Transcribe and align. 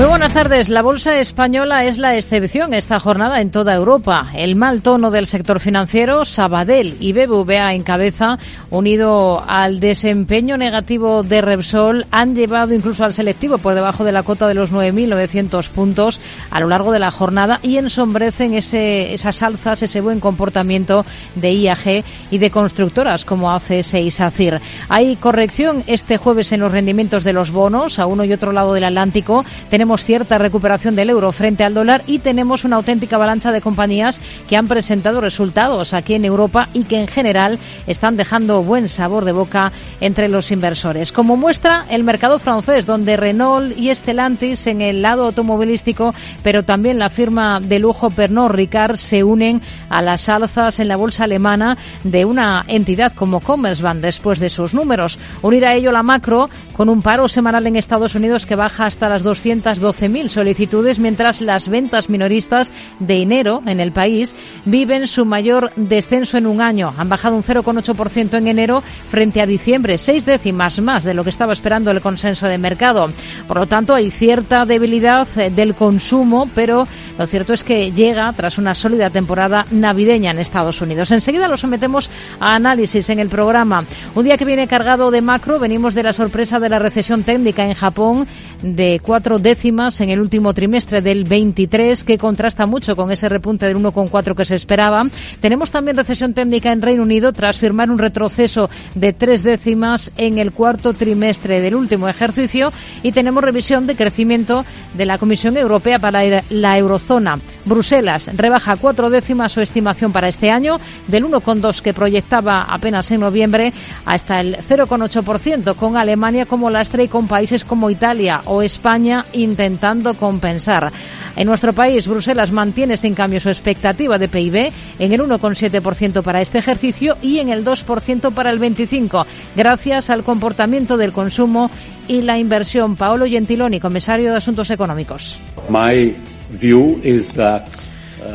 Muy 0.00 0.08
buenas 0.08 0.32
tardes. 0.32 0.70
La 0.70 0.80
bolsa 0.80 1.20
española 1.20 1.84
es 1.84 1.98
la 1.98 2.16
excepción 2.16 2.72
esta 2.72 2.98
jornada 2.98 3.42
en 3.42 3.50
toda 3.50 3.74
Europa. 3.74 4.30
El 4.34 4.56
mal 4.56 4.80
tono 4.80 5.10
del 5.10 5.26
sector 5.26 5.60
financiero, 5.60 6.24
Sabadell 6.24 6.96
y 7.00 7.12
BBVA 7.12 7.74
en 7.74 7.82
cabeza, 7.82 8.38
unido 8.70 9.44
al 9.46 9.78
desempeño 9.78 10.56
negativo 10.56 11.22
de 11.22 11.42
Repsol, 11.42 12.06
han 12.12 12.34
llevado 12.34 12.72
incluso 12.72 13.04
al 13.04 13.12
selectivo 13.12 13.58
por 13.58 13.74
debajo 13.74 14.02
de 14.02 14.12
la 14.12 14.22
cota 14.22 14.48
de 14.48 14.54
los 14.54 14.72
9.900 14.72 15.68
puntos 15.68 16.18
a 16.50 16.60
lo 16.60 16.68
largo 16.68 16.92
de 16.92 16.98
la 16.98 17.10
jornada 17.10 17.60
y 17.62 17.76
ensombrecen 17.76 18.54
ese, 18.54 19.12
esas 19.12 19.42
alzas, 19.42 19.82
ese 19.82 20.00
buen 20.00 20.18
comportamiento 20.18 21.04
de 21.34 21.52
IAG 21.52 22.04
y 22.30 22.38
de 22.38 22.50
constructoras 22.50 23.26
como 23.26 23.52
ACS 23.52 23.92
y 23.92 24.10
SACIR. 24.10 24.62
Hay 24.88 25.16
corrección 25.16 25.84
este 25.86 26.16
jueves 26.16 26.52
en 26.52 26.60
los 26.60 26.72
rendimientos 26.72 27.22
de 27.22 27.34
los 27.34 27.50
bonos 27.50 27.98
a 27.98 28.06
uno 28.06 28.24
y 28.24 28.32
otro 28.32 28.52
lado 28.52 28.72
del 28.72 28.84
Atlántico. 28.84 29.44
Tenemos 29.68 29.89
cierta 29.96 30.38
recuperación 30.38 30.96
del 30.96 31.10
euro 31.10 31.32
frente 31.32 31.64
al 31.64 31.74
dólar 31.74 32.02
y 32.06 32.18
tenemos 32.18 32.64
una 32.64 32.76
auténtica 32.76 33.16
avalancha 33.16 33.52
de 33.52 33.60
compañías 33.60 34.20
que 34.48 34.56
han 34.56 34.68
presentado 34.68 35.20
resultados 35.20 35.94
aquí 35.94 36.14
en 36.14 36.24
Europa 36.24 36.68
y 36.72 36.84
que 36.84 37.00
en 37.00 37.08
general 37.08 37.58
están 37.86 38.16
dejando 38.16 38.62
buen 38.62 38.88
sabor 38.88 39.24
de 39.24 39.32
boca 39.32 39.72
entre 40.00 40.28
los 40.28 40.50
inversores. 40.50 41.12
Como 41.12 41.36
muestra 41.36 41.86
el 41.90 42.04
mercado 42.04 42.38
francés, 42.38 42.86
donde 42.86 43.16
Renault 43.16 43.76
y 43.78 43.94
Stellantis 43.94 44.66
en 44.66 44.80
el 44.80 45.02
lado 45.02 45.24
automovilístico, 45.24 46.14
pero 46.42 46.62
también 46.62 46.98
la 46.98 47.10
firma 47.10 47.60
de 47.60 47.78
lujo 47.78 48.10
Pernod 48.10 48.52
Ricard 48.52 48.96
se 48.96 49.24
unen 49.24 49.60
a 49.88 50.02
las 50.02 50.28
alzas 50.28 50.80
en 50.80 50.88
la 50.88 50.96
bolsa 50.96 51.24
alemana 51.24 51.76
de 52.04 52.24
una 52.24 52.64
entidad 52.68 53.12
como 53.12 53.40
Commerzbank 53.40 54.00
después 54.00 54.38
de 54.38 54.48
sus 54.48 54.74
números. 54.74 55.18
Unir 55.42 55.66
a 55.66 55.74
ello 55.74 55.92
la 55.92 56.02
macro 56.02 56.48
con 56.76 56.88
un 56.88 57.02
paro 57.02 57.28
semanal 57.28 57.66
en 57.66 57.76
Estados 57.76 58.14
Unidos 58.14 58.46
que 58.46 58.56
baja 58.56 58.86
hasta 58.86 59.08
las 59.08 59.22
200 59.22 59.79
12.000 59.80 60.28
solicitudes, 60.28 60.98
mientras 60.98 61.40
las 61.40 61.68
ventas 61.68 62.08
minoristas 62.08 62.72
de 62.98 63.22
enero 63.22 63.62
en 63.66 63.80
el 63.80 63.92
país 63.92 64.34
viven 64.64 65.06
su 65.06 65.24
mayor 65.24 65.72
descenso 65.76 66.36
en 66.36 66.46
un 66.46 66.60
año. 66.60 66.92
Han 66.98 67.08
bajado 67.08 67.36
un 67.36 67.42
0,8% 67.42 68.34
en 68.34 68.48
enero 68.48 68.82
frente 69.08 69.40
a 69.40 69.46
diciembre, 69.46 69.98
seis 69.98 70.24
décimas 70.24 70.80
más 70.80 71.04
de 71.04 71.14
lo 71.14 71.24
que 71.24 71.30
estaba 71.30 71.52
esperando 71.52 71.90
el 71.90 72.00
consenso 72.00 72.46
de 72.46 72.58
mercado. 72.58 73.08
Por 73.46 73.58
lo 73.58 73.66
tanto, 73.66 73.94
hay 73.94 74.10
cierta 74.10 74.66
debilidad 74.66 75.26
eh, 75.38 75.50
del 75.50 75.74
consumo, 75.74 76.48
pero 76.54 76.86
lo 77.18 77.26
cierto 77.26 77.54
es 77.54 77.64
que 77.64 77.92
llega 77.92 78.32
tras 78.32 78.58
una 78.58 78.74
sólida 78.74 79.10
temporada 79.10 79.66
navideña 79.70 80.30
en 80.30 80.38
Estados 80.38 80.80
Unidos. 80.80 81.10
Enseguida 81.10 81.48
lo 81.48 81.56
sometemos 81.56 82.10
a 82.38 82.54
análisis 82.54 83.08
en 83.10 83.18
el 83.18 83.28
programa. 83.28 83.84
Un 84.14 84.24
día 84.24 84.36
que 84.36 84.44
viene 84.44 84.66
cargado 84.66 85.10
de 85.10 85.20
macro, 85.20 85.58
venimos 85.58 85.94
de 85.94 86.02
la 86.02 86.12
sorpresa 86.12 86.58
de 86.58 86.68
la 86.68 86.78
recesión 86.78 87.22
técnica 87.22 87.64
en 87.64 87.74
Japón 87.74 88.26
de 88.62 89.00
cuatro 89.00 89.38
décimas 89.38 89.59
en 89.62 90.08
el 90.08 90.20
último 90.20 90.54
trimestre 90.54 91.02
del 91.02 91.24
23, 91.24 92.04
que 92.04 92.16
contrasta 92.16 92.64
mucho 92.64 92.96
con 92.96 93.10
ese 93.10 93.28
repunte 93.28 93.66
del 93.66 93.76
1,4 93.76 94.34
que 94.34 94.46
se 94.46 94.54
esperaba. 94.54 95.02
Tenemos 95.40 95.70
también 95.70 95.98
recesión 95.98 96.32
técnica 96.32 96.72
en 96.72 96.80
Reino 96.80 97.02
Unido 97.02 97.32
tras 97.32 97.58
firmar 97.58 97.90
un 97.90 97.98
retroceso 97.98 98.70
de 98.94 99.12
tres 99.12 99.42
décimas 99.42 100.12
en 100.16 100.38
el 100.38 100.52
cuarto 100.52 100.94
trimestre 100.94 101.60
del 101.60 101.74
último 101.74 102.08
ejercicio 102.08 102.72
y 103.02 103.12
tenemos 103.12 103.44
revisión 103.44 103.86
de 103.86 103.96
crecimiento 103.96 104.64
de 104.94 105.04
la 105.04 105.18
Comisión 105.18 105.56
Europea 105.58 105.98
para 105.98 106.22
la 106.48 106.78
eurozona. 106.78 107.38
Bruselas 107.64 108.30
rebaja 108.34 108.76
cuatro 108.76 109.10
décimas 109.10 109.52
su 109.52 109.60
estimación 109.60 110.12
para 110.12 110.28
este 110.28 110.50
año 110.50 110.80
del 111.08 111.24
1,2 111.24 111.80
que 111.80 111.94
proyectaba 111.94 112.62
apenas 112.62 113.10
en 113.10 113.20
noviembre 113.20 113.72
hasta 114.04 114.40
el 114.40 114.56
0,8% 114.56 115.74
con 115.76 115.96
Alemania 115.96 116.46
como 116.46 116.70
lastre 116.70 117.04
y 117.04 117.08
con 117.08 117.28
países 117.28 117.64
como 117.64 117.90
Italia 117.90 118.42
o 118.46 118.62
España 118.62 119.26
intentando 119.32 120.14
compensar. 120.14 120.92
En 121.36 121.46
nuestro 121.46 121.72
país, 121.72 122.06
Bruselas 122.08 122.52
mantiene 122.52 122.96
sin 122.96 123.14
cambio 123.14 123.40
su 123.40 123.48
expectativa 123.48 124.18
de 124.18 124.28
PIB 124.28 124.72
en 124.98 125.12
el 125.12 125.20
1,7% 125.20 126.22
para 126.22 126.40
este 126.40 126.58
ejercicio 126.58 127.16
y 127.22 127.38
en 127.38 127.48
el 127.48 127.64
2% 127.64 128.32
para 128.32 128.50
el 128.50 128.58
25, 128.58 129.26
gracias 129.56 130.10
al 130.10 130.24
comportamiento 130.24 130.96
del 130.96 131.12
consumo 131.12 131.70
y 132.08 132.22
la 132.22 132.38
inversión. 132.38 132.96
Paolo 132.96 133.26
Gentiloni, 133.26 133.80
comisario 133.80 134.30
de 134.30 134.38
Asuntos 134.38 134.70
Económicos. 134.70 135.40
My 135.68 136.14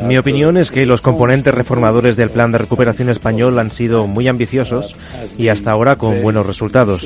uh, 0.01 0.05
mi 0.05 0.17
opinión 0.17 0.57
es 0.57 0.71
que 0.71 0.85
los 0.85 1.01
componentes 1.01 1.53
reformadores 1.53 2.15
del 2.15 2.29
plan 2.29 2.51
de 2.51 2.57
recuperación 2.57 3.09
español 3.09 3.59
han 3.59 3.71
sido 3.71 4.07
muy 4.07 4.27
ambiciosos 4.27 4.95
y 5.37 5.49
hasta 5.49 5.71
ahora 5.71 5.95
con 5.95 6.21
buenos 6.21 6.45
resultados. 6.45 7.05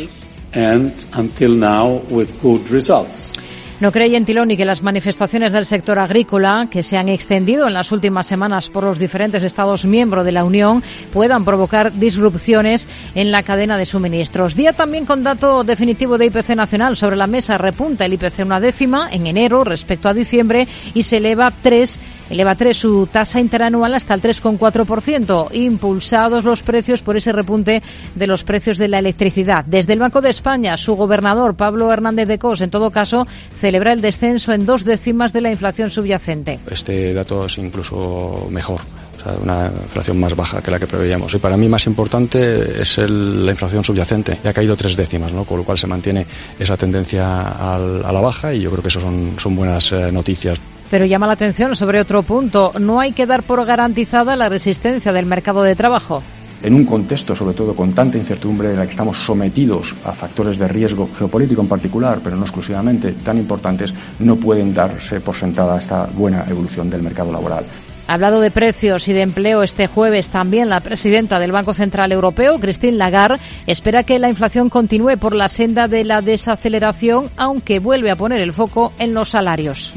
No 3.80 3.94
cree 3.94 4.10
Gentiloni 4.10 4.58
que 4.58 4.66
las 4.66 4.84
manifestaciones 4.84 5.54
del 5.54 5.66
sector 5.66 6.00
agrícola, 6.00 6.68
que 6.70 6.84
se 6.84 6.98
han 6.98 7.08
extendido 7.08 7.66
en 7.66 7.74
las 7.74 7.94
últimas 7.94 8.28
semanas 8.28 8.70
por 8.70 8.84
los 8.84 9.00
diferentes 9.00 9.42
Estados 9.42 9.86
miembros 9.86 10.26
de 10.26 10.34
la 10.34 10.44
Unión, 10.44 10.84
puedan 11.14 11.46
provocar 11.46 11.94
disrupciones 11.94 12.90
en 13.16 13.32
la 13.32 13.44
cadena 13.44 13.78
de 13.78 13.86
suministros. 13.86 14.56
Día 14.56 14.74
también 14.74 15.06
con 15.06 15.24
dato 15.24 15.64
definitivo 15.64 16.18
de 16.18 16.26
IPC 16.26 16.58
nacional 16.58 16.98
sobre 16.98 17.16
la 17.16 17.26
mesa. 17.26 17.58
Repunta 17.58 18.04
el 18.04 18.14
IPC 18.14 18.40
una 18.44 18.60
décima 18.60 19.08
en 19.14 19.28
enero 19.28 19.64
respecto 19.64 20.10
a 20.10 20.14
diciembre 20.14 20.68
y 20.94 21.04
se 21.04 21.18
eleva 21.18 21.54
tres 21.64 22.02
eleva 22.30 22.56
tres 22.56 22.78
su 22.78 23.08
tasa 23.08 23.40
interanual 23.40 23.94
hasta 23.96 24.14
el 24.14 24.22
3,4%, 24.22 25.50
impulsados 25.54 26.46
los 26.46 26.62
precios 26.64 27.02
por 27.02 27.18
ese 27.18 27.32
repunte 27.32 27.82
de 28.16 28.28
los 28.28 28.44
precios 28.44 28.78
de 28.78 28.88
la 28.88 29.00
electricidad. 29.00 29.66
Desde 29.66 29.94
el 29.94 30.00
Banco 30.00 30.22
de 30.22 30.30
España, 30.30 30.78
su 30.78 30.96
gobernador, 30.96 31.56
Pablo 31.56 31.92
Hernández 31.92 32.28
de 32.28 32.40
Cos, 32.40 32.62
en 32.62 32.70
todo 32.70 32.92
caso, 32.92 33.28
celebra 33.70 33.94
el 33.94 34.02
descenso 34.02 34.52
en 34.52 34.66
dos 34.66 34.84
décimas 34.84 35.32
de 35.32 35.42
la 35.42 35.52
inflación 35.52 35.92
subyacente. 35.92 36.58
Este 36.72 37.14
dato 37.14 37.46
es 37.46 37.56
incluso 37.60 38.48
mejor. 38.50 38.82
O 38.82 39.22
sea, 39.22 39.34
una 39.44 39.68
inflación 39.68 40.20
más 40.20 40.36
baja 40.36 40.60
que 40.60 40.72
la 40.72 40.80
que 40.80 40.88
preveíamos. 40.88 41.32
Y 41.36 41.38
para 41.38 41.56
mí 41.56 41.70
más 41.70 41.86
importante 41.86 42.82
es 42.82 42.98
el, 42.98 43.46
la 43.46 43.52
inflación 43.52 43.84
subyacente. 43.84 44.40
Ya 44.44 44.50
ha 44.50 44.54
caído 44.54 44.76
tres 44.76 44.96
décimas, 44.96 45.34
¿no? 45.34 45.44
con 45.44 45.60
lo 45.60 45.64
cual 45.64 45.78
se 45.78 45.86
mantiene 45.86 46.26
esa 46.58 46.78
tendencia 46.78 47.76
al, 47.76 48.04
a 48.04 48.12
la 48.12 48.22
baja 48.22 48.52
y 48.56 48.62
yo 48.62 48.72
creo 48.72 48.82
que 48.82 48.90
eso 48.90 49.02
son, 49.02 49.36
son 49.38 49.56
buenas 49.56 49.92
eh, 49.92 50.12
noticias. 50.12 50.60
Pero 50.90 51.06
llama 51.06 51.28
la 51.28 51.34
atención 51.34 51.76
sobre 51.76 52.02
otro 52.02 52.24
punto. 52.24 52.72
No 52.80 53.00
hay 53.00 53.12
que 53.12 53.28
dar 53.28 53.44
por 53.44 53.64
garantizada 53.68 54.36
la 54.36 54.50
resistencia 54.50 55.14
del 55.14 55.28
mercado 55.28 55.62
de 55.62 55.76
trabajo 55.76 56.24
en 56.62 56.74
un 56.74 56.86
contexto, 56.86 57.36
sobre 57.36 57.54
todo 57.54 57.74
con 57.74 57.94
tanta 57.94 58.18
incertidumbre, 58.18 58.74
en 58.74 58.80
el 58.80 58.86
que 58.86 58.92
estamos 58.92 59.18
sometidos 59.18 59.96
a 60.04 60.12
factores 60.12 60.58
de 60.58 60.68
riesgo 60.68 61.10
geopolítico 61.18 61.62
en 61.62 61.68
particular, 61.68 62.20
pero 62.24 62.36
no 62.36 62.44
exclusivamente, 62.44 63.14
tan 63.14 63.38
importantes, 63.38 63.94
no 64.20 64.36
pueden 64.36 64.74
darse 64.74 65.22
por 65.22 65.36
sentada 65.36 65.78
esta 65.78 66.06
buena 66.06 66.46
evolución 66.50 66.90
del 66.90 67.04
mercado 67.04 67.32
laboral. 67.32 67.66
Ha 68.10 68.16
hablado 68.16 68.42
de 68.42 68.50
precios 68.50 69.08
y 69.08 69.14
de 69.14 69.22
empleo 69.22 69.62
este 69.62 69.86
jueves 69.86 70.30
también 70.30 70.68
la 70.68 70.80
presidenta 70.80 71.38
del 71.38 71.52
Banco 71.52 71.76
Central 71.76 72.12
Europeo, 72.12 72.58
Christine 72.58 72.98
Lagarde, 72.98 73.38
espera 73.68 74.02
que 74.02 74.18
la 74.18 74.30
inflación 74.30 74.70
continúe 74.70 75.20
por 75.20 75.36
la 75.36 75.48
senda 75.48 75.88
de 75.88 76.04
la 76.04 76.22
desaceleración, 76.22 77.30
aunque 77.38 77.78
vuelve 77.78 78.10
a 78.10 78.16
poner 78.16 78.42
el 78.42 78.52
foco 78.52 78.94
en 78.98 79.14
los 79.14 79.30
salarios. 79.30 79.94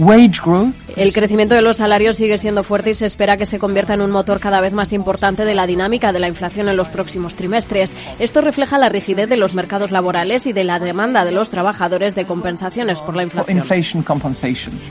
El 0.94 1.14
crecimiento 1.14 1.54
de 1.54 1.62
los 1.62 1.78
salarios 1.78 2.18
sigue 2.18 2.36
siendo 2.36 2.64
fuerte 2.64 2.90
y 2.90 2.94
se 2.94 3.06
espera 3.06 3.38
que 3.38 3.46
se 3.46 3.58
convierta 3.58 3.94
en 3.94 4.02
un 4.02 4.10
motor 4.10 4.40
cada 4.40 4.60
vez 4.60 4.74
más 4.74 4.92
importante 4.92 5.46
de 5.46 5.54
la 5.54 5.66
dinámica 5.66 6.12
de 6.12 6.20
la 6.20 6.28
inflación 6.28 6.68
en 6.68 6.76
los 6.76 6.90
próximos 6.90 7.34
trimestres. 7.34 7.94
Esto 8.18 8.42
refleja 8.42 8.76
la 8.76 8.90
rigidez 8.90 9.26
de 9.30 9.38
los 9.38 9.54
mercados 9.54 9.90
laborales 9.90 10.46
y 10.46 10.52
de 10.52 10.64
la 10.64 10.78
demanda 10.78 11.24
de 11.24 11.32
los 11.32 11.48
trabajadores 11.48 12.14
de 12.14 12.26
compensaciones 12.26 13.00
por 13.00 13.16
la 13.16 13.22
inflación. 13.22 13.56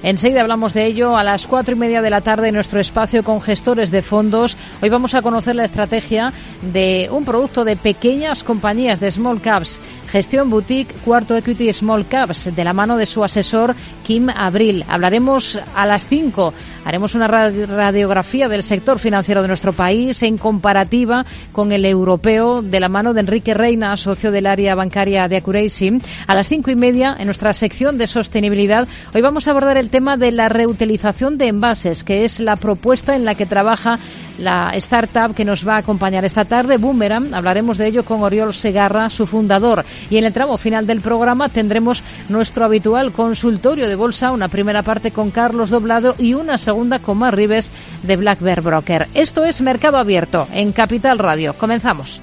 Enseguida 0.01 0.41
hablamos 0.41 0.73
de 0.73 0.87
ello 0.87 1.15
a 1.15 1.23
las 1.23 1.45
cuatro 1.45 1.75
y 1.75 1.77
media 1.77 2.01
de 2.01 2.09
la 2.09 2.21
tarde 2.21 2.47
en 2.47 2.55
nuestro 2.55 2.79
espacio 2.79 3.10
con 3.19 3.41
gestores 3.41 3.91
de 3.91 4.01
fondos. 4.01 4.55
Hoy 4.81 4.87
vamos 4.87 5.13
a 5.13 5.21
conocer 5.21 5.55
la 5.55 5.65
estrategia 5.65 6.31
de 6.61 7.09
un 7.11 7.25
producto 7.25 7.65
de 7.65 7.75
pequeñas 7.75 8.41
compañías 8.41 9.01
de 9.01 9.11
small 9.11 9.41
caps, 9.41 9.81
gestión 10.11 10.49
boutique, 10.49 10.93
cuarto 11.05 11.37
equity 11.37 11.71
small 11.71 12.05
caps, 12.05 12.53
de 12.53 12.63
la 12.63 12.73
mano 12.73 12.97
de 12.97 13.05
su 13.05 13.23
asesor 13.23 13.75
Kim 14.03 14.29
Abril. 14.29 14.83
Hablaremos 14.89 15.57
a 15.73 15.85
las 15.85 16.05
5. 16.07 16.53
Haremos 16.83 17.15
una 17.15 17.27
radiografía 17.27 18.49
del 18.49 18.63
sector 18.63 18.99
financiero 18.99 19.41
de 19.41 19.47
nuestro 19.47 19.71
país 19.71 20.21
en 20.23 20.37
comparativa 20.37 21.25
con 21.51 21.71
el 21.71 21.85
europeo 21.85 22.61
de 22.61 22.79
la 22.79 22.89
mano 22.89 23.13
de 23.13 23.21
Enrique 23.21 23.53
Reina, 23.53 23.95
socio 23.95 24.31
del 24.31 24.47
área 24.47 24.75
bancaria 24.75 25.27
de 25.27 25.37
Accuracy. 25.37 25.99
A 26.27 26.35
las 26.35 26.49
cinco 26.49 26.71
y 26.71 26.75
media, 26.75 27.15
en 27.17 27.25
nuestra 27.25 27.53
sección 27.53 27.97
de 27.97 28.07
sostenibilidad, 28.07 28.87
hoy 29.13 29.21
vamos 29.21 29.47
a 29.47 29.51
abordar 29.51 29.77
el 29.77 29.89
tema 29.89 30.17
de 30.17 30.31
la 30.31 30.49
reutilización 30.49 31.37
de 31.37 31.47
envases, 31.47 32.03
que 32.03 32.25
es 32.25 32.39
la 32.39 32.57
propuesta 32.57 33.15
en 33.15 33.23
la 33.23 33.35
que 33.35 33.45
trabaja 33.45 33.99
la 34.41 34.71
startup 34.75 35.33
que 35.33 35.45
nos 35.45 35.67
va 35.67 35.75
a 35.75 35.77
acompañar 35.77 36.25
esta 36.25 36.45
tarde, 36.45 36.77
Boomerang. 36.77 37.33
Hablaremos 37.33 37.77
de 37.77 37.87
ello 37.87 38.03
con 38.03 38.23
Oriol 38.23 38.53
Segarra, 38.53 39.09
su 39.09 39.25
fundador. 39.25 39.85
Y 40.09 40.17
en 40.17 40.25
el 40.25 40.33
tramo 40.33 40.57
final 40.57 40.85
del 40.85 41.01
programa 41.01 41.49
tendremos 41.49 42.03
nuestro 42.29 42.65
habitual 42.65 43.11
consultorio 43.11 43.87
de 43.87 43.95
bolsa, 43.95 44.31
una 44.31 44.47
primera 44.47 44.81
parte 44.81 45.11
con 45.11 45.31
Carlos 45.31 45.69
Doblado 45.69 46.15
y 46.17 46.33
una 46.33 46.57
segunda 46.57 46.99
con 46.99 47.17
Mar 47.17 47.35
Rives 47.35 47.71
de 48.03 48.15
Black 48.15 48.39
Bear 48.41 48.61
Broker. 48.61 49.07
Esto 49.13 49.45
es 49.45 49.61
Mercado 49.61 49.97
Abierto 49.97 50.47
en 50.51 50.71
Capital 50.71 51.19
Radio. 51.19 51.53
Comenzamos. 51.53 52.19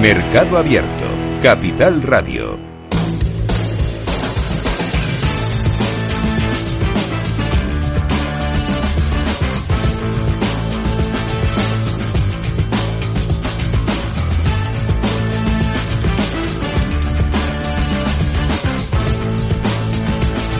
Mercado 0.00 0.58
Abierto, 0.58 1.06
Capital 1.42 2.02
Radio. 2.02 2.67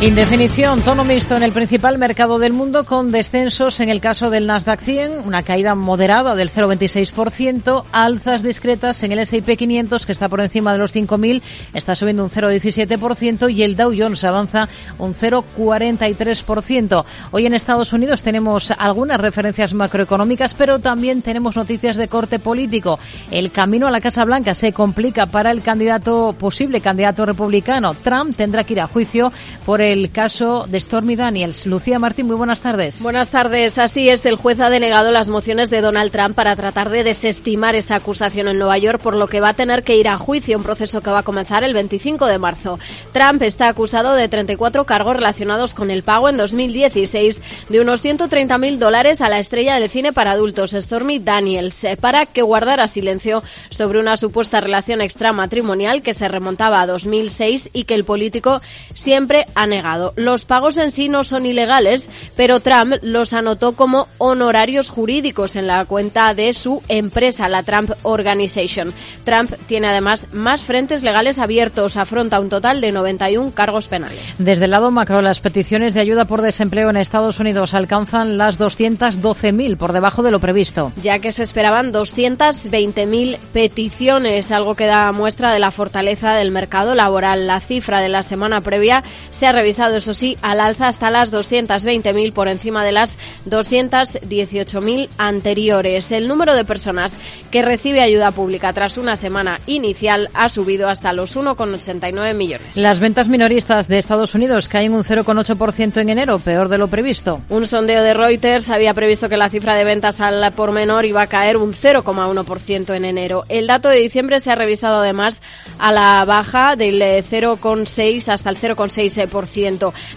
Indefinición, 0.00 0.81
tono 0.83 1.03
mixto 1.03 1.35
en 1.35 1.43
el 1.43 1.50
principal 1.50 1.99
mercado 1.99 2.39
del 2.39 2.53
mundo 2.53 2.85
con 2.85 3.11
descensos 3.11 3.81
en 3.81 3.89
el 3.89 4.00
caso 4.00 4.31
del 4.31 4.47
Nasdaq 4.47 4.79
100, 4.79 5.27
una 5.27 5.43
caída 5.43 5.75
moderada 5.75 6.37
del 6.37 6.50
0,26%, 6.50 7.83
alzas 7.91 8.45
discretas 8.45 9.03
en 9.03 9.11
el 9.11 9.19
S&P 9.19 9.56
500 9.56 10.06
que 10.06 10.12
está 10.12 10.29
por 10.29 10.41
encima 10.41 10.73
de 10.73 10.79
los 10.79 10.95
5.000, 10.95 11.43
está 11.75 11.97
subiendo 11.97 12.23
un 12.23 12.31
0,17% 12.31 13.53
y 13.53 13.65
el 13.65 13.75
Dow 13.75 13.93
Jones 13.93 14.23
avanza 14.23 14.69
un 14.99 15.15
0,43%. 15.15 17.05
Hoy 17.33 17.47
en 17.47 17.55
Estados 17.55 17.93
Unidos 17.93 18.23
tenemos 18.23 18.71
algunas 18.71 19.21
referencias 19.21 19.75
macroeconómicas, 19.75 20.55
pero 20.55 20.79
también 20.79 21.23
tenemos 21.23 21.56
noticias 21.56 21.97
de 21.97 22.06
corte 22.06 22.39
político. 22.39 23.01
El 23.33 23.51
camino 23.51 23.89
a 23.89 23.91
la 23.91 24.01
Casa 24.01 24.25
Blanca 24.25 24.55
se 24.55 24.73
complica 24.73 25.27
para 25.27 25.51
el 25.51 25.61
candidato 25.61 26.37
posible 26.39 26.81
candidato 26.81 27.27
republicano. 27.27 27.94
Trump 27.94 28.37
tendrá 28.37 28.62
que 28.62 28.75
ir 28.75 28.81
a 28.81 28.87
juicio 28.87 29.33
por 29.67 29.81
el 29.81 29.88
el 29.93 30.11
caso 30.11 30.67
de 30.69 30.81
Stormy 30.81 31.17
Daniels. 31.17 31.64
Lucía 31.64 31.99
Martín, 31.99 32.26
muy 32.26 32.37
buenas 32.37 32.61
tardes. 32.61 33.02
Buenas 33.02 33.31
tardes. 33.31 33.79
Así 33.79 34.11
es, 34.11 34.26
el 34.26 34.37
juez 34.37 34.61
ha 34.61 34.69
denegado 34.69 35.11
las 35.12 35.29
mociones 35.29 35.70
de 35.70 35.81
Donald 35.81 36.12
Trump 36.12 36.35
para 36.35 36.55
tratar 36.56 36.90
de 36.90 37.05
desestimar 37.05 37.75
esa 37.75 37.94
acusación 37.94 38.49
en 38.49 38.58
Nueva 38.58 38.76
York, 38.76 39.00
por 39.00 39.17
lo 39.17 39.29
que 39.29 39.40
va 39.40 39.50
a 39.50 39.55
tener 39.55 39.85
que 39.85 39.96
ir 39.96 40.08
a 40.08 40.19
juicio, 40.19 40.58
un 40.58 40.62
proceso 40.62 41.00
que 41.00 41.08
va 41.08 41.20
a 41.20 41.23
comenzar 41.23 41.64
el 41.64 41.73
25 41.73 42.26
de 42.26 42.38
marzo. 42.38 42.79
Trump 43.12 43.40
está 43.40 43.69
acusado 43.69 44.12
de 44.12 44.29
34 44.29 44.85
cargos 44.85 45.17
relacionados 45.17 45.73
con 45.73 45.91
el 45.91 46.02
pago 46.02 46.29
en 46.29 46.37
2016 46.37 47.41
de 47.70 47.81
unos 47.81 48.02
130 48.02 48.58
mil 48.58 48.79
dólares 48.79 49.23
a 49.23 49.31
la 49.31 49.38
estrella 49.38 49.76
del 49.76 49.88
cine 49.88 50.12
para 50.12 50.32
adultos, 50.32 50.73
Stormy 50.73 51.19
Daniels, 51.19 51.82
eh, 51.84 51.96
para 51.96 52.26
que 52.26 52.43
guardara 52.43 52.88
silencio 52.88 53.43
sobre 53.70 54.00
una 54.00 54.19
supuesta 54.19 54.61
relación 54.61 55.00
extramatrimonial 55.00 56.02
que 56.02 56.12
se 56.12 56.29
remontaba 56.29 56.82
a 56.82 56.87
2006 56.87 57.70
y 57.73 57.84
que 57.84 57.94
el 57.94 58.05
político 58.05 58.61
siempre 58.93 59.46
ha 59.55 59.67
negado 59.67 59.78
los 60.17 60.45
pagos 60.45 60.79
en 60.79 60.91
sí 60.91 61.09
no 61.09 61.25
son 61.25 61.47
ilegales, 61.47 62.11
pero 62.37 62.61
Trump 62.61 62.95
los 63.03 63.33
anotó 63.33 63.73
como 63.73 64.09
honorarios 64.19 64.91
jurídicos 64.91 65.57
en 65.57 65.67
la 65.67 65.85
cuenta 65.85 66.35
de 66.35 66.53
su 66.53 66.83
empresa, 66.89 67.49
la 67.49 67.63
Trump 67.63 67.93
Organization. 68.03 68.93
Trump 69.25 69.53
tiene 69.67 69.89
además 69.89 70.29
más 70.33 70.65
frentes 70.65 71.03
legales 71.03 71.39
abiertos, 71.39 71.97
afronta 71.97 72.41
un 72.41 72.49
total 72.49 72.81
de 72.81 72.93
91 72.93 73.53
cargos 73.53 73.89
penales. 73.89 74.37
Desde 74.39 74.65
el 74.65 74.71
lado 74.71 74.91
macro, 74.91 75.21
las 75.21 75.41
peticiones 75.41 75.95
de 75.95 76.01
ayuda 76.01 76.25
por 76.25 76.43
desempleo 76.43 76.91
en 76.91 76.97
Estados 76.97 77.41
Unidos 77.41 77.75
alcanzan 77.75 78.39
las 78.39 78.59
212.000 78.59 79.77
por 79.77 79.93
debajo 79.93 80.23
de 80.23 80.31
lo 80.31 80.41
previsto. 80.41 80.93
Ya 81.03 81.19
que 81.19 81.33
se 81.33 81.43
esperaban 81.43 81.93
220.000 81.93 83.39
peticiones, 83.53 84.51
algo 84.53 84.75
que 84.75 84.87
da 84.87 85.13
muestra 85.13 85.53
de 85.53 85.59
la 85.59 85.71
fortaleza 85.71 86.35
del 86.35 86.51
mercado 86.51 86.95
laboral. 86.95 87.47
La 87.47 87.61
cifra 87.61 88.01
de 88.01 88.09
la 88.09 88.23
semana 88.23 88.61
previa 88.61 89.03
se 89.31 89.47
ha 89.47 89.53
revisado 89.53 89.68
eso 89.97 90.15
sí, 90.15 90.38
al 90.43 90.61
alza 90.61 90.88
hasta 90.88 91.11
las 91.11 91.32
220.000 91.32 92.32
por 92.32 92.49
encima 92.49 92.85
de 92.85 92.93
las 92.93 93.19
218.000 93.49 95.09
anteriores. 95.19 96.12
El 96.12 96.29
número 96.29 96.55
de 96.55 96.65
personas 96.65 97.19
que 97.50 97.62
recibe 97.62 98.00
ayuda 98.00 98.31
pública 98.31 98.73
tras 98.73 98.99
una 98.99 99.17
semana 99.17 99.61
inicial 99.67 100.31
ha 100.35 100.49
subido 100.49 100.88
hasta 100.88 101.12
los 101.12 101.37
1,89 101.37 102.35
millones. 102.35 102.76
Las 102.76 103.00
ventas 103.00 103.29
minoristas 103.29 103.88
de 103.88 103.99
Estados 103.99 104.35
Unidos 104.35 104.69
caen 104.69 104.94
un 104.94 105.05
0,8% 105.05 106.00
en 106.00 106.09
enero, 106.09 106.38
peor 106.38 106.69
de 106.69 106.79
lo 106.79 106.88
previsto. 106.88 107.41
Un 107.49 107.67
sondeo 107.67 108.03
de 108.03 108.15
Reuters 108.15 108.70
había 108.70 108.94
previsto 108.94 109.29
que 109.29 109.37
la 109.37 109.50
cifra 109.50 109.75
de 109.75 109.85
ventas 109.85 110.20
al 110.20 110.53
por 110.53 110.73
menor 110.73 111.05
iba 111.05 111.23
a 111.23 111.26
caer 111.26 111.56
un 111.56 111.73
0,1% 111.73 112.94
en 112.94 113.05
enero. 113.05 113.44
El 113.49 113.67
dato 113.67 113.88
de 113.88 113.99
diciembre 113.99 114.41
se 114.41 114.50
ha 114.50 114.55
revisado 114.55 115.00
además 115.00 115.41
a 115.79 115.93
la 115.93 116.25
baja 116.25 116.76
del 116.76 117.00
0,6 117.00 118.29
hasta 118.29 118.50
el 118.50 118.56
0,6%. 118.56 119.57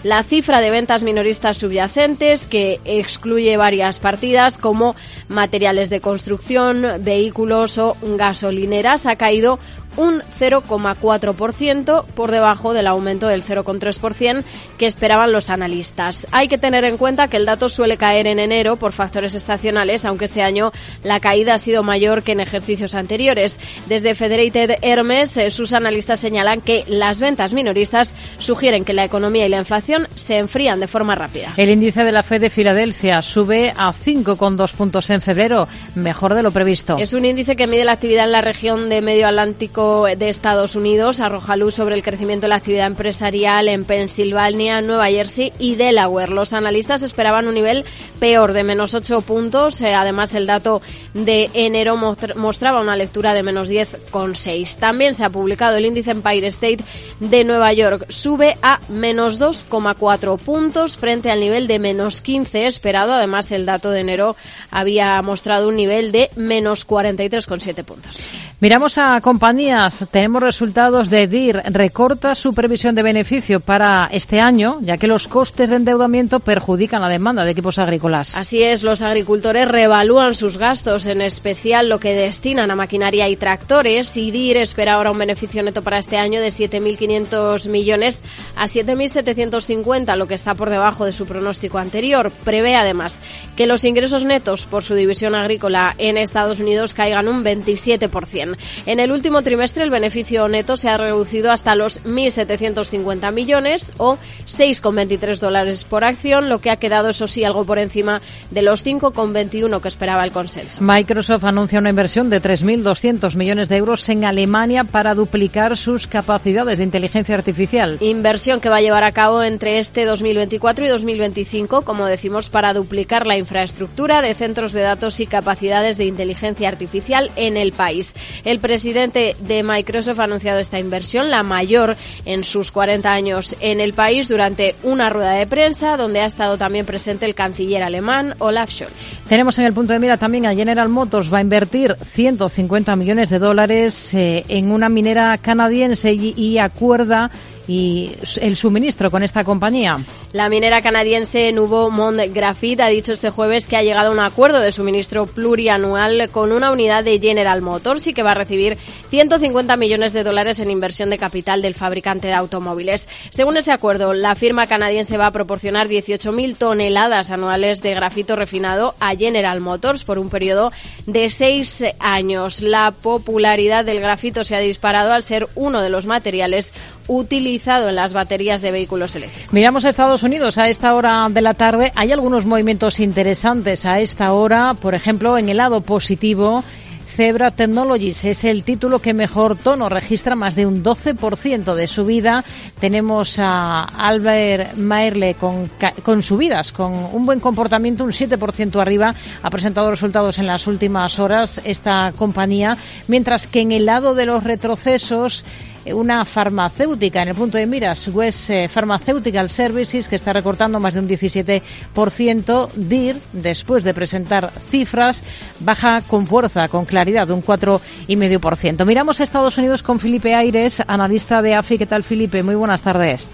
La 0.02 0.22
cifra 0.22 0.60
de 0.60 0.70
ventas 0.70 1.02
minoristas 1.02 1.58
subyacentes, 1.58 2.46
que 2.46 2.80
excluye 2.84 3.56
varias 3.56 3.98
partidas 3.98 4.56
como 4.56 4.94
materiales 5.28 5.90
de 5.90 6.00
construcción, 6.00 6.86
vehículos 7.00 7.78
o 7.78 7.96
gasolineras, 8.02 9.06
ha 9.06 9.16
caído 9.16 9.58
un 9.96 10.22
0,4% 10.38 12.04
por 12.06 12.30
debajo 12.30 12.72
del 12.72 12.86
aumento 12.86 13.26
del 13.28 13.44
0,3% 13.44 14.44
que 14.78 14.86
esperaban 14.86 15.32
los 15.32 15.50
analistas. 15.50 16.26
Hay 16.32 16.48
que 16.48 16.58
tener 16.58 16.84
en 16.84 16.96
cuenta 16.96 17.28
que 17.28 17.36
el 17.36 17.46
dato 17.46 17.68
suele 17.68 17.96
caer 17.96 18.26
en 18.26 18.38
enero 18.38 18.76
por 18.76 18.92
factores 18.92 19.34
estacionales, 19.34 20.04
aunque 20.04 20.24
este 20.24 20.42
año 20.42 20.72
la 21.02 21.20
caída 21.20 21.54
ha 21.54 21.58
sido 21.58 21.82
mayor 21.82 22.22
que 22.22 22.32
en 22.32 22.40
ejercicios 22.40 22.94
anteriores. 22.94 23.60
Desde 23.86 24.14
Federated 24.14 24.78
Hermes, 24.82 25.36
eh, 25.36 25.50
sus 25.50 25.72
analistas 25.72 26.20
señalan 26.20 26.60
que 26.60 26.84
las 26.88 27.20
ventas 27.20 27.52
minoristas 27.52 28.16
sugieren 28.38 28.84
que 28.84 28.94
la 28.94 29.04
economía 29.04 29.46
y 29.46 29.48
la 29.48 29.58
inflación 29.58 30.08
se 30.14 30.38
enfrían 30.38 30.80
de 30.80 30.88
forma 30.88 31.14
rápida. 31.14 31.54
El 31.56 31.70
índice 31.70 32.04
de 32.04 32.12
la 32.12 32.22
Fed 32.22 32.40
de 32.40 32.50
Filadelfia 32.50 33.22
sube 33.22 33.72
a 33.76 33.92
5,2 33.92 34.72
puntos 34.72 35.10
en 35.10 35.20
febrero, 35.20 35.68
mejor 35.94 36.34
de 36.34 36.42
lo 36.42 36.50
previsto. 36.50 36.96
Es 36.98 37.12
un 37.12 37.24
índice 37.24 37.56
que 37.56 37.66
mide 37.66 37.84
la 37.84 37.92
actividad 37.92 38.24
en 38.24 38.32
la 38.32 38.40
región 38.40 38.88
de 38.88 39.00
Medio 39.00 39.26
Atlántico 39.26 39.81
de 39.82 40.28
Estados 40.28 40.76
Unidos 40.76 41.18
arroja 41.18 41.56
luz 41.56 41.74
sobre 41.74 41.96
el 41.96 42.04
crecimiento 42.04 42.42
de 42.42 42.50
la 42.50 42.56
actividad 42.56 42.86
empresarial 42.86 43.66
en 43.66 43.84
Pensilvania, 43.84 44.80
Nueva 44.80 45.06
Jersey 45.06 45.52
y 45.58 45.74
Delaware. 45.74 46.30
Los 46.30 46.52
analistas 46.52 47.02
esperaban 47.02 47.48
un 47.48 47.54
nivel 47.54 47.84
peor 48.20 48.52
de 48.52 48.62
menos 48.62 48.94
8 48.94 49.22
puntos. 49.22 49.80
Eh, 49.80 49.92
además, 49.92 50.34
el 50.34 50.46
dato 50.46 50.82
de 51.14 51.50
enero 51.54 51.96
mostraba 51.96 52.80
una 52.80 52.96
lectura 52.96 53.34
de 53.34 53.42
menos 53.42 53.68
10,6. 53.68 54.76
También 54.78 55.16
se 55.16 55.24
ha 55.24 55.30
publicado 55.30 55.76
el 55.76 55.86
índice 55.86 56.12
Empire 56.12 56.46
State 56.46 56.84
de 57.18 57.42
Nueva 57.42 57.72
York. 57.72 58.06
Sube 58.08 58.58
a 58.62 58.80
menos 58.88 59.40
2,4 59.40 60.38
puntos 60.38 60.96
frente 60.96 61.30
al 61.32 61.40
nivel 61.40 61.66
de 61.66 61.80
menos 61.80 62.22
15 62.22 62.68
esperado. 62.68 63.14
Además, 63.14 63.50
el 63.50 63.66
dato 63.66 63.90
de 63.90 64.00
enero 64.00 64.36
había 64.70 65.20
mostrado 65.22 65.68
un 65.68 65.76
nivel 65.76 66.12
de 66.12 66.30
menos 66.36 66.86
43,7 66.86 67.82
puntos. 67.82 68.28
Miramos 68.62 68.96
a 68.96 69.20
compañías. 69.20 70.06
Tenemos 70.12 70.40
resultados 70.40 71.10
de 71.10 71.26
DIR. 71.26 71.64
Recorta 71.72 72.36
su 72.36 72.54
previsión 72.54 72.94
de 72.94 73.02
beneficio 73.02 73.58
para 73.58 74.08
este 74.12 74.38
año, 74.38 74.78
ya 74.82 74.98
que 74.98 75.08
los 75.08 75.26
costes 75.26 75.68
de 75.68 75.74
endeudamiento 75.74 76.38
perjudican 76.38 77.02
la 77.02 77.08
demanda 77.08 77.44
de 77.44 77.50
equipos 77.50 77.80
agrícolas. 77.80 78.36
Así 78.36 78.62
es, 78.62 78.84
los 78.84 79.02
agricultores 79.02 79.66
revalúan 79.66 80.34
sus 80.34 80.58
gastos, 80.58 81.06
en 81.06 81.22
especial 81.22 81.88
lo 81.88 81.98
que 81.98 82.14
destinan 82.14 82.70
a 82.70 82.76
maquinaria 82.76 83.28
y 83.28 83.34
tractores. 83.34 84.16
Y 84.16 84.30
DIR 84.30 84.58
espera 84.58 84.94
ahora 84.94 85.10
un 85.10 85.18
beneficio 85.18 85.60
neto 85.64 85.82
para 85.82 85.98
este 85.98 86.16
año 86.16 86.40
de 86.40 86.46
7.500 86.46 87.68
millones 87.68 88.22
a 88.54 88.66
7.750, 88.66 90.14
lo 90.14 90.28
que 90.28 90.34
está 90.34 90.54
por 90.54 90.70
debajo 90.70 91.04
de 91.04 91.10
su 91.10 91.26
pronóstico 91.26 91.78
anterior. 91.78 92.30
Prevé 92.44 92.76
además 92.76 93.22
que 93.56 93.66
los 93.66 93.82
ingresos 93.82 94.24
netos 94.24 94.66
por 94.66 94.84
su 94.84 94.94
división 94.94 95.34
agrícola 95.34 95.96
en 95.98 96.16
Estados 96.16 96.60
Unidos 96.60 96.94
caigan 96.94 97.26
un 97.26 97.42
27%. 97.42 98.51
En 98.86 99.00
el 99.00 99.12
último 99.12 99.42
trimestre 99.42 99.84
el 99.84 99.90
beneficio 99.90 100.48
neto 100.48 100.76
se 100.76 100.88
ha 100.88 100.96
reducido 100.96 101.50
hasta 101.50 101.74
los 101.74 102.02
1.750 102.04 103.32
millones 103.32 103.92
o 103.98 104.18
6,23 104.46 105.38
dólares 105.38 105.84
por 105.84 106.04
acción, 106.04 106.48
lo 106.48 106.58
que 106.58 106.70
ha 106.70 106.76
quedado, 106.76 107.10
eso 107.10 107.26
sí, 107.26 107.44
algo 107.44 107.64
por 107.64 107.78
encima 107.78 108.20
de 108.50 108.62
los 108.62 108.84
5,21 108.84 109.80
que 109.80 109.88
esperaba 109.88 110.24
el 110.24 110.32
consenso. 110.32 110.82
Microsoft 110.82 111.44
anuncia 111.44 111.78
una 111.78 111.90
inversión 111.90 112.30
de 112.30 112.40
3.200 112.40 113.34
millones 113.36 113.68
de 113.68 113.76
euros 113.76 114.08
en 114.08 114.24
Alemania 114.24 114.84
para 114.84 115.14
duplicar 115.14 115.76
sus 115.76 116.06
capacidades 116.06 116.78
de 116.78 116.84
inteligencia 116.84 117.34
artificial. 117.34 117.98
Inversión 118.00 118.60
que 118.60 118.68
va 118.68 118.76
a 118.76 118.80
llevar 118.80 119.04
a 119.04 119.12
cabo 119.12 119.42
entre 119.42 119.78
este 119.78 120.04
2024 120.04 120.84
y 120.84 120.88
2025, 120.88 121.82
como 121.82 122.06
decimos, 122.06 122.48
para 122.48 122.74
duplicar 122.74 123.26
la 123.26 123.36
infraestructura 123.36 124.22
de 124.22 124.34
centros 124.34 124.72
de 124.72 124.82
datos 124.82 125.20
y 125.20 125.26
capacidades 125.26 125.98
de 125.98 126.06
inteligencia 126.06 126.68
artificial 126.68 127.30
en 127.36 127.56
el 127.56 127.72
país. 127.72 128.14
El 128.44 128.60
presidente 128.60 129.36
de 129.40 129.62
Microsoft 129.62 130.18
ha 130.20 130.24
anunciado 130.24 130.58
esta 130.58 130.78
inversión, 130.78 131.30
la 131.30 131.42
mayor 131.42 131.96
en 132.24 132.44
sus 132.44 132.70
40 132.72 133.12
años 133.12 133.56
en 133.60 133.80
el 133.80 133.92
país, 133.94 134.28
durante 134.28 134.74
una 134.82 135.10
rueda 135.10 135.32
de 135.32 135.46
prensa 135.46 135.96
donde 135.96 136.20
ha 136.20 136.26
estado 136.26 136.58
también 136.58 136.86
presente 136.86 137.26
el 137.26 137.34
canciller 137.34 137.82
alemán 137.82 138.34
Olaf 138.38 138.70
Scholz. 138.70 139.20
Tenemos 139.28 139.58
en 139.58 139.66
el 139.66 139.72
punto 139.72 139.92
de 139.92 139.98
mira 139.98 140.16
también 140.16 140.46
a 140.46 140.54
General 140.54 140.88
Motors 140.88 141.32
va 141.32 141.38
a 141.38 141.42
invertir 141.42 141.96
150 142.02 142.96
millones 142.96 143.30
de 143.30 143.38
dólares 143.38 144.14
eh, 144.14 144.44
en 144.48 144.70
una 144.70 144.88
minera 144.88 145.38
canadiense 145.38 146.12
y, 146.12 146.34
y 146.36 146.58
acuerda 146.58 147.30
y 147.68 148.12
el 148.40 148.56
suministro 148.56 149.10
con 149.10 149.22
esta 149.22 149.44
compañía. 149.44 149.98
La 150.32 150.48
minera 150.48 150.82
canadiense 150.82 151.52
Nuvo 151.52 151.90
Mont 151.90 152.20
Graphite 152.32 152.82
ha 152.82 152.88
dicho 152.88 153.12
este 153.12 153.30
jueves 153.30 153.66
que 153.66 153.76
ha 153.76 153.82
llegado 153.82 154.08
a 154.08 154.12
un 154.12 154.20
acuerdo 154.20 154.60
de 154.60 154.72
suministro 154.72 155.26
plurianual 155.26 156.28
con 156.30 156.52
una 156.52 156.72
unidad 156.72 157.04
de 157.04 157.18
General 157.18 157.62
Motors 157.62 158.06
y 158.06 158.14
que 158.14 158.22
va 158.22 158.32
a 158.32 158.34
recibir 158.34 158.78
150 159.10 159.76
millones 159.76 160.12
de 160.12 160.24
dólares 160.24 160.60
en 160.60 160.70
inversión 160.70 161.10
de 161.10 161.18
capital 161.18 161.62
del 161.62 161.74
fabricante 161.74 162.28
de 162.28 162.34
automóviles. 162.34 163.08
Según 163.30 163.56
ese 163.56 163.72
acuerdo, 163.72 164.12
la 164.14 164.34
firma 164.34 164.66
canadiense 164.66 165.16
va 165.16 165.26
a 165.26 165.32
proporcionar 165.32 165.88
18.000 165.88 166.56
toneladas 166.56 167.30
anuales 167.30 167.82
de 167.82 167.94
grafito 167.94 168.36
refinado 168.36 168.94
a 169.00 169.14
General 169.14 169.60
Motors 169.60 170.04
por 170.04 170.18
un 170.18 170.30
periodo 170.30 170.72
de 171.06 171.30
seis 171.30 171.84
años. 171.98 172.62
La 172.62 172.90
popularidad 172.90 173.84
del 173.84 174.00
grafito 174.00 174.44
se 174.44 174.56
ha 174.56 174.60
disparado 174.60 175.12
al 175.12 175.22
ser 175.22 175.48
uno 175.54 175.82
de 175.82 175.90
los 175.90 176.06
materiales 176.06 176.72
utilizado 177.16 177.88
en 177.88 177.96
las 177.96 178.12
baterías 178.12 178.60
de 178.62 178.72
vehículos 178.72 179.14
eléctricos. 179.14 179.52
Miramos 179.52 179.84
a 179.84 179.88
Estados 179.88 180.22
Unidos 180.22 180.58
a 180.58 180.68
esta 180.68 180.94
hora 180.94 181.28
de 181.30 181.42
la 181.42 181.54
tarde. 181.54 181.92
Hay 181.94 182.12
algunos 182.12 182.46
movimientos 182.46 183.00
interesantes 183.00 183.84
a 183.86 184.00
esta 184.00 184.32
hora, 184.32 184.74
por 184.74 184.94
ejemplo, 184.94 185.38
en 185.38 185.48
el 185.48 185.56
lado 185.58 185.80
positivo. 185.80 186.64
Zebra 187.12 187.50
Technologies 187.50 188.24
es 188.24 188.44
el 188.44 188.64
título 188.64 189.00
que 189.00 189.12
mejor 189.12 189.54
tono 189.56 189.90
registra 189.90 190.34
más 190.34 190.54
de 190.54 190.64
un 190.64 190.82
12% 190.82 191.74
de 191.74 191.86
subida. 191.86 192.42
Tenemos 192.80 193.38
a 193.38 193.84
Albert 193.84 194.76
Maerle 194.76 195.34
con, 195.34 195.70
con 196.02 196.22
subidas, 196.22 196.72
con 196.72 196.94
un 196.94 197.26
buen 197.26 197.38
comportamiento, 197.38 198.04
un 198.04 198.12
7% 198.12 198.80
arriba. 198.80 199.14
Ha 199.42 199.50
presentado 199.50 199.90
resultados 199.90 200.38
en 200.38 200.46
las 200.46 200.66
últimas 200.66 201.18
horas 201.18 201.60
esta 201.64 202.14
compañía, 202.16 202.78
mientras 203.08 203.46
que 203.46 203.60
en 203.60 203.72
el 203.72 203.84
lado 203.84 204.14
de 204.14 204.24
los 204.24 204.42
retrocesos 204.42 205.44
una 205.86 206.24
farmacéutica 206.24 207.22
en 207.22 207.28
el 207.28 207.34
punto 207.34 207.58
de 207.58 207.66
miras, 207.66 208.08
West 208.08 208.50
eh, 208.50 208.68
Pharmaceutical 208.68 209.48
Services, 209.48 210.08
que 210.08 210.16
está 210.16 210.32
recortando 210.32 210.78
más 210.78 210.94
de 210.94 211.00
un 211.00 211.08
17%. 211.08 212.72
DIR, 212.74 213.16
después 213.32 213.84
de 213.84 213.94
presentar 213.94 214.50
cifras, 214.50 215.22
baja 215.60 216.02
con 216.02 216.26
fuerza, 216.26 216.68
con 216.68 216.84
claridad, 216.84 217.30
un 217.30 217.42
4,5%. 217.42 218.84
Miramos 218.84 219.20
a 219.20 219.24
Estados 219.24 219.58
Unidos 219.58 219.82
con 219.82 219.98
Felipe 219.98 220.34
Aires, 220.34 220.82
analista 220.86 221.42
de 221.42 221.54
AFI. 221.54 221.78
¿Qué 221.78 221.86
tal, 221.86 222.02
Felipe? 222.02 222.42
Muy 222.42 222.54
buenas 222.54 222.82
tardes. 222.82 223.28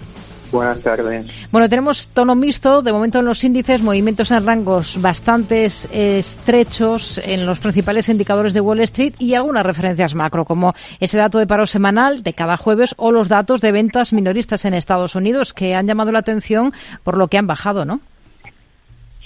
Buenas 0.51 0.81
tardes. 0.81 1.27
Bueno, 1.51 1.69
tenemos 1.69 2.09
tono 2.09 2.33
mixto, 2.33 2.81
de 2.81 2.91
momento 2.91 3.19
en 3.19 3.25
los 3.25 3.43
índices, 3.43 3.83
movimientos 3.83 4.31
en 4.31 4.45
rangos 4.45 4.99
bastante 4.99 5.65
estrechos 5.65 7.19
en 7.19 7.45
los 7.45 7.59
principales 7.59 8.09
indicadores 8.09 8.53
de 8.53 8.61
Wall 8.61 8.79
Street 8.81 9.13
y 9.19 9.35
algunas 9.35 9.65
referencias 9.65 10.15
macro, 10.15 10.45
como 10.45 10.73
ese 10.99 11.19
dato 11.19 11.37
de 11.37 11.45
paro 11.45 11.67
semanal 11.67 12.23
de 12.23 12.33
cada 12.33 12.57
jueves 12.57 12.95
o 12.97 13.11
los 13.11 13.29
datos 13.29 13.61
de 13.61 13.71
ventas 13.71 14.11
minoristas 14.11 14.65
en 14.65 14.73
Estados 14.73 15.15
Unidos, 15.15 15.53
que 15.53 15.75
han 15.75 15.85
llamado 15.85 16.11
la 16.11 16.19
atención 16.19 16.73
por 17.03 17.17
lo 17.17 17.27
que 17.27 17.37
han 17.37 17.45
bajado, 17.45 17.85
¿no? 17.85 17.99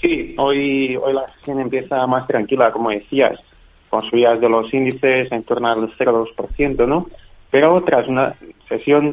Sí, 0.00 0.34
hoy, 0.36 0.96
hoy 0.96 1.14
la 1.14 1.26
sesión 1.38 1.60
empieza 1.60 2.06
más 2.06 2.26
tranquila, 2.26 2.70
como 2.70 2.90
decías, 2.90 3.40
con 3.88 4.02
subidas 4.10 4.38
de 4.40 4.48
los 4.50 4.72
índices 4.74 5.32
en 5.32 5.42
torno 5.44 5.68
al 5.68 5.96
0,2%, 5.96 6.86
¿no? 6.86 7.08
Pero 7.50 7.82
tras 7.82 8.06
una 8.08 8.34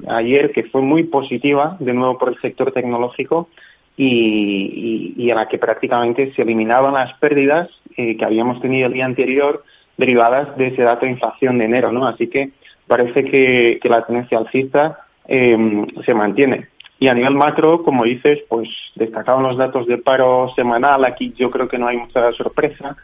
ayer 0.08 0.52
que 0.52 0.64
fue 0.64 0.82
muy 0.82 1.04
positiva, 1.04 1.78
de 1.80 1.94
nuevo 1.94 2.18
por 2.18 2.30
el 2.30 2.42
sector 2.42 2.72
tecnológico, 2.72 3.50
y, 3.98 5.30
en 5.30 5.36
la 5.36 5.48
que 5.48 5.58
prácticamente 5.58 6.34
se 6.34 6.42
eliminaban 6.42 6.94
las 6.94 7.14
pérdidas 7.20 7.70
eh, 7.98 8.18
que 8.18 8.26
habíamos 8.26 8.62
tenido 8.62 8.88
el 8.88 8.94
día 8.94 9.06
anterior 9.06 9.64
derivadas 9.98 10.56
de 10.58 10.68
ese 10.68 10.82
dato 10.82 11.06
de 11.06 11.12
inflación 11.12 11.58
de 11.58 11.66
enero, 11.66 11.92
¿no? 11.92 12.08
Así 12.08 12.28
que 12.28 12.52
parece 12.88 13.24
que, 13.26 13.80
la 13.84 14.06
tendencia 14.06 14.38
alcista 14.38 15.06
eh, 15.28 15.86
se 16.06 16.14
mantiene. 16.14 16.68
Y 17.00 17.08
a 17.08 17.14
nivel 17.14 17.36
macro, 17.36 17.84
como 17.84 18.04
dices, 18.04 18.40
pues 18.48 18.70
destacaban 18.96 19.44
los 19.44 19.58
datos 19.58 19.88
de 19.88 19.98
paro 19.98 20.52
semanal. 20.56 21.04
Aquí 21.04 21.34
yo 21.36 21.50
creo 21.50 21.68
que 21.68 21.80
no 21.80 21.88
hay 21.88 21.98
mucha 21.98 22.32
sorpresa. 22.34 22.96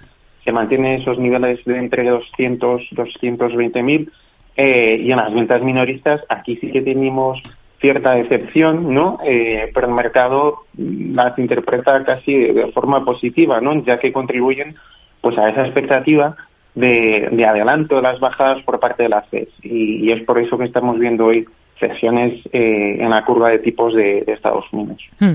Se 0.43 0.51
mantienen 0.51 1.01
esos 1.01 1.17
niveles 1.17 1.63
de 1.65 1.77
entre 1.77 2.07
200 2.07 2.89
220 2.91 3.83
mil 3.83 4.11
eh, 4.57 4.99
y 4.99 5.11
en 5.11 5.17
las 5.17 5.33
ventas 5.33 5.61
minoristas, 5.61 6.21
aquí 6.29 6.57
sí 6.57 6.71
que 6.71 6.81
tenemos 6.81 7.41
cierta 7.79 8.15
decepción, 8.15 8.93
¿no? 8.93 9.19
Eh, 9.23 9.69
pero 9.73 9.87
el 9.87 9.93
mercado 9.93 10.63
las 10.77 11.37
interpreta 11.37 12.03
casi 12.03 12.33
de, 12.35 12.71
forma 12.71 13.05
positiva, 13.05 13.61
¿no? 13.61 13.83
Ya 13.83 13.99
que 13.99 14.11
contribuyen 14.11 14.75
pues 15.21 15.37
a 15.37 15.49
esa 15.49 15.61
expectativa 15.61 16.35
de, 16.73 17.45
adelanto 17.47 17.97
de 17.97 18.01
las 18.01 18.19
bajadas 18.19 18.63
por 18.63 18.79
parte 18.79 19.03
de 19.03 19.09
la 19.09 19.21
FED. 19.21 19.47
Y, 19.61 20.11
es 20.11 20.23
por 20.23 20.39
eso 20.41 20.57
que 20.57 20.65
estamos 20.65 20.97
viendo 20.97 21.27
hoy 21.27 21.45
sesiones 21.79 22.43
eh, 22.51 22.97
en 22.99 23.09
la 23.11 23.23
curva 23.23 23.49
de 23.49 23.59
tipos 23.59 23.93
de, 23.93 24.23
Estados 24.27 24.65
Unidos. 24.71 25.01
Hmm. 25.19 25.33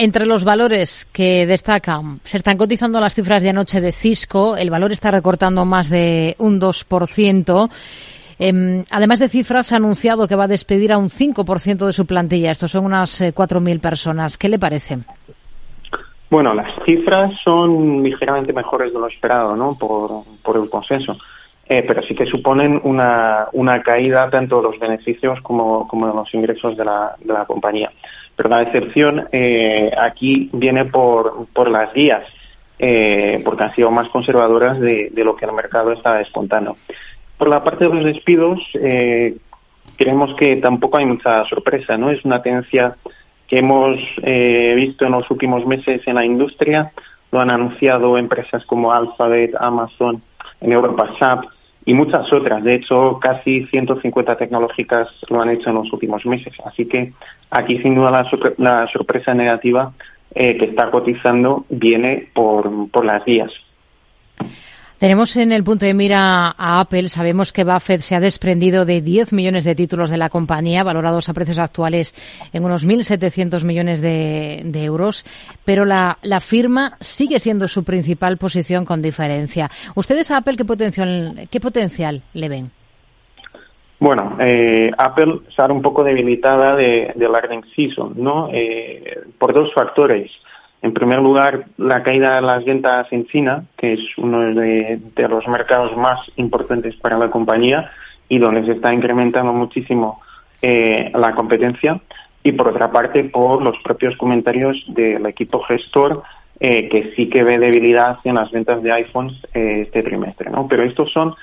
Entre 0.00 0.26
los 0.26 0.44
valores 0.44 1.08
que 1.12 1.44
destacan, 1.44 2.20
se 2.22 2.36
están 2.36 2.56
cotizando 2.56 3.00
las 3.00 3.14
cifras 3.14 3.42
de 3.42 3.50
anoche 3.50 3.80
de 3.80 3.90
Cisco, 3.90 4.56
el 4.56 4.70
valor 4.70 4.92
está 4.92 5.10
recortando 5.10 5.64
más 5.64 5.90
de 5.90 6.36
un 6.38 6.60
2%. 6.60 7.68
Eh, 8.38 8.84
además 8.90 9.18
de 9.18 9.28
cifras, 9.28 9.72
ha 9.72 9.76
anunciado 9.76 10.28
que 10.28 10.36
va 10.36 10.44
a 10.44 10.48
despedir 10.48 10.92
a 10.92 10.98
un 10.98 11.08
5% 11.08 11.86
de 11.86 11.92
su 11.92 12.06
plantilla. 12.06 12.50
Estos 12.50 12.70
son 12.70 12.84
unas 12.84 13.20
4.000 13.20 13.76
eh, 13.76 13.78
personas. 13.78 14.38
¿Qué 14.38 14.48
le 14.48 14.58
parece? 14.58 14.98
Bueno, 16.30 16.54
las 16.54 16.66
cifras 16.84 17.32
son 17.42 18.02
ligeramente 18.02 18.52
mejores 18.52 18.92
de 18.92 18.98
lo 18.98 19.08
esperado, 19.08 19.56
¿no? 19.56 19.76
Por, 19.78 20.24
por 20.42 20.56
el 20.56 20.68
consenso. 20.68 21.16
Eh, 21.70 21.84
pero 21.86 22.02
sí 22.02 22.14
que 22.14 22.24
suponen 22.24 22.80
una, 22.82 23.48
una 23.52 23.82
caída 23.82 24.30
tanto 24.30 24.56
de 24.56 24.62
los 24.62 24.78
beneficios 24.78 25.38
como, 25.42 25.86
como 25.86 26.06
de 26.06 26.14
los 26.14 26.32
ingresos 26.32 26.76
de 26.76 26.84
la, 26.84 27.14
de 27.18 27.32
la 27.32 27.44
compañía. 27.44 27.92
Pero 28.34 28.48
la 28.48 28.64
decepción 28.64 29.28
eh, 29.32 29.90
aquí 29.98 30.48
viene 30.54 30.86
por, 30.86 31.46
por 31.52 31.68
las 31.68 31.92
guías, 31.92 32.24
eh, 32.78 33.42
porque 33.44 33.64
han 33.64 33.74
sido 33.74 33.90
más 33.90 34.08
conservadoras 34.08 34.80
de, 34.80 35.10
de 35.12 35.24
lo 35.24 35.36
que 35.36 35.44
el 35.44 35.52
mercado 35.52 35.92
está 35.92 36.14
descontando. 36.14 36.76
Por 37.38 37.48
la 37.48 37.62
parte 37.62 37.86
de 37.86 37.94
los 37.94 38.04
despidos, 38.04 38.58
eh, 38.74 39.36
creemos 39.96 40.34
que 40.34 40.56
tampoco 40.56 40.98
hay 40.98 41.06
mucha 41.06 41.44
sorpresa, 41.44 41.96
¿no? 41.96 42.10
Es 42.10 42.24
una 42.24 42.42
tendencia 42.42 42.96
que 43.46 43.60
hemos 43.60 43.98
eh, 44.22 44.74
visto 44.76 45.06
en 45.06 45.12
los 45.12 45.30
últimos 45.30 45.64
meses 45.64 46.02
en 46.06 46.16
la 46.16 46.24
industria. 46.24 46.92
Lo 47.30 47.40
han 47.40 47.50
anunciado 47.50 48.18
empresas 48.18 48.64
como 48.66 48.92
Alphabet, 48.92 49.54
Amazon, 49.58 50.20
en 50.60 50.72
Europa 50.72 51.14
SAP 51.18 51.44
y 51.84 51.94
muchas 51.94 52.30
otras. 52.32 52.62
De 52.64 52.74
hecho, 52.74 53.18
casi 53.20 53.64
150 53.66 54.36
tecnológicas 54.36 55.08
lo 55.30 55.40
han 55.40 55.50
hecho 55.50 55.70
en 55.70 55.76
los 55.76 55.92
últimos 55.92 56.26
meses. 56.26 56.54
Así 56.64 56.86
que 56.86 57.12
aquí, 57.50 57.78
sin 57.78 57.94
duda, 57.94 58.10
la, 58.58 58.88
sorpresa 58.88 59.32
negativa 59.32 59.92
eh, 60.34 60.58
que 60.58 60.66
está 60.66 60.90
cotizando 60.90 61.64
viene 61.68 62.28
por, 62.34 62.90
por 62.90 63.04
las 63.04 63.24
vías. 63.24 63.52
Tenemos 64.98 65.36
en 65.36 65.52
el 65.52 65.62
punto 65.62 65.86
de 65.86 65.94
mira 65.94 66.56
a 66.58 66.80
Apple. 66.80 67.08
Sabemos 67.08 67.52
que 67.52 67.62
Buffett 67.62 68.00
se 68.00 68.16
ha 68.16 68.20
desprendido 68.20 68.84
de 68.84 69.00
10 69.00 69.32
millones 69.32 69.62
de 69.62 69.76
títulos 69.76 70.10
de 70.10 70.16
la 70.16 70.28
compañía, 70.28 70.82
valorados 70.82 71.28
a 71.28 71.34
precios 71.34 71.60
actuales 71.60 72.12
en 72.52 72.64
unos 72.64 72.84
1.700 72.84 73.64
millones 73.64 74.00
de, 74.00 74.60
euros, 74.74 75.24
pero 75.64 75.84
la, 75.84 76.16
firma 76.40 76.96
sigue 76.98 77.38
siendo 77.38 77.68
su 77.68 77.84
principal 77.84 78.38
posición 78.38 78.84
con 78.84 79.00
diferencia. 79.00 79.70
¿Ustedes 79.94 80.32
a 80.32 80.38
Apple 80.38 80.56
qué 80.56 80.64
potencial, 80.64 81.46
qué 81.48 81.60
potencial 81.60 82.22
le 82.34 82.48
ven? 82.48 82.70
Bueno, 84.00 84.36
eh, 84.40 84.90
Apple 84.98 85.42
sale 85.54 85.74
un 85.74 85.82
poco 85.82 86.02
debilitada 86.02 86.74
de, 86.74 87.12
de 87.14 87.28
la 87.28 87.40
season, 87.74 88.14
¿no? 88.16 88.48
Eh, 88.52 89.20
por 89.38 89.54
dos 89.54 89.72
factores. 89.74 90.30
En 90.80 90.92
primer 90.92 91.18
lugar, 91.18 91.66
la 91.76 92.02
caída 92.02 92.36
de 92.36 92.42
las 92.42 92.64
ventas 92.64 93.08
en 93.10 93.26
China, 93.26 93.64
que 93.76 93.94
es 93.94 94.00
uno 94.16 94.54
de, 94.54 95.00
los 95.28 95.48
mercados 95.48 95.96
más 95.96 96.18
importantes 96.36 96.94
para 96.96 97.18
la 97.18 97.30
compañía 97.30 97.90
y 98.28 98.38
donde 98.38 98.64
se 98.64 98.72
está 98.72 98.94
incrementando 98.94 99.52
muchísimo 99.52 100.20
eh, 100.62 101.10
la 101.14 101.34
competencia. 101.34 102.00
Y 102.44 102.52
por 102.52 102.68
otra 102.68 102.92
parte, 102.92 103.24
por 103.24 103.60
los 103.60 103.76
propios 103.82 104.16
comentarios 104.16 104.84
del 104.88 105.26
equipo 105.26 105.60
gestor, 105.64 106.22
eh, 106.60 106.88
que 106.88 107.12
sí 107.16 107.28
que 107.28 107.42
ve 107.42 107.58
debilidad 107.58 108.18
en 108.22 108.36
las 108.36 108.50
ventas 108.52 108.80
de 108.82 108.92
iPhones 108.92 109.34
eh, 109.54 109.82
este 109.86 110.04
trimestre. 110.04 110.50
¿no? 110.50 110.68
Pero 110.68 110.84
estos 110.84 111.10
son 111.12 111.34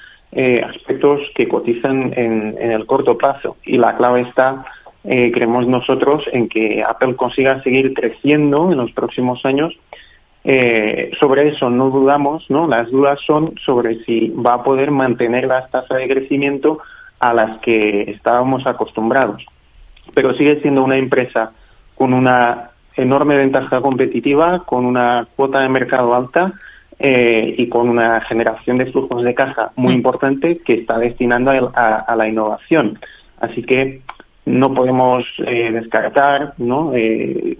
aspectos 0.67 1.21
que 1.33 1.47
cotizan 1.47 2.11
en, 2.17 2.57
en 2.59 2.71
el 2.71 2.85
corto 2.85 3.17
plazo 3.17 3.55
y 3.63 3.77
la 3.77 3.95
clave 3.95 4.21
está 4.21 4.65
creemos 5.07 5.67
nosotros 5.67 6.23
en 6.31 6.49
que 6.49 6.83
Apple 6.87 7.15
consiga 7.15 7.61
seguir 7.61 7.93
creciendo 7.93 8.71
en 8.71 8.77
los 8.77 8.91
próximos 8.91 9.45
años 9.45 9.77
eh, 10.47 11.09
sobre 11.19 11.49
eso 11.49 11.71
no 11.71 11.89
dudamos, 11.89 12.47
¿no? 12.51 12.67
Las 12.67 12.91
dudas 12.91 13.19
son 13.25 13.55
sobre 13.65 14.03
si 14.03 14.29
va 14.29 14.53
a 14.53 14.63
poder 14.63 14.91
mantener 14.91 15.47
las 15.47 15.71
tasas 15.71 15.97
de 15.97 16.07
crecimiento 16.07 16.77
a 17.19 17.33
las 17.33 17.59
que 17.61 18.11
estábamos 18.11 18.67
acostumbrados. 18.67 19.43
Pero 20.13 20.35
sigue 20.35 20.61
siendo 20.61 20.83
una 20.83 20.97
empresa 20.97 21.51
con 21.95 22.13
una 22.13 22.69
enorme 22.95 23.37
ventaja 23.37 23.81
competitiva, 23.81 24.63
con 24.65 24.85
una 24.85 25.27
cuota 25.35 25.61
de 25.61 25.69
mercado 25.69 26.13
alta 26.13 26.53
eh, 26.99 27.55
y 27.57 27.67
con 27.67 27.89
una 27.89 28.21
generación 28.21 28.77
de 28.77 28.91
flujos 28.91 29.23
de 29.23 29.33
caja 29.33 29.71
muy 29.75 29.93
mm. 29.93 29.97
importante 29.97 30.59
que 30.63 30.75
está 30.75 30.99
destinando 30.99 31.71
a, 31.73 32.15
la 32.15 32.27
innovación. 32.27 32.99
Así 33.39 33.63
que 33.63 34.01
no 34.45 34.73
podemos 34.73 35.25
eh, 35.45 35.71
descartar, 35.71 36.53
¿no? 36.57 36.91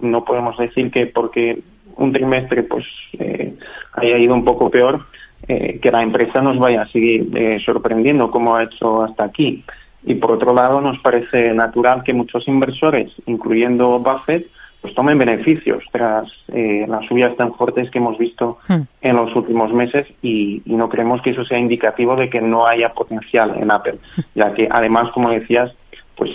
no 0.00 0.24
podemos 0.24 0.56
decir 0.56 0.90
que 0.90 1.06
porque 1.06 1.62
un 1.96 2.12
trimestre 2.12 2.62
pues 2.62 2.84
eh, 3.18 3.54
haya 3.94 4.18
ido 4.18 4.34
un 4.34 4.44
poco 4.44 4.70
peor, 4.70 5.06
eh, 5.48 5.78
que 5.80 5.90
la 5.90 6.02
empresa 6.02 6.40
nos 6.40 6.58
vaya 6.58 6.82
a 6.82 6.88
seguir 6.88 7.30
eh, 7.34 7.58
sorprendiendo 7.64 8.30
como 8.30 8.56
ha 8.56 8.64
hecho 8.64 9.02
hasta 9.02 9.24
aquí. 9.24 9.64
Y 10.04 10.14
por 10.14 10.32
otro 10.32 10.54
lado, 10.54 10.80
nos 10.80 10.98
parece 11.00 11.52
natural 11.52 12.02
que 12.04 12.12
muchos 12.12 12.46
inversores, 12.46 13.10
incluyendo 13.26 13.98
Buffett, 13.98 14.46
pues 14.80 14.94
tomen 14.94 15.18
beneficios 15.18 15.82
tras 15.90 16.28
las 16.46 17.04
subidas 17.06 17.34
tan 17.36 17.54
fuertes 17.54 17.90
que 17.90 17.98
hemos 17.98 18.16
visto 18.16 18.58
hmm. 18.68 18.82
en 19.00 19.16
los 19.16 19.34
últimos 19.34 19.72
meses 19.72 20.06
y, 20.22 20.62
y, 20.64 20.74
no 20.76 20.88
creemos 20.88 21.22
que 21.22 21.30
eso 21.30 21.44
sea 21.44 21.58
indicativo 21.58 22.14
de 22.14 22.30
que 22.30 22.40
no 22.40 22.66
haya 22.66 22.92
potencial 22.92 23.56
en 23.56 23.72
Apple, 23.72 23.96
ya 24.36 24.54
que 24.54 24.68
además, 24.70 25.10
como 25.12 25.30
decías, 25.30 25.74
pues 26.16 26.30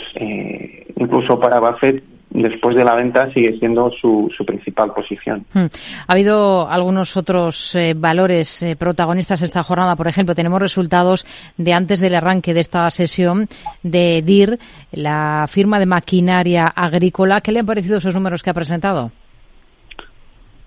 incluso 0.95 1.39
para 1.39 1.59
Buffett 1.59 2.03
después 2.33 2.75
de 2.75 2.83
la 2.83 2.95
venta 2.95 3.31
sigue 3.33 3.57
siendo 3.59 3.91
su, 3.91 4.31
su 4.35 4.45
principal 4.45 4.93
posición. 4.93 5.45
Hmm. 5.53 5.65
Ha 6.07 6.13
habido 6.13 6.67
algunos 6.69 7.17
otros 7.17 7.75
eh, 7.75 7.93
valores 7.95 8.63
eh, 8.63 8.75
protagonistas 8.75 9.41
esta 9.41 9.63
jornada. 9.63 9.95
Por 9.95 10.07
ejemplo, 10.07 10.33
tenemos 10.33 10.61
resultados 10.61 11.25
de 11.57 11.73
antes 11.73 11.99
del 11.99 12.15
arranque 12.15 12.53
de 12.53 12.61
esta 12.61 12.89
sesión 12.89 13.47
de 13.83 14.21
DIR, 14.21 14.59
la 14.93 15.45
firma 15.49 15.79
de 15.79 15.85
maquinaria 15.85 16.65
agrícola. 16.67 17.41
¿Qué 17.41 17.51
le 17.51 17.59
han 17.59 17.65
parecido 17.65 17.97
esos 17.97 18.15
números 18.15 18.43
que 18.43 18.49
ha 18.49 18.53
presentado? 18.53 19.11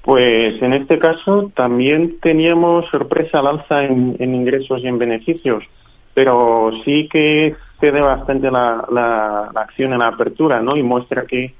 Pues 0.02 0.60
en 0.60 0.74
este 0.74 0.98
caso 0.98 1.50
también 1.56 2.20
teníamos 2.20 2.84
sorpresa 2.90 3.38
al 3.38 3.46
alza 3.46 3.84
en, 3.84 4.16
en 4.18 4.34
ingresos 4.34 4.82
y 4.82 4.86
en 4.86 4.98
beneficios, 4.98 5.64
pero 6.12 6.72
sí 6.84 7.08
que 7.10 7.54
cede 7.84 8.00
bastante 8.00 8.50
la, 8.50 8.86
la, 8.90 9.50
acción 9.54 9.92
en 9.92 9.98
la 9.98 10.08
apertura, 10.08 10.62
¿no? 10.62 10.74
Y 10.74 10.82
muestra 10.82 11.26
que 11.26 11.54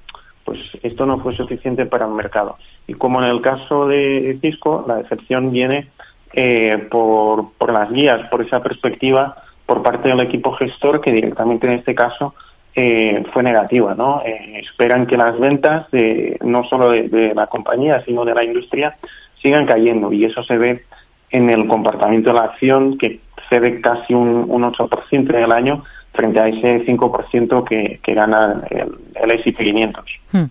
pues 0.45 0.59
esto 0.83 1.05
no 1.05 1.19
fue 1.19 1.35
suficiente 1.35 1.85
para 1.85 2.07
el 2.07 2.13
mercado. 2.13 2.57
Y 2.87 2.95
como 2.95 3.23
en 3.23 3.29
el 3.29 3.41
caso 3.43 3.87
de 3.87 4.39
Cisco, 4.41 4.85
la 4.87 4.97
decepción 4.97 5.51
viene 5.53 5.89
eh, 6.33 6.87
por, 6.91 7.53
por 7.59 7.73
las 7.73 7.91
guías, 7.91 8.29
por 8.31 8.43
esa 8.43 8.63
perspectiva 8.63 9.37
por 9.67 9.83
parte 9.83 10.09
del 10.09 10.21
equipo 10.21 10.53
gestor 10.53 11.01
que 11.01 11.13
directamente 11.13 11.67
en 11.67 11.75
este 11.75 11.95
caso 11.95 12.35
eh, 12.75 13.23
fue 13.33 13.43
negativa, 13.43 13.95
¿no? 13.95 14.23
Eh, 14.25 14.61
esperan 14.63 15.07
que 15.07 15.17
las 15.17 15.39
ventas 15.39 15.91
de, 15.91 16.39
no 16.43 16.65
solo 16.65 16.91
de, 16.91 17.33
la 17.35 17.47
compañía, 17.47 18.03
sino 18.05 18.25
de 18.25 18.35
la 18.35 18.45
industria 18.45 18.97
sigan 19.43 19.67
cayendo 19.67 20.13
y 20.13 20.25
eso 20.25 20.43
se 20.43 20.57
ve 20.57 20.85
en 21.31 21.51
el 21.51 21.67
comportamiento 21.67 22.31
de 22.31 22.39
la 22.39 22.47
acción 22.47 22.99
que 22.99 23.21
cede 23.49 23.81
casi 23.81 24.15
un, 24.15 24.47
un 24.49 24.63
8% 24.63 25.13
en 25.13 25.37
el 25.37 25.53
año 25.53 25.85
frente 26.15 26.41
a 26.41 26.49
ese 26.49 26.87
5% 26.87 27.65
que, 27.65 27.99
que 28.03 28.15
gana 28.15 28.63
el, 28.71 28.95
el 29.15 29.31
S&P 29.41 29.65
500. 29.65 30.05
Hmm. 30.33 30.45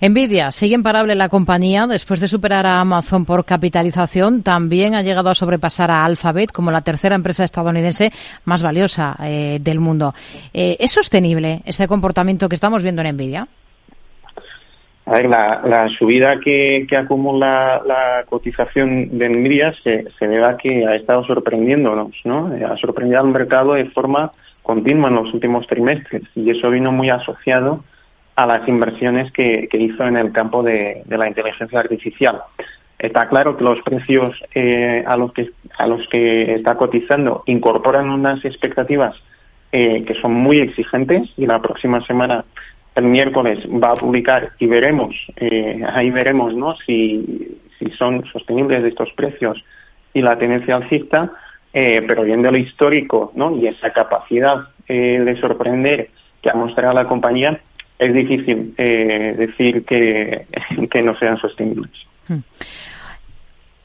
Nvidia 0.00 0.50
sigue 0.50 0.74
imparable 0.74 1.14
la 1.14 1.28
compañía 1.28 1.86
después 1.86 2.20
de 2.20 2.28
superar 2.28 2.66
a 2.66 2.80
Amazon 2.80 3.24
por 3.24 3.44
capitalización. 3.44 4.42
También 4.42 4.94
ha 4.94 5.02
llegado 5.02 5.30
a 5.30 5.34
sobrepasar 5.34 5.90
a 5.90 6.04
Alphabet 6.04 6.50
como 6.50 6.70
la 6.70 6.80
tercera 6.80 7.14
empresa 7.14 7.44
estadounidense 7.44 8.10
más 8.44 8.62
valiosa 8.62 9.16
eh, 9.22 9.58
del 9.60 9.80
mundo. 9.80 10.14
Eh, 10.52 10.76
¿Es 10.80 10.92
sostenible 10.92 11.60
este 11.66 11.86
comportamiento 11.86 12.48
que 12.48 12.54
estamos 12.54 12.82
viendo 12.82 13.02
en 13.02 13.14
Nvidia? 13.14 13.46
A 15.04 15.12
ver, 15.14 15.26
la, 15.26 15.60
la 15.64 15.88
subida 15.88 16.38
que, 16.38 16.86
que, 16.88 16.96
acumula 16.96 17.82
la 17.84 18.24
cotización 18.28 19.18
de 19.18 19.28
Nvidia 19.28 19.74
se, 19.82 20.06
se 20.16 20.28
debe 20.28 20.46
a 20.46 20.56
que 20.56 20.86
ha 20.86 20.94
estado 20.94 21.24
sorprendiéndonos, 21.24 22.12
¿no? 22.24 22.52
Ha 22.70 22.76
sorprendido 22.76 23.20
al 23.20 23.26
mercado 23.26 23.74
de 23.74 23.86
forma 23.86 24.30
continua 24.62 25.08
en 25.08 25.16
los 25.16 25.32
últimos 25.34 25.66
trimestres 25.66 26.22
y 26.34 26.50
eso 26.50 26.70
vino 26.70 26.92
muy 26.92 27.10
asociado 27.10 27.82
a 28.36 28.46
las 28.46 28.66
inversiones 28.66 29.30
que, 29.32 29.68
hizo 29.72 30.06
en 30.06 30.16
el 30.16 30.32
campo 30.32 30.62
de, 30.62 31.02
la 31.08 31.28
inteligencia 31.28 31.80
artificial. 31.80 32.40
Está 32.98 33.28
claro 33.28 33.56
que 33.56 33.64
los 33.64 33.82
precios 33.82 34.36
eh, 34.54 35.04
a 35.06 35.16
los 35.16 35.32
que 35.32 35.50
a 35.76 35.86
los 35.86 36.06
que 36.08 36.54
está 36.54 36.76
cotizando 36.76 37.42
incorporan 37.46 38.08
unas 38.08 38.44
expectativas 38.44 39.16
eh, 39.72 40.04
que 40.04 40.14
son 40.14 40.34
muy 40.34 40.58
exigentes 40.58 41.30
y 41.36 41.46
la 41.46 41.60
próxima 41.60 42.04
semana 42.06 42.44
el 42.94 43.04
miércoles 43.04 43.58
va 43.66 43.90
a 43.90 43.94
publicar 43.94 44.52
y 44.60 44.66
veremos 44.66 45.16
eh, 45.36 45.82
ahí 45.94 46.10
veremos 46.10 46.54
no 46.54 46.76
si, 46.76 47.58
si 47.78 47.90
son 47.92 48.24
sostenibles 48.26 48.84
estos 48.84 49.10
precios 49.14 49.64
y 50.14 50.22
la 50.22 50.38
tendencia 50.38 50.76
alcista 50.76 51.32
eh, 51.72 52.04
pero 52.06 52.22
viendo 52.22 52.50
lo 52.50 52.58
histórico 52.58 53.32
¿no? 53.34 53.56
y 53.56 53.66
esa 53.66 53.92
capacidad 53.92 54.68
eh, 54.88 55.20
de 55.24 55.40
sorprender 55.40 56.10
que 56.40 56.50
ha 56.50 56.54
mostrado 56.54 56.94
la 56.94 57.06
compañía, 57.06 57.60
es 57.98 58.12
difícil 58.12 58.74
eh, 58.76 59.34
decir 59.36 59.84
que, 59.84 60.46
no 61.02 61.16
sean 61.16 61.38
sostenibles. 61.38 61.92
Hmm. 62.28 62.38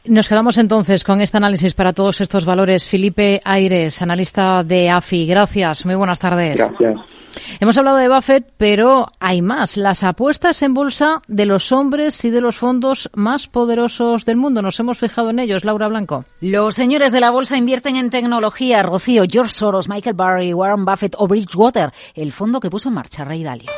Nos 0.08 0.30
quedamos 0.30 0.58
entonces 0.58 1.04
con 1.04 1.20
este 1.20 1.38
análisis 1.38 1.74
para 1.74 1.92
todos 1.92 2.22
estos 2.22 2.46
valores. 2.46 2.88
Felipe 2.88 3.42
Aires, 3.44 4.02
analista 4.02 4.64
de 4.64 4.90
AFI. 4.90 5.26
Gracias. 5.26 5.86
Muy 5.86 5.96
buenas 5.96 6.20
tardes. 6.20 6.58
Gracias. 6.58 7.02
Hemos 7.60 7.78
hablado 7.78 7.98
de 7.98 8.08
Buffett, 8.08 8.52
pero 8.58 9.08
hay 9.20 9.42
más. 9.42 9.78
Las 9.78 10.04
apuestas 10.04 10.62
en 10.62 10.74
bolsa 10.74 11.22
de 11.28 11.46
los 11.46 11.72
hombres 11.72 12.24
y 12.24 12.30
de 12.30 12.42
los 12.42 12.58
fondos 12.58 13.10
más 13.14 13.48
poderosos 13.48 14.26
del 14.26 14.38
mundo. 14.38 14.62
Nos 14.62 14.80
hemos 14.80 14.98
fijado 14.98 15.30
en 15.30 15.40
ellos. 15.40 15.66
Laura 15.66 15.88
Blanco. 15.88 16.26
Los 16.40 16.76
señores 16.76 17.12
de 17.12 17.20
la 17.20 17.30
bolsa 17.30 17.58
invierten 17.58 17.98
en 17.98 18.10
tecnología. 18.10 18.84
Rocío, 18.84 19.26
George 19.30 19.52
Soros, 19.52 19.90
Michael 19.90 20.16
Barry, 20.16 20.54
Warren 20.54 20.86
Buffett 20.86 21.16
o 21.18 21.28
Bridgewater, 21.28 21.92
el 22.16 22.32
fondo 22.32 22.60
que 22.60 22.70
puso 22.70 22.90
en 22.90 22.96
marcha 22.96 23.26
Ray 23.26 23.44
Dalio. 23.44 23.72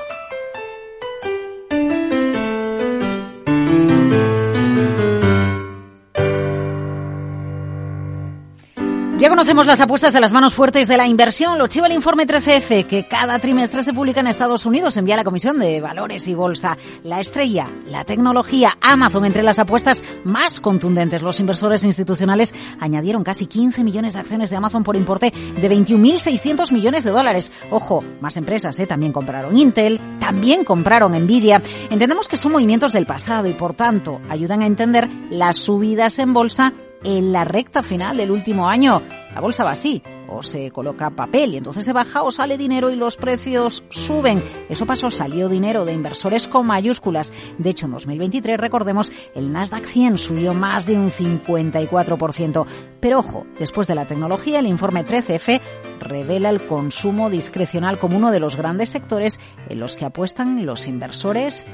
Ya 9.20 9.28
conocemos 9.28 9.66
las 9.66 9.82
apuestas 9.82 10.14
de 10.14 10.22
las 10.22 10.32
manos 10.32 10.54
fuertes 10.54 10.88
de 10.88 10.96
la 10.96 11.06
inversión. 11.06 11.58
Lo 11.58 11.68
chiva 11.68 11.88
el 11.88 11.94
informe 11.94 12.26
13F, 12.26 12.88
que 12.88 13.06
cada 13.06 13.38
trimestre 13.38 13.84
se 13.84 13.92
publica 13.92 14.22
en 14.22 14.28
Estados 14.28 14.66
Unidos. 14.66 14.96
Envía 14.96 15.18
la 15.18 15.26
Comisión 15.26 15.60
de 15.60 15.82
Valores 15.82 16.26
y 16.30 16.36
Bolsa. 16.36 16.78
La 17.04 17.20
estrella, 17.20 17.70
la 17.86 18.06
tecnología, 18.06 18.78
Amazon, 18.80 19.26
entre 19.26 19.44
las 19.44 19.60
apuestas 19.60 20.06
más 20.24 20.62
contundentes. 20.62 21.22
Los 21.22 21.42
inversores 21.42 21.84
institucionales 21.84 22.56
añadieron 22.80 23.26
casi 23.26 23.46
15 23.48 23.84
millones 23.84 24.14
de 24.14 24.22
acciones 24.22 24.52
de 24.52 24.56
Amazon 24.56 24.86
por 24.86 24.96
importe 24.96 25.32
de 25.32 25.70
21.600 25.70 26.72
millones 26.72 27.04
de 27.04 27.12
dólares. 27.12 27.52
Ojo, 27.72 28.06
más 28.22 28.38
empresas 28.38 28.80
¿eh? 28.80 28.88
también 28.88 29.12
compraron 29.12 29.58
Intel, 29.58 30.00
también 30.22 30.64
compraron 30.64 31.12
Nvidia. 31.12 31.62
Entendemos 31.90 32.30
que 32.30 32.38
son 32.38 32.54
movimientos 32.54 32.94
del 32.94 33.06
pasado 33.06 33.50
y, 33.50 33.54
por 33.54 33.74
tanto, 33.74 34.22
ayudan 34.30 34.62
a 34.62 34.66
entender 34.66 35.10
las 35.30 35.58
subidas 35.58 36.20
en 36.20 36.32
bolsa 36.32 36.72
en 37.04 37.32
la 37.32 37.46
recta 37.46 37.84
final 37.84 38.18
del 38.18 38.32
último 38.32 38.70
año. 38.70 39.02
La 39.34 39.42
bolsa 39.42 39.64
va 39.64 39.72
así, 39.72 40.02
o 40.28 40.44
se 40.44 40.72
coloca 40.72 41.10
papel 41.10 41.54
y 41.54 41.58
entonces 41.58 41.86
se 41.86 41.94
baja 41.94 42.24
o 42.24 42.32
sale 42.32 42.58
dinero 42.58 42.90
y 42.90 42.96
los 42.96 43.18
precios 43.18 43.84
suben. 43.90 44.44
Eso 44.70 44.86
pasó, 44.86 45.12
salió 45.12 45.50
dinero 45.50 45.86
de 45.86 45.94
inversores 45.94 46.48
con 46.48 46.68
mayúsculas. 46.68 47.34
De 47.58 47.70
hecho, 47.70 47.86
en 47.86 47.92
2023, 47.92 48.60
recordemos, 48.60 49.12
el 49.36 49.52
Nasdaq 49.52 49.86
100 49.86 50.18
subió 50.18 50.54
más 50.54 50.86
de 50.86 50.98
un 50.98 51.10
54%. 51.10 52.66
Pero 53.00 53.20
ojo, 53.20 53.46
después 53.58 53.88
de 53.88 53.96
la 53.96 54.06
tecnología, 54.06 54.60
el 54.60 54.68
informe 54.68 55.06
13F 55.06 55.62
revela 56.00 56.50
el 56.50 56.66
consumo 56.66 57.30
discrecional 57.30 58.00
como 58.00 58.18
uno 58.18 58.32
de 58.32 58.40
los 58.40 58.56
grandes 58.56 58.90
sectores 58.90 59.40
en 59.68 59.80
los 59.80 59.96
que 59.96 60.06
apuestan 60.06 60.66
los 60.66 60.88
inversores, 60.88 61.66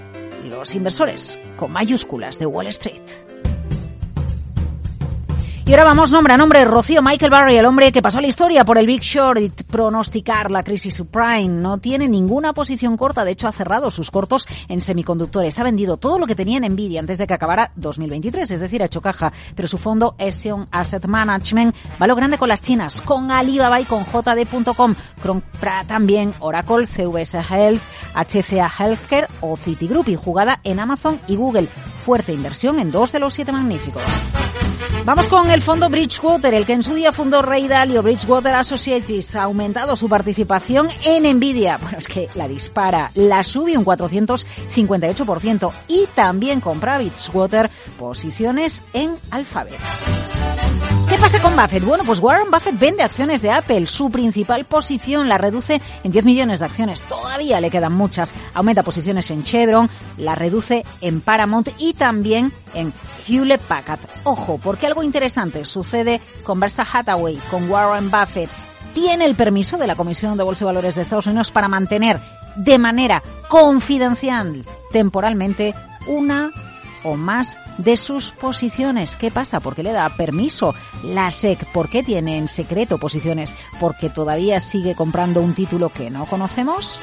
los 0.43 0.75
inversores 0.75 1.39
con 1.55 1.71
mayúsculas 1.71 2.39
de 2.39 2.45
Wall 2.45 2.67
Street. 2.67 3.01
Y 5.67 5.71
ahora 5.71 5.85
vamos 5.85 6.11
nombre 6.11 6.31
a 6.31 6.37
nombre. 6.37 6.63
Rocío 6.63 7.01
Michael 7.01 7.31
Barry, 7.31 7.57
el 7.57 7.65
hombre 7.65 7.91
que 7.91 8.03
pasó 8.03 8.21
la 8.21 8.27
historia 8.27 8.63
por 8.63 8.77
el 8.77 8.85
Big 8.85 9.01
Short 9.01 9.41
y 9.41 9.49
pronosticar 9.49 10.51
la 10.51 10.63
crisis 10.63 10.93
subprime. 10.93 11.47
No 11.47 11.79
tiene 11.79 12.07
ninguna 12.07 12.53
posición 12.53 12.95
corta. 12.95 13.25
De 13.25 13.31
hecho, 13.31 13.47
ha 13.47 13.51
cerrado 13.51 13.89
sus 13.89 14.11
cortos 14.11 14.47
en 14.67 14.79
semiconductores. 14.79 15.57
Ha 15.57 15.63
vendido 15.63 15.97
todo 15.97 16.19
lo 16.19 16.27
que 16.27 16.35
tenía 16.35 16.59
en 16.59 16.71
Nvidia 16.71 16.99
antes 16.99 17.17
de 17.17 17.25
que 17.25 17.33
acabara 17.33 17.71
2023, 17.77 18.51
es 18.51 18.59
decir, 18.59 18.83
ha 18.83 18.85
hecho 18.85 19.01
caja. 19.01 19.33
Pero 19.55 19.67
su 19.67 19.79
fondo 19.79 20.13
Esion 20.19 20.67
Asset 20.69 21.07
Management 21.07 21.75
va 21.99 22.05
lo 22.05 22.15
grande 22.15 22.37
con 22.37 22.49
las 22.49 22.61
chinas, 22.61 23.01
con 23.01 23.31
Alibaba 23.31 23.81
y 23.81 23.85
con 23.85 24.05
JD.com. 24.05 24.93
Compra 25.23 25.83
también 25.87 26.35
Oracle, 26.41 26.85
CVS 26.85 27.39
Health, 27.39 27.81
HCA 28.13 28.71
Healthcare 28.77 29.27
o 29.41 29.57
Citigroup 29.57 30.09
y 30.09 30.15
jugada 30.15 30.59
en 30.63 30.79
Amazon 30.79 31.19
y 31.27 31.35
Google 31.35 31.69
fuerte 32.05 32.33
inversión 32.33 32.77
en 32.77 32.91
dos 32.91 33.11
de 33.11 33.19
los 33.19 33.33
siete 33.33 33.51
magníficos. 33.51 34.03
Vamos 35.05 35.27
con 35.27 35.51
el 35.51 35.61
fondo 35.61 35.89
Bridgewater, 35.89 36.53
el 36.53 36.65
que 36.65 36.73
en 36.73 36.83
su 36.83 36.93
día 36.93 37.13
fundó 37.13 37.41
Ray 37.41 37.67
Dalio. 37.67 38.01
Bridgewater 38.01 38.55
Associates 38.55 39.35
ha 39.35 39.43
aumentado 39.43 39.95
su 39.95 40.09
participación 40.09 40.87
en 41.03 41.37
Nvidia. 41.37 41.79
Bueno, 41.85 41.99
es 41.99 42.07
que 42.07 42.29
la 42.33 42.47
dispara, 42.47 43.11
la 43.13 43.43
sube 43.43 43.77
un 43.77 43.85
458% 43.85 45.71
y 45.87 46.07
también 46.15 46.61
compra 46.61 46.97
Bridgewater 46.97 47.69
posiciones 47.99 48.83
en 48.93 49.15
Alphabet. 49.29 49.79
¿Qué 51.07 51.19
pasa 51.19 51.39
con 51.39 51.55
Buffett? 51.55 51.83
Bueno, 51.83 52.03
pues 52.03 52.19
Warren 52.19 52.49
Buffett 52.49 52.79
vende 52.79 53.03
acciones 53.03 53.43
de 53.43 53.51
Apple. 53.51 53.85
Su 53.85 54.09
principal 54.09 54.65
posición 54.65 55.29
la 55.29 55.37
reduce 55.37 55.79
en 56.03 56.11
10 56.11 56.25
millones 56.25 56.59
de 56.59 56.65
acciones. 56.65 57.03
Todavía 57.03 57.61
le 57.61 57.69
quedan 57.69 57.93
muchas. 57.93 58.33
Aumenta 58.55 58.81
posiciones 58.81 59.29
en 59.29 59.43
Chevron, 59.43 59.89
la 60.17 60.33
reduce 60.33 60.83
en 61.01 61.21
Paramount 61.21 61.69
y 61.77 61.93
también 61.93 62.51
en 62.73 62.91
Hewlett 63.27 63.61
Packard. 63.61 63.99
Ojo, 64.23 64.57
porque 64.65 64.87
algo 64.87 65.03
interesante 65.03 65.63
sucede 65.63 66.19
con 66.43 66.59
Berkshire 66.59 66.87
Hathaway, 66.91 67.37
con 67.51 67.69
Warren 67.69 68.09
Buffett. 68.09 68.49
Tiene 68.95 69.25
el 69.25 69.35
permiso 69.35 69.77
de 69.77 69.85
la 69.85 69.95
Comisión 69.95 70.35
de 70.37 70.43
Bolsa 70.43 70.63
y 70.63 70.65
Valores 70.65 70.95
de 70.95 71.03
Estados 71.03 71.27
Unidos 71.27 71.51
para 71.51 71.67
mantener 71.67 72.19
de 72.55 72.79
manera 72.79 73.21
confidencial 73.47 74.65
temporalmente 74.91 75.75
una 76.07 76.51
o 77.03 77.15
más 77.15 77.59
de 77.77 77.95
sus 77.95 78.31
posiciones. 78.31 79.15
¿Qué 79.15 79.29
pasa? 79.29 79.59
¿Por 79.59 79.75
qué 79.75 79.83
le 79.83 79.91
da 79.91 80.09
permiso 80.09 80.73
la 81.03 81.29
SEC? 81.29 81.71
¿Por 81.71 81.89
qué 81.89 82.01
tiene 82.01 82.37
en 82.37 82.47
secreto 82.47 82.97
posiciones? 82.97 83.53
¿Porque 83.79 84.09
todavía 84.09 84.59
sigue 84.59 84.95
comprando 84.95 85.41
un 85.41 85.53
título 85.53 85.89
que 85.89 86.09
no 86.09 86.25
conocemos? 86.25 86.99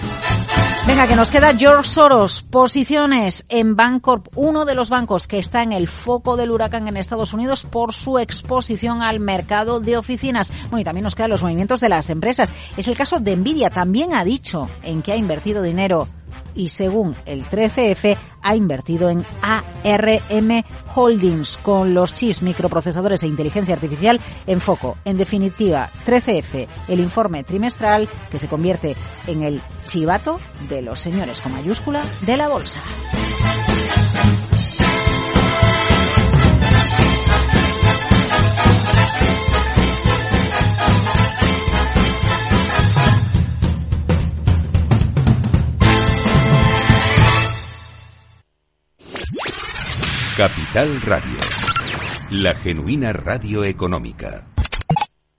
Venga, 0.85 1.07
que 1.07 1.15
nos 1.15 1.31
queda 1.31 1.55
George 1.57 1.89
Soros. 1.89 2.43
Posiciones 2.43 3.47
en 3.49 3.77
Bancorp, 3.77 4.27
uno 4.35 4.65
de 4.65 4.75
los 4.75 4.91
bancos 4.91 5.29
que 5.29 5.39
está 5.39 5.63
en 5.63 5.71
el 5.71 5.87
foco 5.87 6.37
del 6.37 6.51
huracán 6.51 6.89
en 6.89 6.97
Estados 6.97 7.33
Unidos 7.33 7.65
por 7.65 7.93
su 7.93 8.19
exposición 8.19 9.01
al 9.01 9.21
mercado 9.21 9.79
de 9.79 9.97
oficinas. 9.97 10.53
Bueno, 10.71 10.81
y 10.81 10.85
también 10.85 11.05
nos 11.05 11.15
quedan 11.15 11.31
los 11.31 11.45
movimientos 11.45 11.81
de 11.81 11.89
las 11.89 12.11
empresas. 12.11 12.53
Es 12.77 12.89
el 12.89 12.97
caso 12.97 13.21
de 13.21 13.37
Nvidia. 13.37 13.71
También 13.71 14.13
ha 14.13 14.25
dicho 14.25 14.69
en 14.83 15.03
que 15.03 15.13
ha 15.13 15.17
invertido 15.17 15.63
dinero 15.63 16.09
y 16.55 16.69
según 16.69 17.15
el 17.27 17.45
13F 17.45 18.17
ha 18.43 18.57
invertido 18.57 19.11
en 19.11 19.25
ARM 19.43 20.63
Holdings 20.95 21.59
con 21.59 21.95
los 21.95 22.13
chips, 22.13 22.43
microprocesadores 22.43 23.23
e 23.23 23.29
inteligencia 23.29 23.75
artificial 23.75 24.21
en 24.47 24.61
foco. 24.61 24.99
En 25.05 25.17
definitiva, 25.17 25.89
13F, 26.07 26.67
el 26.89 27.01
informe 27.01 27.45
trimestral 27.45 28.09
que 28.31 28.39
se 28.39 28.49
convierte 28.49 28.97
en 29.27 29.43
el 29.43 29.63
chivato 29.85 30.41
de 30.69 30.83
los 30.83 30.99
señores 30.99 31.41
con 31.41 31.53
mayúscula 31.53 32.03
de 32.27 32.37
la 32.37 32.49
bolsa. 32.49 32.81
Capital 50.37 50.99
Radio. 51.03 51.37
La 52.31 52.55
genuina 52.55 53.13
radio 53.13 53.65
económica. 53.65 54.47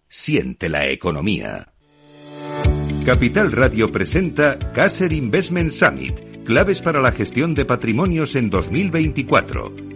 Siente 0.07 0.69
la 0.69 0.87
economía. 0.87 1.73
Capital 3.03 3.51
Radio 3.51 3.91
presenta 3.91 4.59
Caser 4.71 5.11
Investment 5.11 5.71
Summit, 5.71 6.43
claves 6.43 6.83
para 6.83 7.01
la 7.01 7.11
gestión 7.11 7.55
de 7.55 7.65
patrimonios 7.65 8.35
en 8.35 8.51
2024 8.51 9.92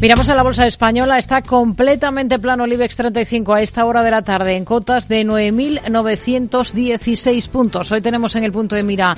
Miramos 0.00 0.28
a 0.30 0.34
la 0.34 0.42
bolsa 0.42 0.66
española, 0.66 1.18
está 1.18 1.42
completamente 1.42 2.38
plano 2.38 2.64
el 2.64 2.72
IBEX 2.72 2.96
35 2.96 3.52
a 3.52 3.60
esta 3.60 3.84
hora 3.84 4.02
de 4.02 4.10
la 4.10 4.22
tarde 4.22 4.56
en 4.56 4.64
cotas 4.64 5.08
de 5.08 5.26
9.916 5.26 7.50
puntos. 7.50 7.92
Hoy 7.92 8.00
tenemos 8.00 8.34
en 8.34 8.44
el 8.44 8.52
punto 8.52 8.76
de 8.76 8.82
mira 8.82 9.14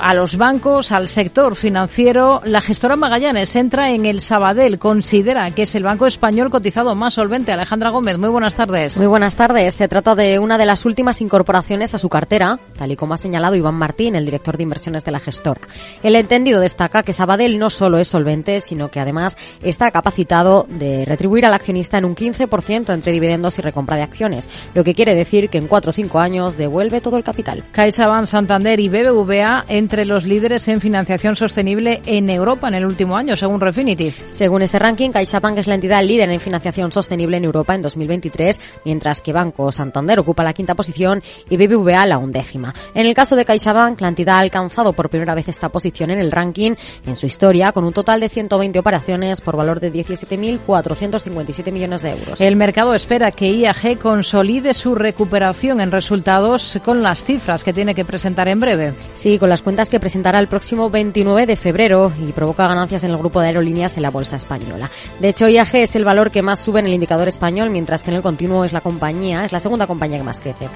a 0.00 0.14
los 0.14 0.36
bancos, 0.36 0.92
al 0.92 1.08
sector 1.08 1.56
financiero. 1.56 2.40
La 2.44 2.60
gestora 2.60 2.94
Magallanes 2.94 3.56
entra 3.56 3.90
en 3.90 4.06
el 4.06 4.20
Sabadell, 4.20 4.78
considera 4.78 5.50
que 5.50 5.62
es 5.62 5.74
el 5.74 5.82
banco 5.82 6.06
español 6.06 6.48
cotizado 6.48 6.94
más 6.94 7.14
solvente. 7.14 7.50
Alejandra 7.50 7.90
Gómez, 7.90 8.18
muy 8.18 8.28
buenas 8.28 8.54
tardes. 8.54 8.96
Muy 8.98 9.08
buenas 9.08 9.34
tardes. 9.34 9.74
Se 9.74 9.88
trata 9.88 10.14
de 10.14 10.38
una 10.38 10.58
de 10.58 10.66
las 10.66 10.86
últimas 10.86 11.20
incorporaciones 11.20 11.92
a 11.94 11.98
su 11.98 12.08
cartera, 12.08 12.60
tal 12.76 12.92
y 12.92 12.96
como 12.96 13.14
ha 13.14 13.18
señalado 13.18 13.56
Iván 13.56 13.74
Martín, 13.74 14.14
el 14.14 14.24
director 14.24 14.56
de 14.56 14.62
inversiones 14.62 15.04
de 15.04 15.10
la 15.10 15.18
gestor. 15.18 15.58
El 16.04 16.14
entendido 16.14 16.60
destaca 16.60 17.02
que 17.02 17.12
Sabadell 17.12 17.58
no 17.58 17.68
solo 17.68 17.98
es 17.98 18.06
solvente, 18.06 18.60
sino 18.60 18.92
que 18.92 19.00
además 19.00 19.36
está 19.78 19.92
capacitado 19.92 20.66
de 20.68 21.04
retribuir 21.04 21.46
al 21.46 21.54
accionista 21.54 21.98
en 21.98 22.04
un 22.04 22.16
15% 22.16 22.92
entre 22.92 23.12
dividendos 23.12 23.60
y 23.60 23.62
recompra 23.62 23.94
de 23.94 24.02
acciones, 24.02 24.48
lo 24.74 24.82
que 24.82 24.92
quiere 24.92 25.14
decir 25.14 25.48
que 25.50 25.58
en 25.58 25.68
4 25.68 25.90
o 25.90 25.92
5 25.92 26.18
años 26.18 26.56
devuelve 26.56 27.00
todo 27.00 27.16
el 27.16 27.22
capital. 27.22 27.62
CaixaBank, 27.70 28.26
Santander 28.26 28.80
y 28.80 28.88
BBVA 28.88 29.66
entre 29.68 30.04
los 30.04 30.24
líderes 30.24 30.66
en 30.66 30.80
financiación 30.80 31.36
sostenible 31.36 32.02
en 32.06 32.28
Europa 32.28 32.66
en 32.66 32.74
el 32.74 32.86
último 32.86 33.16
año, 33.16 33.36
según 33.36 33.60
Refinitiv. 33.60 34.16
Según 34.30 34.62
este 34.62 34.80
ranking, 34.80 35.10
CaixaBank 35.10 35.58
es 35.58 35.68
la 35.68 35.76
entidad 35.76 36.02
líder 36.02 36.28
en 36.28 36.40
financiación 36.40 36.90
sostenible 36.90 37.36
en 37.36 37.44
Europa 37.44 37.76
en 37.76 37.82
2023, 37.82 38.60
mientras 38.84 39.22
que 39.22 39.32
Banco 39.32 39.70
Santander 39.70 40.18
ocupa 40.18 40.42
la 40.42 40.54
quinta 40.54 40.74
posición 40.74 41.22
y 41.48 41.56
BBVA 41.56 42.04
la 42.04 42.18
undécima. 42.18 42.74
En 42.94 43.06
el 43.06 43.14
caso 43.14 43.36
de 43.36 43.44
CaixaBank, 43.44 44.00
la 44.00 44.08
entidad 44.08 44.38
ha 44.38 44.40
alcanzado 44.40 44.92
por 44.92 45.08
primera 45.08 45.36
vez 45.36 45.46
esta 45.46 45.68
posición 45.68 46.10
en 46.10 46.18
el 46.18 46.32
ranking 46.32 46.74
en 47.06 47.14
su 47.14 47.26
historia, 47.26 47.70
con 47.70 47.84
un 47.84 47.92
total 47.92 48.18
de 48.18 48.28
120 48.28 48.76
operaciones 48.80 49.40
por 49.40 49.56
valor 49.56 49.67
de 49.78 49.92
17.457 49.92 51.70
millones 51.70 52.02
de 52.02 52.10
euros. 52.10 52.40
El 52.40 52.56
mercado 52.56 52.94
espera 52.94 53.30
que 53.30 53.50
IAG 53.50 53.98
consolide 53.98 54.74
su 54.74 54.94
recuperación 54.94 55.80
en 55.80 55.92
resultados 55.92 56.78
con 56.84 57.02
las 57.02 57.22
cifras 57.24 57.62
que 57.62 57.72
tiene 57.72 57.94
que 57.94 58.04
presentar 58.04 58.48
en 58.48 58.60
breve. 58.60 58.94
Sí, 59.14 59.38
con 59.38 59.48
las 59.48 59.62
cuentas 59.62 59.90
que 59.90 60.00
presentará 60.00 60.38
el 60.38 60.48
próximo 60.48 60.90
29 60.90 61.46
de 61.46 61.56
febrero 61.56 62.12
y 62.26 62.32
provoca 62.32 62.66
ganancias 62.66 63.04
en 63.04 63.10
el 63.10 63.18
grupo 63.18 63.40
de 63.40 63.48
aerolíneas 63.48 63.96
en 63.96 64.02
la 64.02 64.10
bolsa 64.10 64.36
española. 64.36 64.90
De 65.20 65.28
hecho, 65.28 65.48
IAG 65.48 65.76
es 65.76 65.96
el 65.96 66.04
valor 66.04 66.30
que 66.30 66.42
más 66.42 66.60
sube 66.60 66.80
en 66.80 66.86
el 66.86 66.94
indicador 66.94 67.28
español, 67.28 67.70
mientras 67.70 68.02
que 68.02 68.10
en 68.10 68.16
el 68.16 68.22
continuo 68.22 68.64
es 68.64 68.72
la 68.72 68.80
compañía, 68.80 69.44
es 69.44 69.52
la 69.52 69.60
segunda 69.60 69.86
compañía 69.86 70.18
que 70.18 70.24
más 70.24 70.40
crece. 70.40 70.68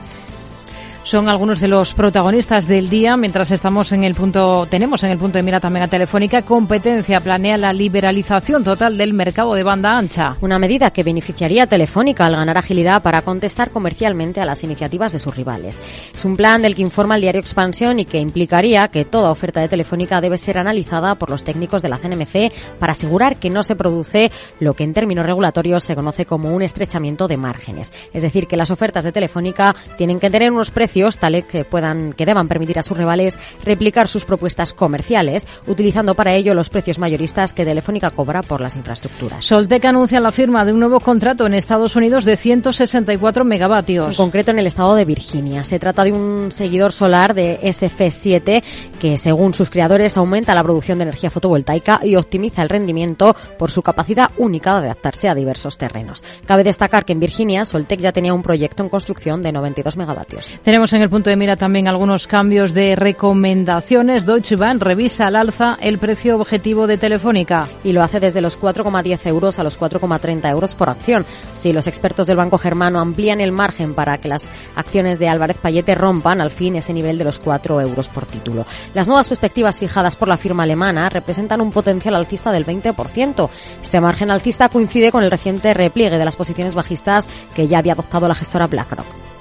Son 1.05 1.29
algunos 1.29 1.61
de 1.61 1.69
los 1.69 1.95
protagonistas 1.95 2.69
del 2.69 2.89
día. 2.89 3.17
Mientras 3.17 3.51
estamos 3.51 3.91
en 3.93 4.05
el 4.05 4.15
punto, 4.15 4.67
tenemos 4.71 5.03
en 5.03 5.11
el 5.11 5.19
punto 5.19 5.39
de 5.39 5.43
mira 5.43 5.59
también 5.59 5.85
a 5.85 5.89
Telefónica, 5.89 6.43
competencia 6.43 7.21
planea 7.21 7.59
la 7.59 7.73
liberalización 7.73 8.63
total 8.63 8.97
del 8.97 9.13
mercado 9.13 9.55
de 9.55 9.65
banda 9.65 9.99
ancha. 9.99 10.37
Una 10.41 10.59
medida 10.59 10.91
que 10.91 11.03
beneficiaría 11.03 11.65
a 11.65 11.67
Telefónica 11.67 12.27
al 12.27 12.37
ganar 12.37 12.57
agilidad 12.57 13.03
para 13.03 13.23
contestar 13.23 13.71
comercialmente 13.71 14.41
a 14.41 14.45
las 14.45 14.63
iniciativas 14.63 15.13
de 15.13 15.19
sus 15.19 15.35
rivales. 15.35 15.81
Es 16.15 16.25
un 16.25 16.37
plan 16.37 16.63
del 16.63 16.77
que 16.77 16.83
informa 16.83 17.17
el 17.17 17.23
diario 17.23 17.41
Expansión 17.41 17.99
y 17.99 18.05
que 18.05 18.19
implicaría 18.19 18.89
que 18.89 19.05
toda 19.05 19.31
oferta 19.31 19.61
de 19.61 19.69
Telefónica 19.69 20.21
debe 20.21 20.39
ser 20.39 20.59
analizada 20.59 21.17
por 21.17 21.31
los 21.31 21.43
técnicos 21.43 21.83
de 21.83 21.89
la 21.89 21.99
CNMC 21.99 22.53
para 22.79 22.93
asegurar 22.93 23.37
que 23.37 23.51
no 23.51 23.65
se 23.65 23.77
produce 23.77 24.31
lo 24.61 24.75
que 24.75 24.85
en 24.85 24.95
términos 24.95 25.27
regulatorios 25.27 25.83
se 25.83 25.97
conoce 25.97 26.27
como 26.27 26.55
un 26.55 26.63
estrechamiento 26.63 27.27
de 27.27 27.37
márgenes. 27.37 27.93
Es 28.13 28.23
decir, 28.23 28.47
que 28.47 28.57
las 28.57 28.71
ofertas 28.71 29.03
de 29.03 29.13
Telefónica 29.13 29.75
tienen 29.97 30.21
que 30.21 30.31
tener 30.31 30.53
unos 30.53 30.71
precios 30.71 30.92
tales 31.19 31.45
que 31.45 31.65
puedan, 31.65 32.13
que 32.13 32.27
deban 32.27 32.49
permitir 32.49 32.79
a 32.79 32.83
sus 32.83 32.97
rivales 32.97 33.39
replicar 33.65 34.09
sus 34.09 34.25
propuestas 34.25 34.73
comerciales, 34.73 35.47
utilizando 35.67 36.15
para 36.15 36.35
ello 36.35 36.55
los 36.55 36.69
precios 36.69 36.99
mayoristas 36.99 37.53
que 37.53 37.65
Telefónica 37.65 38.11
cobra 38.11 38.43
por 38.43 38.61
las 38.61 38.77
infraestructuras. 38.77 39.45
Soltec 39.45 39.85
anuncia 39.85 40.21
la 40.21 40.33
firma 40.33 40.65
de 40.65 40.73
un 40.73 40.81
nuevo 40.81 41.01
contrato 41.01 41.47
en 41.47 41.55
Estados 41.55 41.97
Unidos 41.97 42.25
de 42.25 42.37
164 42.37 43.45
megavatios. 43.45 44.11
En 44.11 44.15
concreto 44.15 44.51
en 44.51 44.59
el 44.59 44.67
estado 44.67 44.95
de 44.95 45.05
Virginia. 45.05 45.65
Se 45.65 45.79
trata 45.79 46.05
de 46.05 46.13
un 46.13 46.51
seguidor 46.51 46.93
solar 46.93 47.35
de 47.35 47.61
SF7 47.61 48.63
que, 48.99 49.17
según 49.17 49.55
sus 49.55 49.71
creadores, 49.71 50.17
aumenta 50.17 50.55
la 50.55 50.63
producción 50.63 50.99
de 50.99 51.05
energía 51.05 51.31
fotovoltaica 51.31 52.01
y 52.03 52.17
optimiza 52.17 52.63
el 52.63 52.69
rendimiento 52.69 53.35
por 53.59 53.71
su 53.71 53.83
capacidad 53.83 54.31
única 54.39 54.81
de 54.81 54.87
adaptarse 54.87 55.29
a 55.29 55.35
diversos 55.35 55.79
terrenos. 55.79 56.23
Cabe 56.47 56.65
destacar 56.65 57.05
que 57.05 57.13
en 57.13 57.21
Virginia 57.21 57.65
Soltec 57.65 58.01
ya 58.01 58.13
tenía 58.13 58.35
un 58.35 58.43
proyecto 58.43 58.83
en 58.83 58.89
construcción 58.89 59.43
de 59.43 59.53
92 59.53 59.97
megavatios. 59.97 60.53
Tenemos 60.63 60.82
en 60.91 61.01
el 61.01 61.09
punto 61.09 61.31
de 61.31 61.37
mira 61.37 61.55
también 61.55 61.87
algunos 61.87 62.27
cambios 62.27 62.75
de 62.75 62.97
recomendaciones. 62.97 64.27
Deutsche 64.27 64.57
Bahn 64.57 64.81
revisa 64.81 65.29
al 65.29 65.37
alza 65.37 65.79
el 65.81 65.99
precio 65.99 66.35
objetivo 66.35 66.89
de 66.89 66.99
Telefónica. 66.99 67.69
Y 67.85 67.93
lo 67.93 68.03
hace 68.03 68.19
desde 68.19 68.41
los 68.41 68.59
4,10 68.59 69.27
euros 69.29 69.61
a 69.61 69.63
los 69.63 69.79
4,30 69.79 70.51
euros 70.51 70.75
por 70.75 70.91
acción. 70.91 71.25
Si 71.55 71.73
los 71.73 71.87
expertos 71.87 72.27
del 72.27 72.37
Banco 72.37 72.59
Germano 72.59 72.99
amplían 72.99 73.41
el 73.41 73.53
margen 73.53 73.95
para 73.95 74.19
que 74.19 74.27
las 74.27 74.49
acciones 74.75 75.21
de 75.21 75.29
Álvarez 75.29 75.59
Payete 75.59 75.95
rompan 75.95 76.41
al 76.41 76.51
fin 76.51 76.75
ese 76.75 76.93
nivel 76.93 77.17
de 77.17 77.25
los 77.25 77.39
4 77.39 77.81
euros 77.81 78.09
por 78.09 78.27
título. 78.27 78.67
Las 78.93 79.07
nuevas 79.07 79.29
perspectivas 79.29 79.79
fijadas 79.79 80.17
por 80.17 80.27
la 80.27 80.37
firma 80.37 80.65
alemana 80.65 81.09
representan 81.11 81.61
un 81.61 81.71
potencial 81.71 82.17
alcista 82.17 82.51
del 82.51 82.67
20%. 82.67 83.49
Este 83.81 84.01
margen 84.01 84.33
alcista 84.33 84.69
coincide 84.69 85.13
con 85.13 85.23
el 85.23 85.31
reciente 85.31 85.75
repliegue 85.75 86.19
de 86.19 86.25
las 86.25 86.37
posiciones 86.37 86.75
bajistas 86.75 87.29
que 87.55 87.69
ya 87.69 87.79
había 87.79 87.93
adoptado 87.93 88.27
la 88.27 88.35
gestora 88.35 88.67
BlackRock. 88.67 89.32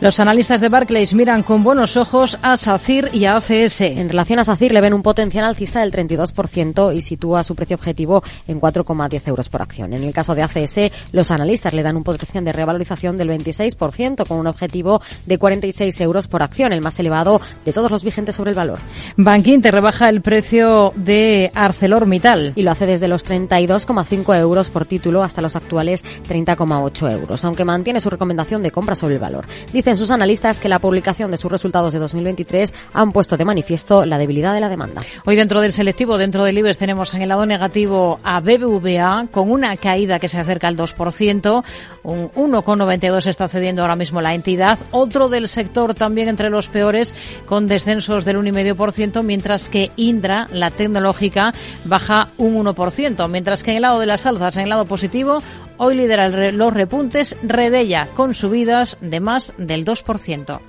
Los 0.00 0.20
analistas 0.20 0.60
de 0.60 0.68
Barclays 0.68 1.12
miran 1.12 1.42
con 1.42 1.64
buenos 1.64 1.96
ojos 1.96 2.38
a 2.42 2.56
SACIR 2.56 3.10
y 3.12 3.24
a 3.24 3.34
ACS. 3.34 3.80
En 3.80 4.08
relación 4.08 4.38
a 4.38 4.44
SACIR 4.44 4.70
le 4.70 4.80
ven 4.80 4.94
un 4.94 5.02
potencial 5.02 5.44
alcista 5.44 5.80
del 5.80 5.90
32% 5.90 6.94
y 6.94 7.00
sitúa 7.00 7.42
su 7.42 7.56
precio 7.56 7.74
objetivo 7.74 8.22
en 8.46 8.60
4,10 8.60 9.26
euros 9.26 9.48
por 9.48 9.60
acción. 9.60 9.92
En 9.94 10.04
el 10.04 10.14
caso 10.14 10.36
de 10.36 10.42
ACS, 10.44 10.92
los 11.10 11.32
analistas 11.32 11.74
le 11.74 11.82
dan 11.82 11.96
un 11.96 12.04
potencial 12.04 12.44
de 12.44 12.52
revalorización 12.52 13.16
del 13.16 13.28
26% 13.30 14.24
con 14.28 14.38
un 14.38 14.46
objetivo 14.46 15.02
de 15.26 15.36
46 15.36 16.00
euros 16.02 16.28
por 16.28 16.44
acción, 16.44 16.72
el 16.72 16.80
más 16.80 17.00
elevado 17.00 17.40
de 17.64 17.72
todos 17.72 17.90
los 17.90 18.04
vigentes 18.04 18.36
sobre 18.36 18.50
el 18.52 18.56
valor. 18.56 18.78
te 19.16 19.70
rebaja 19.72 20.08
el 20.10 20.22
precio 20.22 20.92
de 20.94 21.50
ArcelorMittal. 21.52 22.52
Y 22.54 22.62
lo 22.62 22.70
hace 22.70 22.86
desde 22.86 23.08
los 23.08 23.26
32,5 23.26 24.38
euros 24.38 24.70
por 24.70 24.84
título 24.84 25.24
hasta 25.24 25.42
los 25.42 25.56
actuales 25.56 26.04
30,8 26.28 27.10
euros, 27.10 27.44
aunque 27.44 27.64
mantiene 27.64 28.00
su 28.00 28.10
recomendación 28.10 28.62
de 28.62 28.70
compra 28.70 28.94
sobre 28.94 29.14
el 29.14 29.20
valor. 29.20 29.44
Dice 29.72 29.87
Dicen 29.88 30.00
sus 30.00 30.10
analistas 30.10 30.60
que 30.60 30.68
la 30.68 30.80
publicación 30.80 31.30
de 31.30 31.38
sus 31.38 31.50
resultados 31.50 31.94
de 31.94 31.98
2023 31.98 32.74
han 32.92 33.10
puesto 33.10 33.38
de 33.38 33.46
manifiesto 33.46 34.04
la 34.04 34.18
debilidad 34.18 34.52
de 34.52 34.60
la 34.60 34.68
demanda. 34.68 35.02
Hoy 35.24 35.34
dentro 35.34 35.62
del 35.62 35.72
selectivo, 35.72 36.18
dentro 36.18 36.44
del 36.44 36.58
IBEX, 36.58 36.76
tenemos 36.76 37.14
en 37.14 37.22
el 37.22 37.30
lado 37.30 37.46
negativo 37.46 38.20
a 38.22 38.40
BBVA 38.40 39.28
con 39.30 39.50
una 39.50 39.74
caída 39.78 40.18
que 40.18 40.28
se 40.28 40.38
acerca 40.38 40.68
al 40.68 40.76
2%, 40.76 41.64
un 42.02 42.30
1,92 42.32 43.28
está 43.28 43.48
cediendo 43.48 43.80
ahora 43.80 43.96
mismo 43.96 44.20
la 44.20 44.34
entidad, 44.34 44.78
otro 44.90 45.30
del 45.30 45.48
sector 45.48 45.94
también 45.94 46.28
entre 46.28 46.50
los 46.50 46.68
peores 46.68 47.14
con 47.46 47.66
descensos 47.66 48.26
del 48.26 48.36
1,5%, 48.36 49.22
mientras 49.22 49.70
que 49.70 49.90
Indra, 49.96 50.48
la 50.52 50.70
tecnológica, 50.70 51.54
baja 51.86 52.28
un 52.36 52.62
1%, 52.62 53.26
mientras 53.30 53.62
que 53.62 53.70
en 53.70 53.76
el 53.78 53.82
lado 53.82 54.00
de 54.00 54.06
las 54.06 54.26
alzas, 54.26 54.54
en 54.58 54.64
el 54.64 54.68
lado 54.68 54.84
positivo, 54.84 55.42
Hoy 55.78 55.94
lidera 55.94 56.28
los 56.28 56.74
repuntes 56.74 57.36
Rebella 57.42 58.08
con 58.16 58.34
subidas 58.34 58.98
de 59.00 59.20
más 59.20 59.54
del 59.58 59.84
2%. 59.84 60.60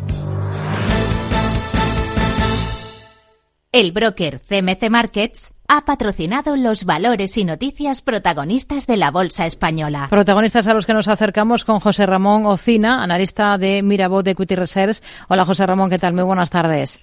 El 3.71 3.91
broker 3.91 4.39
CMC 4.39 4.89
Markets 4.89 5.53
ha 5.67 5.85
patrocinado 5.85 6.55
los 6.55 6.85
valores 6.85 7.37
y 7.37 7.45
noticias 7.45 8.01
protagonistas 8.01 8.87
de 8.87 8.97
la 8.97 9.11
Bolsa 9.11 9.45
Española. 9.45 10.07
Protagonistas 10.09 10.67
a 10.67 10.73
los 10.73 10.85
que 10.85 10.93
nos 10.93 11.07
acercamos 11.07 11.65
con 11.65 11.79
José 11.79 12.05
Ramón 12.05 12.45
Ocina, 12.45 13.03
analista 13.03 13.57
de 13.57 13.83
Mirabot 13.83 14.27
Equity 14.27 14.55
Research. 14.55 15.01
Hola 15.27 15.45
José 15.45 15.65
Ramón, 15.65 15.89
¿qué 15.89 15.99
tal? 15.99 16.13
Muy 16.13 16.23
buenas 16.23 16.49
tardes. 16.49 16.99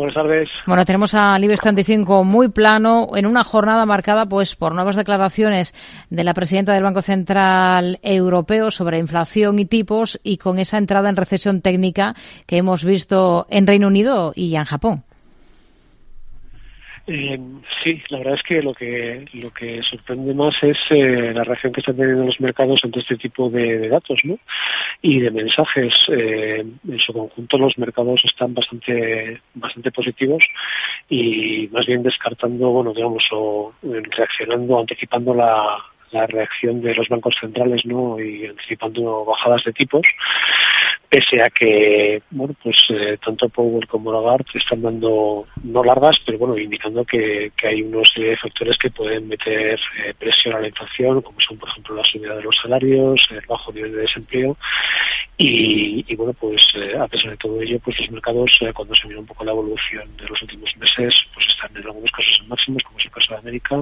Buenas 0.00 0.14
tardes. 0.14 0.48
Bueno, 0.66 0.86
tenemos 0.86 1.12
al 1.12 1.44
IBEX 1.44 1.60
35 1.60 2.24
muy 2.24 2.48
plano 2.48 3.08
en 3.16 3.26
una 3.26 3.44
jornada 3.44 3.84
marcada 3.84 4.24
pues 4.24 4.56
por 4.56 4.74
nuevas 4.74 4.96
declaraciones 4.96 5.74
de 6.08 6.24
la 6.24 6.32
presidenta 6.32 6.72
del 6.72 6.84
Banco 6.84 7.02
Central 7.02 7.98
Europeo 8.02 8.70
sobre 8.70 8.98
inflación 8.98 9.58
y 9.58 9.66
tipos 9.66 10.18
y 10.24 10.38
con 10.38 10.58
esa 10.58 10.78
entrada 10.78 11.10
en 11.10 11.16
recesión 11.16 11.60
técnica 11.60 12.14
que 12.46 12.56
hemos 12.56 12.82
visto 12.82 13.46
en 13.50 13.66
Reino 13.66 13.88
Unido 13.88 14.32
y 14.34 14.56
en 14.56 14.64
Japón. 14.64 15.04
Eh, 17.06 17.38
sí, 17.82 18.02
la 18.08 18.18
verdad 18.18 18.34
es 18.34 18.42
que 18.42 18.62
lo 18.62 18.74
que 18.74 19.24
lo 19.32 19.50
que 19.50 19.82
sorprende 19.82 20.34
más 20.34 20.54
es 20.62 20.78
eh, 20.90 21.32
la 21.34 21.44
reacción 21.44 21.72
que 21.72 21.80
están 21.80 21.96
teniendo 21.96 22.24
los 22.24 22.40
mercados 22.40 22.80
ante 22.84 23.00
este 23.00 23.16
tipo 23.16 23.48
de, 23.50 23.88
datos, 23.88 24.20
¿no? 24.24 24.38
Y 25.02 25.20
de 25.20 25.30
mensajes. 25.30 25.94
Eh, 26.08 26.64
en 26.88 26.98
su 26.98 27.12
conjunto, 27.12 27.58
los 27.58 27.78
mercados 27.78 28.20
están 28.24 28.54
bastante 28.54 29.40
bastante 29.54 29.90
positivos 29.90 30.44
y 31.08 31.68
más 31.72 31.86
bien 31.86 32.02
descartando, 32.02 32.70
bueno, 32.70 32.92
digamos, 32.92 33.24
o 33.32 33.72
reaccionando, 33.82 34.78
anticipando 34.78 35.34
la, 35.34 35.78
la 36.12 36.26
reacción 36.26 36.80
de 36.80 36.94
los 36.94 37.08
bancos 37.08 37.36
centrales, 37.40 37.84
¿no? 37.86 38.20
Y 38.20 38.46
anticipando 38.46 39.24
bajadas 39.24 39.64
de 39.64 39.72
tipos 39.72 40.06
pese 41.10 41.42
a 41.42 41.50
que 41.50 42.22
bueno 42.30 42.54
pues 42.62 42.76
eh, 42.90 43.18
tanto 43.22 43.48
Powell 43.48 43.86
como 43.88 44.12
Lagarde 44.12 44.44
están 44.54 44.80
dando 44.80 45.44
no 45.64 45.82
largas 45.82 46.16
pero 46.24 46.38
bueno 46.38 46.56
indicando 46.56 47.04
que, 47.04 47.50
hay 47.64 47.82
unos 47.82 48.14
factores 48.40 48.78
que 48.78 48.90
pueden 48.90 49.26
meter 49.26 49.78
eh, 49.98 50.14
presión 50.16 50.54
a 50.54 50.60
la 50.60 50.68
inflación 50.68 51.20
como 51.20 51.40
son 51.40 51.58
por 51.58 51.68
ejemplo 51.68 51.96
la 51.96 52.04
subida 52.04 52.36
de 52.36 52.42
los 52.44 52.56
salarios 52.62 53.20
el 53.30 53.44
bajo 53.48 53.72
nivel 53.72 53.92
de 53.92 54.02
desempleo. 54.02 54.56
Y, 55.36 56.14
bueno 56.14 56.34
pues 56.34 56.62
eh, 56.74 56.96
a 56.96 57.08
pesar 57.08 57.30
de 57.30 57.36
todo 57.38 57.60
ello 57.60 57.80
pues 57.82 57.98
los 57.98 58.10
mercados 58.10 58.52
cuando 58.74 58.94
se 58.94 59.08
mira 59.08 59.20
un 59.20 59.26
poco 59.26 59.42
la 59.42 59.52
evolución 59.52 60.16
de 60.16 60.28
los 60.28 60.40
últimos 60.42 60.76
meses 60.76 61.14
pues 61.34 61.46
están 61.48 61.74
en 61.76 61.86
algunos 61.86 62.10
casos 62.10 62.38
en 62.42 62.48
máximos 62.48 62.82
como 62.84 62.98
es 62.98 63.06
el 63.06 63.10
caso 63.10 63.32
de 63.32 63.38
América. 63.38 63.80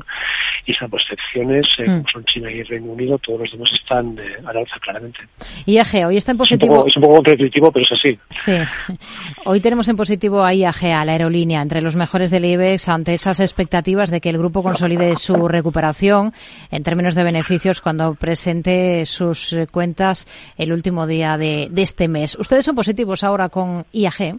Y 0.65 0.73
salvo 0.73 0.97
excepciones 0.97 1.67
mm. 1.79 1.85
como 1.85 2.09
son 2.09 2.25
China 2.25 2.51
y 2.51 2.63
Reino 2.63 2.93
Unido 2.93 3.19
todos 3.19 3.41
los 3.41 3.53
demás 3.53 3.71
están 3.73 4.17
a 4.47 4.53
la 4.53 4.61
alza 4.61 4.79
claramente. 4.81 5.19
IAG 5.67 6.07
hoy 6.07 6.17
está 6.17 6.33
en 6.33 6.39
positivo 6.39 6.87
competitivo, 7.19 7.73
pero 7.73 7.85
es 7.85 7.93
así. 7.93 8.19
Sí. 8.31 8.53
Hoy 9.45 9.61
tenemos 9.61 9.89
en 9.89 9.97
positivo 9.97 10.45
a 10.45 10.55
IAG, 10.55 10.85
a 10.95 11.05
la 11.05 11.13
aerolínea, 11.13 11.61
entre 11.61 11.81
los 11.81 11.97
mejores 11.97 12.31
del 12.31 12.45
IBEX, 12.45 12.89
ante 12.89 13.15
esas 13.15 13.41
expectativas 13.41 14.11
de 14.11 14.21
que 14.21 14.31
el 14.31 14.39
grupo 14.39 14.63
consolide 14.63 15.17
su 15.17 15.49
recuperación 15.49 16.33
en 16.71 16.83
términos 16.85 17.15
de 17.15 17.25
beneficios 17.25 17.81
cuando 17.81 18.15
presente 18.15 19.05
sus 19.07 19.57
cuentas 19.73 20.27
el 20.57 20.73
último 20.73 21.07
día 21.07 21.37
de, 21.37 21.71
este 21.77 22.07
mes. 22.09 22.37
¿Ustedes 22.39 22.65
son 22.65 22.77
positivos 22.77 23.25
ahora 23.25 23.49
con 23.49 23.85
IAG? 23.93 24.39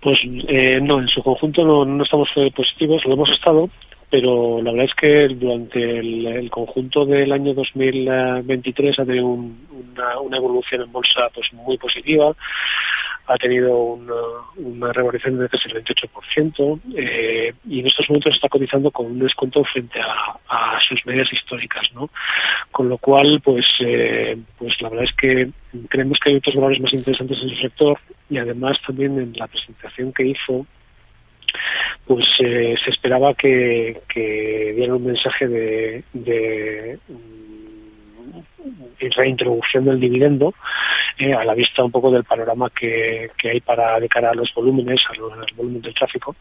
Pues 0.00 0.18
eh, 0.48 0.80
no, 0.80 1.00
en 1.00 1.08
su 1.08 1.22
conjunto 1.22 1.64
no, 1.64 1.84
no 1.84 2.02
estamos 2.02 2.28
eh, 2.36 2.50
positivos, 2.54 3.04
lo 3.04 3.14
hemos 3.14 3.30
estado, 3.30 3.68
pero 4.10 4.62
la 4.62 4.70
verdad 4.72 4.88
es 4.88 4.94
que 4.94 5.28
durante 5.34 5.98
el, 5.98 6.50
conjunto 6.50 7.04
del 7.04 7.32
año 7.32 7.54
2023 7.54 8.98
ha 8.98 9.04
tenido 9.04 9.26
una, 9.26 10.36
evolución 10.36 10.82
en 10.82 10.92
bolsa 10.92 11.28
pues 11.34 11.52
muy 11.52 11.76
positiva 11.76 12.34
ha 13.26 13.36
tenido 13.36 13.76
una, 13.76 14.14
una 14.56 14.92
casi 14.92 15.28
el 15.28 15.84
28% 15.84 16.80
eh, 16.94 17.52
y 17.68 17.80
en 17.80 17.86
estos 17.86 18.08
momentos 18.08 18.34
está 18.34 18.48
cotizando 18.48 18.90
con 18.90 19.06
un 19.06 19.18
descuento 19.18 19.64
frente 19.64 20.00
a, 20.00 20.78
sus 20.88 21.04
medias 21.06 21.32
históricas, 21.32 21.90
¿no? 21.94 22.10
Con 22.70 22.88
lo 22.88 22.98
cual, 22.98 23.40
pues, 23.42 23.66
eh, 23.80 24.36
pues 24.56 24.80
la 24.80 24.90
verdad 24.90 25.06
es 25.06 25.12
que 25.14 25.50
creemos 25.88 26.18
que 26.20 26.30
hay 26.30 26.36
otros 26.36 26.54
valores 26.54 26.80
más 26.80 26.92
interesantes 26.92 27.42
en 27.42 27.50
el 27.50 27.60
sector 27.60 27.98
y 28.30 28.38
además 28.38 28.78
también 28.86 29.18
en 29.18 29.32
la 29.32 29.48
presentación 29.48 30.12
que 30.12 30.26
hizo 30.26 30.66
pues 32.06 32.26
eh, 32.40 32.74
se 32.82 32.90
esperaba 32.90 33.34
que, 33.34 34.02
que 34.08 34.72
dieran 34.76 34.96
un 34.96 35.06
mensaje 35.06 35.46
de, 35.48 36.04
de 36.12 36.98
mm, 37.08 37.26
reintroducción 39.16 39.84
del 39.84 40.00
dividendo 40.00 40.54
eh, 41.18 41.32
a 41.32 41.44
la 41.44 41.54
vista 41.54 41.82
un 41.82 41.90
poco 41.90 42.10
del 42.10 42.24
panorama 42.24 42.70
que, 42.70 43.30
hay 43.44 43.60
para 43.60 43.98
de 43.98 44.08
cara 44.08 44.30
a 44.30 44.34
los 44.34 44.52
volúmenes, 44.54 45.00
a 45.08 45.14
los, 45.18 45.32
al 45.32 45.46
volumen 45.56 45.80
del 45.80 45.94
tráfico, 45.94 46.36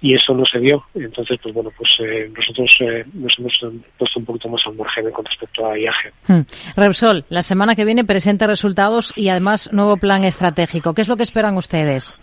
y 0.00 0.14
eso 0.14 0.34
no 0.34 0.44
se 0.44 0.60
dio. 0.60 0.84
Entonces, 0.94 1.38
pues 1.42 1.52
bueno, 1.52 1.70
pues 1.76 1.90
eh, 2.00 2.30
nosotros 2.34 2.76
eh, 2.80 3.04
nos 3.14 3.36
hemos 3.38 3.82
puesto 3.98 4.18
un 4.20 4.24
poquito 4.24 4.48
más 4.48 4.62
al 4.66 4.74
margen 4.74 5.10
con 5.10 5.24
respecto 5.24 5.66
a 5.66 5.76
IAG. 5.76 6.12
Hmm. 6.28 6.40
Repsol, 6.76 7.24
la 7.28 7.42
semana 7.42 7.74
que 7.74 7.84
viene 7.84 8.04
presenta 8.04 8.46
resultados 8.46 9.12
y 9.16 9.28
además 9.28 9.70
nuevo 9.72 9.96
plan 9.96 10.22
estratégico. 10.24 10.94
¿Qué 10.94 11.02
es 11.02 11.08
lo 11.08 11.16
que 11.16 11.24
esperan 11.24 11.56
ustedes? 11.56 12.14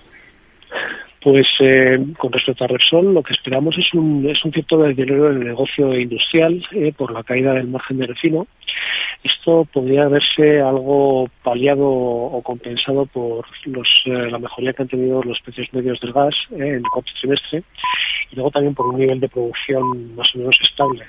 Pues 1.21 1.47
eh, 1.59 1.97
con 2.17 2.31
respecto 2.31 2.63
a 2.63 2.67
Repsol, 2.67 3.13
lo 3.13 3.23
que 3.23 3.33
esperamos 3.33 3.75
es 3.77 3.91
un, 3.93 4.27
es 4.29 4.43
un 4.45 4.51
cierto 4.51 4.77
deterioro 4.77 5.31
en 5.31 5.41
el 5.41 5.47
negocio 5.47 5.97
industrial 5.97 6.63
eh, 6.71 6.93
por 6.95 7.11
la 7.11 7.23
caída 7.23 7.53
del 7.53 7.67
margen 7.67 7.97
de 7.97 8.07
refino. 8.07 8.47
Esto 9.23 9.65
podría 9.65 10.07
verse 10.07 10.61
algo 10.61 11.27
paliado 11.43 11.87
o 11.87 12.41
compensado 12.43 13.07
por 13.07 13.45
los, 13.65 13.87
eh, 14.05 14.29
la 14.29 14.37
mejoría 14.37 14.73
que 14.73 14.83
han 14.83 14.89
tenido 14.89 15.23
los 15.23 15.41
precios 15.41 15.67
medios 15.73 15.99
del 16.01 16.13
gas 16.13 16.35
eh, 16.51 16.55
en 16.57 16.75
el 16.75 16.83
cuarto 16.83 17.11
trimestre 17.19 17.63
y 18.31 18.35
luego 18.35 18.51
también 18.51 18.75
por 18.75 18.87
un 18.87 18.99
nivel 18.99 19.19
de 19.19 19.29
producción 19.29 20.15
más 20.15 20.33
o 20.35 20.37
menos 20.37 20.57
estable. 20.61 21.03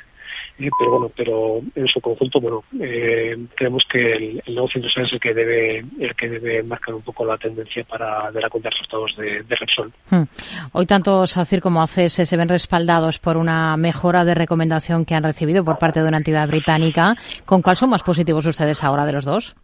Eh, 0.59 0.69
pero 0.77 0.91
bueno, 0.91 1.13
pero 1.15 1.61
en 1.77 1.87
su 1.87 2.01
conjunto, 2.01 2.41
bueno, 2.41 2.65
eh, 2.81 3.37
creemos 3.55 3.85
que 3.89 4.13
el, 4.13 4.43
el, 4.45 4.55
negocio 4.57 4.79
industrial 4.79 5.07
es 5.07 5.13
el 5.13 5.21
que 5.21 5.33
debe, 5.33 5.85
el 6.01 6.17
que 6.17 6.29
debe 6.29 6.63
marcar 6.65 6.95
un 6.97 7.03
poco 7.03 7.25
la 7.25 7.39
tendencia 7.39 7.85
para 7.85 8.33
de 8.33 8.41
la 8.41 8.51
cuenta 8.51 8.69
de 8.69 8.75
resultados 8.75 9.17
de, 9.17 9.43
de 9.45 9.55
Repsol. 9.55 9.93
Hmm. 10.11 10.25
Hoy 10.73 10.87
tanto 10.87 11.27
SACIR 11.29 11.61
como 11.61 11.81
ACS 11.81 12.29
se 12.29 12.37
ven 12.37 12.49
respaldados 12.49 13.21
por 13.21 13.37
una 13.37 13.77
mejora 13.77 14.25
de 14.25 14.35
recomendación 14.35 15.05
que 15.05 15.15
han 15.15 15.23
recibido 15.23 15.65
por 15.65 15.79
parte 15.79 16.03
de 16.03 16.09
una 16.09 16.19
entidad 16.19 16.49
británica. 16.49 17.15
¿Con 17.45 17.63
cuál 17.63 17.77
son 17.77 17.91
más 17.91 18.03
positivos 18.03 18.45
ustedes 18.45 18.83
ahora 18.83 19.07
de 19.07 19.13
los 19.13 19.25
dos? 19.25 19.55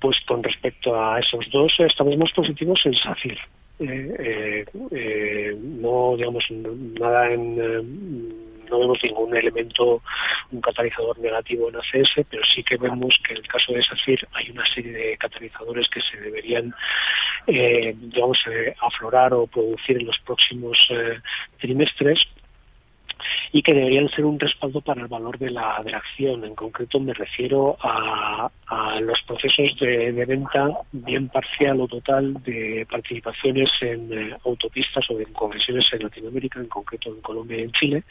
Pues 0.00 0.16
con 0.26 0.42
respecto 0.42 0.98
a 0.98 1.18
esos 1.18 1.44
dos, 1.50 1.74
estamos 1.80 2.16
más 2.16 2.32
positivos 2.32 2.80
en 2.86 2.94
SACIR. 2.94 3.38
Eh, 3.80 4.64
eh, 4.92 5.56
no, 5.60 6.16
digamos, 6.16 6.44
nada 6.50 7.30
en 7.30 8.47
no 8.70 8.78
vemos 8.80 8.98
ningún 9.02 9.36
elemento, 9.36 10.02
un 10.50 10.60
catalizador 10.60 11.18
negativo 11.18 11.68
en 11.68 11.76
ACS, 11.76 12.26
pero 12.30 12.42
sí 12.44 12.62
que 12.62 12.76
vemos 12.76 13.18
que 13.26 13.34
en 13.34 13.40
el 13.40 13.48
caso 13.48 13.72
de 13.72 13.82
SACIR 13.82 14.28
hay 14.32 14.50
una 14.50 14.66
serie 14.66 14.92
de 14.92 15.16
catalizadores 15.16 15.88
que 15.88 16.00
se 16.00 16.18
deberían, 16.18 16.74
eh, 17.46 17.94
digamos, 17.96 18.38
eh, 18.50 18.74
aflorar 18.80 19.34
o 19.34 19.46
producir 19.46 19.98
en 19.98 20.06
los 20.06 20.18
próximos 20.20 20.78
eh, 20.90 21.20
trimestres 21.58 22.26
y 23.52 23.62
que 23.62 23.74
deberían 23.74 24.08
ser 24.08 24.24
un 24.24 24.38
respaldo 24.38 24.80
para 24.80 25.02
el 25.02 25.08
valor 25.08 25.38
de 25.38 25.50
la, 25.50 25.80
de 25.84 25.90
la 25.90 25.98
acción. 25.98 26.44
En 26.44 26.54
concreto 26.54 27.00
me 27.00 27.14
refiero 27.14 27.76
a, 27.80 28.50
los 29.00 29.22
procesos 29.22 29.78
de, 29.80 30.12
de, 30.12 30.24
venta, 30.24 30.70
bien 30.92 31.28
parcial 31.28 31.80
o 31.80 31.88
total, 31.88 32.34
de 32.42 32.86
participaciones 32.90 33.70
en 33.80 34.12
eh, 34.12 34.36
autopistas 34.44 35.08
o 35.10 35.18
en 35.18 35.32
concesiones 35.32 35.86
en 35.92 36.02
Latinoamérica, 36.02 36.60
en 36.60 36.68
concreto 36.68 37.08
en 37.10 37.20
Colombia 37.20 37.58
y 37.58 37.62
en 37.62 37.72
Chile, 37.72 38.04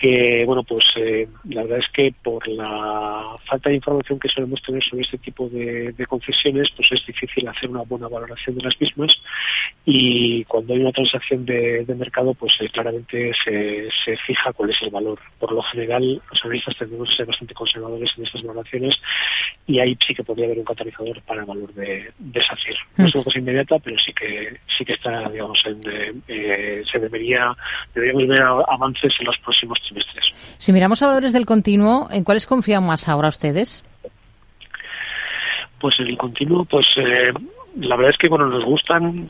que 0.00 0.44
bueno 0.46 0.62
pues 0.62 0.84
eh, 0.96 1.28
la 1.48 1.62
verdad 1.62 1.78
es 1.78 1.88
que 1.88 2.14
por 2.22 2.46
la 2.46 3.30
falta 3.46 3.68
de 3.68 3.76
información 3.76 4.18
que 4.20 4.28
solemos 4.28 4.62
tener 4.62 4.82
sobre 4.84 5.02
este 5.02 5.18
tipo 5.18 5.48
de, 5.48 5.92
de, 5.92 6.06
concesiones 6.06 6.68
pues 6.76 6.92
es 6.92 7.04
difícil 7.04 7.48
hacer 7.48 7.68
una 7.68 7.82
buena 7.82 8.06
valoración 8.08 8.56
de 8.56 8.64
las 8.64 8.80
mismas. 8.80 9.12
Y 9.84 10.44
cuando 10.44 10.74
hay 10.74 10.80
una 10.80 10.92
transacción 10.92 11.44
de, 11.44 11.84
mercado 11.98 12.32
pues 12.34 12.52
eh, 12.60 12.68
claramente 12.68 13.32
se, 13.44 13.88
se, 14.04 14.16
fija 14.18 14.52
cuál 14.52 14.70
es 14.70 14.80
el 14.82 14.90
valor. 14.90 15.18
Por 15.38 15.52
lo 15.52 15.62
general 15.62 16.22
los 16.30 16.44
analistas 16.44 16.76
tendemos 16.76 17.10
a 17.10 17.16
ser 17.16 17.26
bastante 17.26 17.54
conservadores 17.54 18.12
en 18.16 18.24
estas 18.24 18.42
valoraciones 18.42 18.94
y 19.66 19.80
ahí 19.80 19.98
sí 20.06 20.14
que 20.14 20.22
podría 20.22 20.46
haber 20.46 20.58
un 20.58 20.64
catalizador 20.64 21.20
para 21.22 21.40
el 21.40 21.46
valor 21.46 21.74
de, 21.74 22.12
de 22.18 22.42
SACIR 22.42 22.76
no 22.96 23.06
es 23.06 23.14
una 23.14 23.24
cosa 23.24 23.38
inmediata 23.38 23.78
pero 23.78 23.98
sí 23.98 24.12
que 24.12 24.58
sí 24.76 24.84
que 24.84 24.94
está 24.94 25.28
digamos 25.28 25.60
en, 25.66 25.80
eh, 26.28 26.82
se 26.90 26.98
debería 26.98 27.54
deberíamos 27.94 28.28
ver 28.28 28.42
avances 28.42 29.14
en 29.18 29.26
los 29.26 29.38
próximos 29.38 29.78
Si 30.58 30.72
miramos 30.72 31.02
a 31.02 31.06
valores 31.06 31.32
del 31.32 31.46
continuo, 31.46 32.08
¿en 32.10 32.24
cuáles 32.24 32.46
confían 32.46 32.84
más 32.84 33.08
ahora 33.08 33.28
ustedes? 33.28 33.84
Pues 35.80 35.98
en 36.00 36.08
el 36.08 36.18
continuo, 36.18 36.64
pues 36.64 36.86
eh, 36.96 37.32
la 37.76 37.96
verdad 37.96 38.10
es 38.10 38.18
que 38.18 38.28
bueno 38.28 38.46
nos 38.46 38.64
gustan 38.64 39.28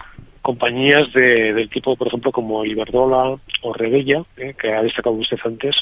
compañías 0.49 1.13
de, 1.13 1.53
del 1.53 1.69
tipo, 1.69 1.95
por 1.95 2.07
ejemplo, 2.07 2.33
como 2.33 2.65
Iberdrola 2.65 3.39
o 3.61 3.73
Rebella, 3.75 4.23
eh, 4.39 4.55
que 4.59 4.73
ha 4.73 4.83
destacado 4.83 5.15
usted 5.17 5.37
antes 5.45 5.77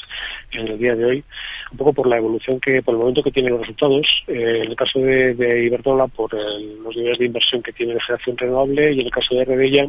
en 0.51 0.67
el 0.67 0.77
día 0.77 0.93
de 0.93 1.05
hoy, 1.05 1.23
un 1.71 1.77
poco 1.77 1.93
por 1.93 2.07
la 2.07 2.17
evolución 2.17 2.59
que, 2.59 2.81
por 2.81 2.93
el 2.93 2.99
momento 2.99 3.23
que 3.23 3.31
tienen 3.31 3.53
los 3.53 3.61
resultados. 3.61 4.05
Eh, 4.27 4.63
en 4.63 4.71
el 4.71 4.75
caso 4.75 4.99
de, 4.99 5.35
de 5.35 5.63
Iberdrola, 5.63 6.07
por 6.07 6.35
el, 6.35 6.83
los 6.83 6.93
niveles 6.97 7.19
de 7.19 7.25
inversión 7.27 7.63
que 7.63 7.71
tiene 7.71 7.93
de 7.93 8.01
generación 8.01 8.37
renovable, 8.37 8.91
y 8.91 8.99
en 8.99 9.05
el 9.05 9.11
caso 9.11 9.35
de 9.35 9.45
Rebella, 9.45 9.87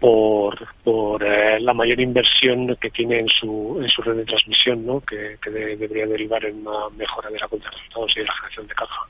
por, 0.00 0.66
por 0.82 1.22
eh, 1.22 1.60
la 1.60 1.74
mayor 1.74 2.00
inversión 2.00 2.74
que 2.76 2.90
tiene 2.90 3.20
en 3.20 3.28
su, 3.28 3.78
en 3.82 3.88
su 3.88 4.00
red 4.00 4.16
de 4.16 4.24
transmisión, 4.24 4.84
¿no? 4.86 5.00
que, 5.00 5.36
que 5.42 5.50
de, 5.50 5.76
debería 5.76 6.06
derivar 6.06 6.44
en 6.46 6.66
una 6.66 6.88
mejora 6.96 7.28
de 7.30 7.38
la 7.38 7.46
cuenta 7.46 7.68
de 7.68 7.76
resultados 7.76 8.12
y 8.16 8.20
de 8.20 8.26
la 8.26 8.32
generación 8.32 8.66
de 8.66 8.74
caja. 8.74 9.02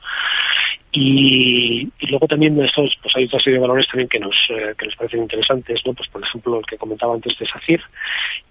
Y, 0.91 1.89
luego 2.09 2.27
también 2.27 2.61
estos, 2.61 2.97
pues 3.01 3.15
hay 3.15 3.23
otra 3.23 3.39
serie 3.39 3.53
de 3.53 3.61
valores 3.61 3.87
también 3.87 4.09
que 4.09 4.19
nos, 4.19 4.35
eh, 4.49 4.75
que 4.77 4.87
nos 4.87 4.95
parecen 4.97 5.21
interesantes, 5.21 5.81
¿no? 5.85 5.93
Pues 5.93 6.09
por 6.09 6.21
ejemplo 6.21 6.59
el 6.59 6.65
que 6.65 6.77
comentaba 6.77 7.13
antes 7.13 7.37
de 7.39 7.45
SACIR 7.45 7.81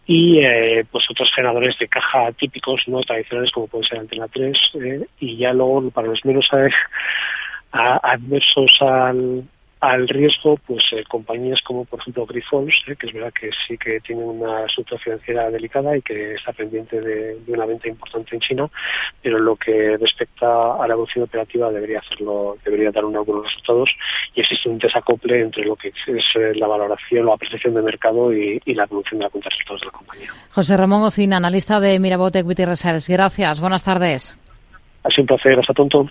y 0.07 0.38
eh, 0.38 0.87
pues 0.90 1.05
otros 1.11 1.31
generadores 1.35 1.79
de 1.79 1.88
caja 1.88 2.33
típicos, 2.33 2.88
no 2.88 3.03
tradicionales 3.03 3.53
como 3.53 3.66
puede 3.66 3.85
ser 3.85 3.98
Antena 3.98 4.26
3 4.29 4.59
eh, 4.83 5.07
y 5.20 5.37
ya 5.37 5.53
luego 5.53 5.90
para 5.90 6.09
los 6.09 6.24
menos 6.24 6.48
adversos 7.72 8.70
al, 8.81 9.44
al 9.81 10.07
riesgo, 10.09 10.59
pues 10.66 10.85
eh, 10.93 11.05
compañías 11.09 11.61
como 11.62 11.87
por 11.87 12.01
ejemplo 12.01 12.27
Grifols, 12.27 12.75
eh, 12.87 12.97
que 12.97 13.07
es 13.07 13.12
verdad 13.14 13.33
que 13.33 13.51
sí 13.66 13.79
que 13.79 14.01
tiene 14.01 14.23
una 14.23 14.66
estructura 14.66 15.01
financiera 15.01 15.51
delicada 15.51 15.97
y 15.97 16.03
que 16.03 16.35
está 16.35 16.53
pendiente 16.53 17.01
de, 17.01 17.40
de, 17.40 17.53
una 17.53 17.64
venta 17.64 17.88
importante 17.88 18.35
en 18.35 18.40
China, 18.40 18.71
pero 19.23 19.38
lo 19.38 19.57
que 19.57 19.97
respecta 19.97 20.75
a 20.75 20.87
la 20.87 20.93
evolución 20.93 21.25
operativa 21.25 21.71
debería 21.73 22.01
hacerlo, 22.01 22.59
debería 22.62 22.90
dar 22.90 23.07
unos 23.07 23.25
buenos 23.25 23.47
resultados 23.47 23.90
y 24.35 24.40
existe 24.40 24.69
un 24.69 24.79
desacople 24.79 25.40
entre 25.40 25.64
lo 25.64 25.77
que 25.77 25.88
es 25.88 26.25
eh, 26.35 26.53
la 26.57 26.66
valoración, 26.66 27.25
la 27.25 27.38
percepción 27.38 27.75
de 27.75 27.83
mercado 27.83 28.35
y, 28.35 28.61
y, 28.64 28.75
la 28.75 28.85
evolución 28.85 29.19
de 29.21 29.25
la 29.25 29.31
cuenta 29.31 29.49
de 29.49 29.51
resultados 29.51 29.81
de 29.81 29.87
la 29.87 29.93
compañía. 29.93 30.31
José 30.51 30.77
Ramón 30.77 31.03
Ocina, 31.05 31.38
analista 31.38 31.81
de 31.81 31.99
Mirabot 31.99 32.37
Equity 32.37 32.66
Research. 32.66 33.09
Gracias. 33.09 33.61
Buenas 33.61 33.83
tardes. 33.83 34.37
Ha 35.05 35.09
sido 35.09 35.23
un 35.23 35.27
placer. 35.29 35.59
Hasta 35.59 35.73
pronto. 35.73 36.07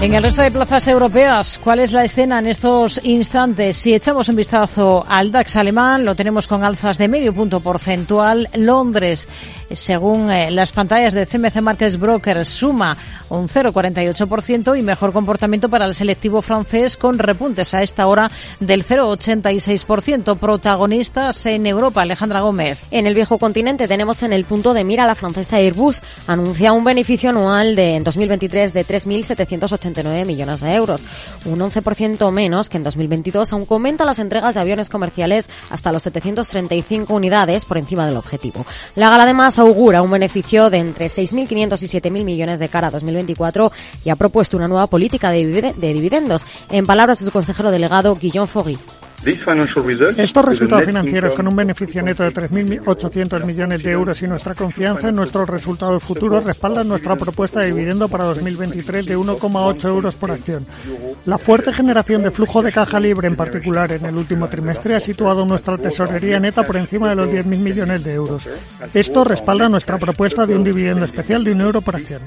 En 0.00 0.12
el 0.12 0.22
resto 0.22 0.42
de 0.42 0.50
plazas 0.50 0.86
europeas, 0.88 1.58
¿cuál 1.62 1.78
es 1.78 1.92
la 1.92 2.04
escena 2.04 2.38
en 2.38 2.46
estos 2.46 3.00
instantes? 3.04 3.78
Si 3.78 3.94
echamos 3.94 4.28
un 4.28 4.36
vistazo 4.36 5.04
al 5.08 5.32
DAX 5.32 5.56
alemán, 5.56 6.04
lo 6.04 6.14
tenemos 6.14 6.46
con 6.46 6.62
alzas 6.62 6.98
de 6.98 7.08
medio 7.08 7.32
punto 7.32 7.60
porcentual. 7.60 8.48
Londres, 8.54 9.28
según 9.72 10.30
eh, 10.30 10.50
las 10.50 10.72
pantallas 10.72 11.14
de 11.14 11.26
CMC 11.26 11.60
Markets 11.60 11.98
Broker, 11.98 12.44
suma 12.44 12.96
un 13.30 13.48
0,48% 13.48 14.78
y 14.78 14.82
mejor 14.82 15.12
comportamiento 15.12 15.68
para 15.68 15.86
el 15.86 15.94
selectivo 15.94 16.42
francés 16.42 16.96
con 16.96 17.18
repuntes 17.18 17.74
a 17.74 17.82
esta 17.82 18.06
hora 18.06 18.30
del 18.60 18.84
0,86%. 18.86 20.36
Protagonistas 20.38 21.46
en 21.46 21.66
Europa, 21.66 22.02
Alejandra 22.02 22.40
Gómez. 22.40 22.86
En 22.90 23.06
el 23.06 23.14
viejo 23.14 23.38
continente 23.38 23.88
tenemos 23.88 24.22
en 24.22 24.32
el 24.32 24.44
punto 24.44 24.74
de 24.74 24.84
mira 24.84 25.06
la 25.06 25.14
francesa 25.14 25.56
Airbus. 25.56 26.02
Anuncia 26.26 26.72
un 26.72 26.84
beneficio 26.84 27.30
anual 27.30 27.76
de 27.76 27.96
en 27.96 28.04
2023 28.04 28.72
de 28.72 28.86
3.780 28.86 30.24
millones 30.26 30.60
de 30.60 30.74
euros, 30.74 31.02
un 31.44 31.58
11% 31.58 32.30
menos 32.30 32.68
que 32.68 32.76
en 32.76 32.84
2022, 32.84 33.52
aunque 33.52 33.74
aumenta 33.74 34.04
las 34.04 34.18
entregas 34.18 34.54
de 34.54 34.60
aviones 34.60 34.88
comerciales 34.88 35.48
hasta 35.70 35.92
los 35.92 36.02
735 36.02 37.12
unidades 37.12 37.64
por 37.64 37.78
encima 37.78 38.06
del 38.06 38.16
objetivo. 38.16 38.66
La 38.94 39.10
gala 39.10 39.24
además 39.24 39.53
augura 39.58 40.02
un 40.02 40.10
beneficio 40.10 40.70
de 40.70 40.78
entre 40.78 41.06
6.500 41.06 41.82
y 41.82 42.00
7.000 42.00 42.24
millones 42.24 42.58
de 42.58 42.68
cara 42.68 42.88
a 42.88 42.90
2024 42.90 43.72
y 44.04 44.10
ha 44.10 44.16
propuesto 44.16 44.56
una 44.56 44.68
nueva 44.68 44.86
política 44.86 45.30
de 45.30 45.72
dividendos, 45.74 46.46
en 46.70 46.86
palabras 46.86 47.18
de 47.18 47.24
su 47.24 47.30
consejero 47.30 47.70
delegado 47.70 48.16
Guillaume 48.16 48.50
Fogui. 48.50 48.78
Estos 49.26 50.44
resultados 50.44 50.84
financieros 50.84 51.34
con 51.34 51.48
un 51.48 51.56
beneficio 51.56 52.02
neto 52.02 52.22
de 52.24 52.32
3.800 52.32 53.44
millones 53.44 53.82
de 53.82 53.90
euros 53.90 54.20
y 54.22 54.26
nuestra 54.26 54.54
confianza 54.54 55.08
en 55.08 55.16
nuestros 55.16 55.48
resultados 55.48 56.02
futuros 56.02 56.44
respaldan 56.44 56.88
nuestra 56.88 57.16
propuesta 57.16 57.60
de 57.60 57.68
dividendo 57.68 58.08
para 58.08 58.24
2023 58.24 59.06
de 59.06 59.16
1,8 59.16 59.88
euros 59.88 60.16
por 60.16 60.30
acción. 60.30 60.66
La 61.24 61.38
fuerte 61.38 61.72
generación 61.72 62.22
de 62.22 62.30
flujo 62.30 62.60
de 62.62 62.72
caja 62.72 63.00
libre, 63.00 63.26
en 63.26 63.36
particular 63.36 63.92
en 63.92 64.04
el 64.04 64.16
último 64.16 64.48
trimestre, 64.48 64.94
ha 64.94 65.00
situado 65.00 65.46
nuestra 65.46 65.78
tesorería 65.78 66.38
neta 66.38 66.64
por 66.64 66.76
encima 66.76 67.08
de 67.08 67.16
los 67.16 67.28
10.000 67.28 67.44
millones 67.58 68.04
de 68.04 68.12
euros. 68.12 68.46
Esto 68.92 69.24
respalda 69.24 69.68
nuestra 69.70 69.96
propuesta 69.98 70.46
de 70.46 70.54
un 70.54 70.64
dividendo 70.64 71.04
especial 71.04 71.44
de 71.44 71.52
un 71.52 71.62
euro 71.62 71.80
por 71.80 71.96
acción. 71.96 72.20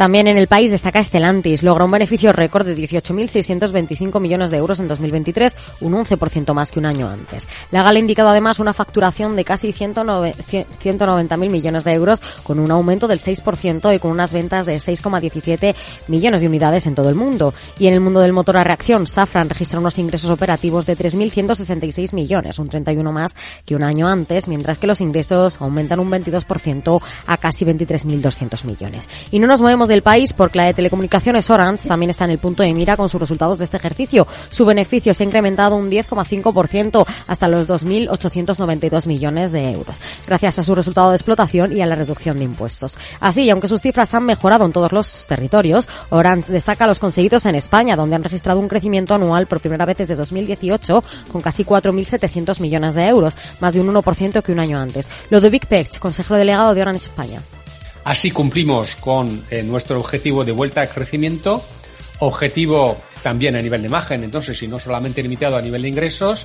También 0.00 0.28
en 0.28 0.38
el 0.38 0.46
país 0.46 0.70
destaca 0.70 0.98
Estelantis. 0.98 1.62
Logra 1.62 1.84
un 1.84 1.90
beneficio 1.90 2.32
récord 2.32 2.64
de 2.64 2.74
18.625 2.74 4.18
millones 4.18 4.50
de 4.50 4.56
euros 4.56 4.80
en 4.80 4.88
2023, 4.88 5.54
un 5.82 5.92
11% 5.92 6.54
más 6.54 6.70
que 6.70 6.78
un 6.78 6.86
año 6.86 7.06
antes. 7.06 7.50
La 7.70 7.82
gala 7.82 7.98
ha 7.98 8.00
indicado 8.00 8.30
además 8.30 8.60
una 8.60 8.72
facturación 8.72 9.36
de 9.36 9.44
casi 9.44 9.74
190.000 9.74 11.50
millones 11.50 11.84
de 11.84 11.92
euros, 11.92 12.22
con 12.44 12.60
un 12.60 12.70
aumento 12.70 13.08
del 13.08 13.18
6% 13.18 13.94
y 13.94 13.98
con 13.98 14.10
unas 14.10 14.32
ventas 14.32 14.64
de 14.64 14.76
6,17 14.76 15.74
millones 16.08 16.40
de 16.40 16.46
unidades 16.46 16.86
en 16.86 16.94
todo 16.94 17.10
el 17.10 17.14
mundo. 17.14 17.52
Y 17.78 17.86
en 17.86 17.92
el 17.92 18.00
mundo 18.00 18.20
del 18.20 18.32
motor 18.32 18.56
a 18.56 18.64
reacción, 18.64 19.06
Safran 19.06 19.50
registra 19.50 19.80
unos 19.80 19.98
ingresos 19.98 20.30
operativos 20.30 20.86
de 20.86 20.96
3.166 20.96 22.14
millones, 22.14 22.58
un 22.58 22.70
31 22.70 23.12
más 23.12 23.36
que 23.66 23.76
un 23.76 23.82
año 23.82 24.08
antes, 24.08 24.48
mientras 24.48 24.78
que 24.78 24.86
los 24.86 25.02
ingresos 25.02 25.60
aumentan 25.60 26.00
un 26.00 26.10
22% 26.10 27.02
a 27.26 27.36
casi 27.36 27.66
23.200 27.66 28.64
millones. 28.64 29.10
Y 29.30 29.38
no 29.38 29.46
nos 29.46 29.60
movemos 29.60 29.89
del 29.90 30.02
país 30.02 30.32
porque 30.32 30.56
la 30.56 30.64
de 30.64 30.74
telecomunicaciones 30.74 31.50
Orange 31.50 31.88
también 31.88 32.08
está 32.08 32.24
en 32.24 32.30
el 32.30 32.38
punto 32.38 32.62
de 32.62 32.72
mira 32.72 32.96
con 32.96 33.08
sus 33.08 33.20
resultados 33.20 33.58
de 33.58 33.64
este 33.64 33.76
ejercicio. 33.76 34.26
Su 34.48 34.64
beneficio 34.64 35.12
se 35.12 35.22
ha 35.22 35.26
incrementado 35.26 35.76
un 35.76 35.90
10,5% 35.90 37.04
hasta 37.26 37.48
los 37.48 37.68
2.892 37.68 39.06
millones 39.06 39.52
de 39.52 39.72
euros, 39.72 40.00
gracias 40.26 40.58
a 40.58 40.62
su 40.62 40.74
resultado 40.74 41.10
de 41.10 41.16
explotación 41.16 41.76
y 41.76 41.82
a 41.82 41.86
la 41.86 41.94
reducción 41.94 42.38
de 42.38 42.44
impuestos. 42.44 42.98
Así, 43.20 43.50
aunque 43.50 43.68
sus 43.68 43.82
cifras 43.82 44.14
han 44.14 44.24
mejorado 44.24 44.64
en 44.64 44.72
todos 44.72 44.92
los 44.92 45.26
territorios, 45.26 45.88
Orange 46.08 46.52
destaca 46.52 46.86
los 46.86 46.98
conseguidos 46.98 47.44
en 47.46 47.54
España, 47.54 47.96
donde 47.96 48.16
han 48.16 48.24
registrado 48.24 48.60
un 48.60 48.68
crecimiento 48.68 49.14
anual 49.14 49.46
por 49.46 49.60
primera 49.60 49.84
vez 49.84 49.98
desde 49.98 50.16
2018 50.16 51.04
con 51.30 51.42
casi 51.42 51.64
4.700 51.64 52.60
millones 52.60 52.94
de 52.94 53.06
euros, 53.06 53.36
más 53.60 53.74
de 53.74 53.80
un 53.80 53.92
1% 53.92 54.42
que 54.42 54.52
un 54.52 54.60
año 54.60 54.78
antes. 54.78 55.10
Lo 55.30 55.40
de 55.40 55.50
Big 55.50 55.66
Pech, 55.66 55.98
consejero 55.98 56.36
delegado 56.36 56.74
de 56.74 56.82
Orange 56.82 57.04
España. 57.04 57.42
Así 58.10 58.32
cumplimos 58.32 58.96
con 58.96 59.44
eh, 59.52 59.62
nuestro 59.62 60.00
objetivo 60.00 60.42
de 60.42 60.50
vuelta 60.50 60.80
al 60.80 60.88
crecimiento, 60.88 61.62
objetivo 62.18 62.96
también 63.22 63.54
a 63.54 63.62
nivel 63.62 63.82
de 63.82 63.86
imagen, 63.86 64.24
entonces, 64.24 64.60
y 64.64 64.66
no 64.66 64.80
solamente 64.80 65.22
limitado 65.22 65.56
a 65.56 65.62
nivel 65.62 65.82
de 65.82 65.90
ingresos, 65.90 66.44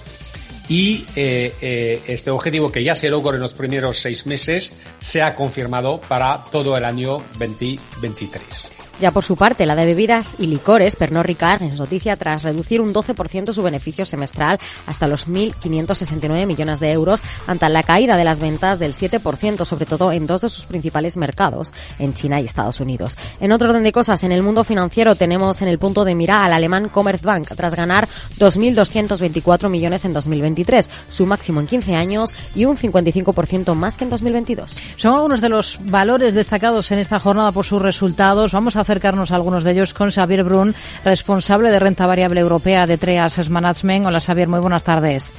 y 0.70 1.05
eh, 1.16 1.55
eh, 1.63 2.03
este 2.05 2.30
objetivo 2.30 2.72
que 2.72 2.84
ya 2.84 2.93
se 2.93 3.09
logró 3.09 3.34
en 3.34 3.41
los 3.41 3.53
primeros 3.53 3.97
seis 3.97 4.28
meses 4.28 4.74
se 4.99 5.24
ha 5.24 5.36
confirmado 5.36 5.99
para 6.01 6.45
todo 6.51 6.78
el 6.78 6.86
año 6.86 7.24
2023. 7.39 8.75
Ya 8.98 9.12
por 9.12 9.26
su 9.26 9.36
parte, 9.36 9.66
la 9.66 9.76
de 9.76 9.86
bebidas 9.86 10.36
y 10.39 10.48
licores, 10.48 10.96
Pernod 10.96 11.26
Ricard, 11.26 11.64
es 11.64 11.78
noticia 11.78 12.16
tras 12.16 12.43
reducir 12.43 12.80
un 12.80 12.93
12% 12.93 13.54
su 13.54 13.62
beneficio 13.62 14.06
semestral 14.06 14.58
hasta 14.86 15.08
los 15.08 15.28
1.569 15.28 16.46
millones 16.46 16.80
de 16.80 16.93
euros 16.93 17.22
ante 17.46 17.68
la 17.68 17.84
caída 17.84 18.16
de 18.16 18.24
las 18.24 18.39
ventas 18.39 18.80
del 18.80 18.93
7%, 18.93 19.66
sobre 19.66 19.86
todo 19.86 20.14
en 20.14 20.26
dos 20.28 20.41
de 20.41 20.50
sus 20.50 20.66
principales 20.66 21.18
mercados, 21.18 21.74
en 22.00 22.14
China 22.14 22.39
y 22.39 22.46
Estados 22.46 22.80
Unidos. 22.80 23.18
En 23.41 23.52
otro 23.52 23.70
orden 23.70 23.84
de 23.84 23.91
cosas, 23.91 24.24
en 24.24 24.32
el 24.32 24.43
mundo 24.43 24.64
financiero 24.64 25.16
tenemos 25.16 25.62
en 25.62 25.68
el 25.68 25.78
punto 25.78 26.06
de 26.06 26.16
mira 26.16 26.46
al 26.46 26.54
alemán 26.54 26.88
Commerzbank 26.88 27.54
tras 27.54 27.76
ganar 27.76 28.08
2.224 28.39 29.70
millones 29.70 30.06
en 30.06 30.14
2023, 30.14 30.89
su 31.10 31.26
máximo 31.26 31.60
en 31.60 31.68
15 31.68 31.96
años 31.96 32.30
y 32.56 32.64
un 32.64 32.78
55% 32.78 33.74
más 33.76 33.98
que 33.98 34.06
en 34.06 34.10
2022. 34.10 34.82
Son 34.96 35.16
algunos 35.16 35.41
de 35.41 35.50
los 35.50 35.80
valores 35.82 36.34
destacados 36.34 36.91
en 36.91 37.00
esta 37.00 37.20
jornada 37.20 37.52
por 37.52 37.66
sus 37.66 37.82
resultados. 37.82 38.54
Vamos 38.54 38.78
a 38.78 38.85
acercarnos 38.86 39.32
a 39.32 39.36
algunos 39.36 39.64
de 39.64 39.72
ellos 39.72 39.94
con 39.94 40.12
Xavier 40.12 40.44
Brun, 40.44 40.76
responsable 41.04 41.72
de 41.72 41.80
renta 41.80 42.06
variable 42.06 42.40
europea 42.40 42.86
de 42.86 42.98
Treas 42.98 43.50
Management. 43.50 44.06
Hola 44.06 44.22
Xavier, 44.22 44.48
muy 44.48 44.60
buenas 44.60 44.84
tardes. 44.84 45.34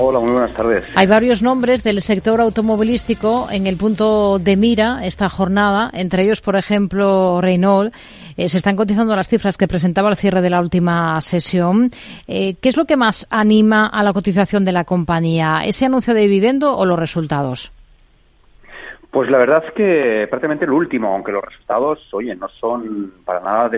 Hola, 0.00 0.20
muy 0.20 0.30
buenas 0.30 0.54
tardes. 0.54 0.84
Hay 0.94 1.06
varios 1.06 1.42
nombres 1.42 1.82
del 1.82 2.00
sector 2.02 2.40
automovilístico 2.40 3.48
en 3.50 3.66
el 3.66 3.76
punto 3.76 4.38
de 4.38 4.56
mira 4.56 5.00
esta 5.04 5.28
jornada, 5.28 5.90
entre 5.92 6.22
ellos, 6.22 6.40
por 6.40 6.56
ejemplo, 6.56 7.40
Renault. 7.40 7.92
Eh, 8.36 8.48
se 8.48 8.58
están 8.58 8.76
cotizando 8.76 9.16
las 9.16 9.28
cifras 9.28 9.56
que 9.56 9.66
presentaba 9.66 10.08
al 10.08 10.16
cierre 10.16 10.40
de 10.40 10.50
la 10.50 10.60
última 10.60 11.20
sesión. 11.20 11.90
Eh, 12.28 12.54
¿Qué 12.60 12.68
es 12.68 12.76
lo 12.76 12.84
que 12.84 12.96
más 12.96 13.26
anima 13.28 13.88
a 13.88 14.02
la 14.04 14.12
cotización 14.12 14.64
de 14.64 14.72
la 14.72 14.84
compañía? 14.84 15.62
¿Ese 15.64 15.86
anuncio 15.86 16.14
de 16.14 16.20
dividendo 16.20 16.76
o 16.76 16.86
los 16.86 16.98
resultados? 16.98 17.72
Pues 19.10 19.30
la 19.30 19.38
verdad 19.38 19.64
es 19.66 19.72
que 19.72 20.26
prácticamente 20.28 20.66
lo 20.66 20.76
último, 20.76 21.14
aunque 21.14 21.32
los 21.32 21.44
resultados, 21.44 22.12
oye, 22.12 22.34
no 22.36 22.48
son 22.48 23.12
para 23.24 23.40
nada 23.40 23.70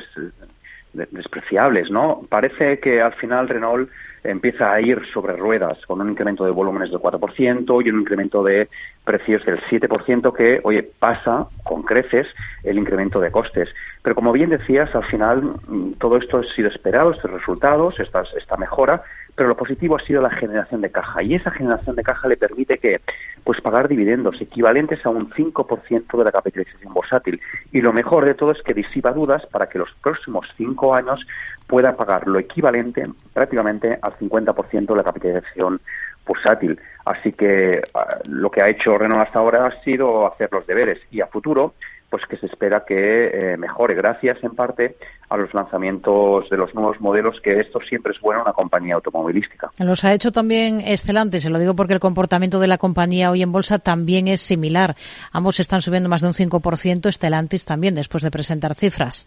despreciables, 0.93 1.91
¿no? 1.91 2.23
Parece 2.29 2.81
que 2.81 3.01
al 3.01 3.15
final 3.15 3.49
Renault 3.49 3.89
empieza 4.25 4.73
a 4.73 4.81
ir 4.81 5.01
sobre 5.13 5.37
ruedas 5.37 5.79
con 5.87 6.01
un 6.01 6.11
incremento 6.11 6.45
de 6.45 6.51
volúmenes 6.51 6.91
del 6.91 7.01
4% 7.01 7.83
y 7.85 7.91
un 7.91 8.01
incremento 8.01 8.43
de 8.43 8.69
precios 9.05 9.45
del 9.45 9.61
7% 9.63 10.35
que, 10.35 10.61
oye, 10.65 10.83
pasa 10.83 11.47
con 11.63 11.83
creces 11.83 12.27
el 12.65 12.77
incremento 12.77 13.21
de 13.21 13.31
costes. 13.31 13.69
Pero 14.03 14.15
como 14.15 14.33
bien 14.33 14.51
decías, 14.51 14.95
al 14.95 15.05
final 15.05 15.43
mm, 15.43 15.93
todo 15.93 16.17
esto 16.19 16.39
ha 16.39 16.55
sido 16.55 16.69
esperado, 16.69 17.13
estos 17.13 17.31
resultados, 17.31 17.95
esta 18.01 18.57
mejora, 18.57 19.03
pero 19.35 19.49
lo 19.49 19.57
positivo 19.57 19.97
ha 19.97 20.01
sido 20.01 20.23
la 20.23 20.31
generación 20.31 20.81
de 20.81 20.91
caja 20.91 21.23
y 21.23 21.35
esa 21.35 21.51
generación 21.51 21.97
de 21.97 22.03
caja 22.03 22.29
le 22.29 22.37
permite 22.37 22.79
que 22.79 23.01
pues 23.45 23.61
pagar 23.61 23.89
dividendos 23.89 24.41
equivalentes 24.41 25.05
a 25.05 25.11
un 25.11 25.31
5% 25.31 26.19
de 26.19 26.25
la 26.25 26.33
capitalización 26.33 26.93
bursátil 26.93 27.41
y 27.73 27.81
lo 27.81 27.93
mejor 27.93 28.25
de 28.25 28.35
todo 28.35 28.53
es 28.53 28.63
que 28.63 28.75
disipa 28.75 29.13
dudas 29.13 29.47
para 29.47 29.69
que 29.69 29.79
los 29.79 29.93
próximos 30.03 30.47
cinco 30.57 30.95
años 30.95 31.27
pueda 31.67 31.97
pagar 31.97 32.27
lo 32.27 32.39
equivalente 32.39 33.07
prácticamente 33.33 33.99
al 34.03 34.19
50% 34.19 34.87
de 34.87 34.97
la 34.97 35.05
capitalización 35.05 35.81
bursátil. 36.27 36.79
Así 37.05 37.33
que 37.33 37.81
ah, 37.95 38.19
lo 38.25 38.51
que 38.51 38.63
ha 38.63 38.69
hecho 38.69 38.99
Renault 38.99 39.27
hasta 39.27 39.39
ahora 39.39 39.67
ha 39.67 39.83
sido 39.83 40.27
hacer 40.27 40.49
los 40.53 40.67
deberes 40.67 41.01
y 41.11 41.21
a 41.21 41.27
futuro 41.27 41.75
pues 42.11 42.27
que 42.27 42.37
se 42.37 42.47
espera 42.47 42.85
que 42.87 43.31
eh, 43.33 43.57
mejore 43.57 43.95
gracias 43.95 44.43
en 44.43 44.55
parte 44.55 44.97
a 45.29 45.37
los 45.37 45.55
lanzamientos 45.55 46.51
de 46.51 46.57
los 46.57 46.75
nuevos 46.75 47.01
modelos 47.01 47.41
que 47.41 47.61
esto 47.61 47.79
siempre 47.81 48.13
es 48.13 48.21
bueno 48.21 48.41
en 48.41 48.47
una 48.47 48.53
compañía 48.53 48.97
automovilística. 48.97 49.71
Los 49.79 50.05
ha 50.05 50.13
hecho 50.13 50.33
también 50.33 50.81
excelentes, 50.81 51.45
se 51.45 51.51
lo 51.51 51.59
digo 51.61 51.75
porque 51.75 51.95
el 51.95 52.01
comportamiento 52.01 52.59
de 52.59 52.67
la 52.67 52.79
compañía 52.79 53.31
hoy 53.31 53.43
en 53.43 53.53
bolsa 53.53 53.79
también 53.79 54.27
es 54.27 54.41
similar. 54.41 54.97
Ambos 55.31 55.61
están 55.61 55.83
subiendo 55.83 56.09
más 56.09 56.23
de 56.23 56.29
un 56.29 56.35
5%, 56.35 57.13
Stellantis 57.13 57.65
también 57.65 57.95
después 57.95 58.25
de 58.25 58.31
presentar 58.33 58.75
cifras. 58.75 59.27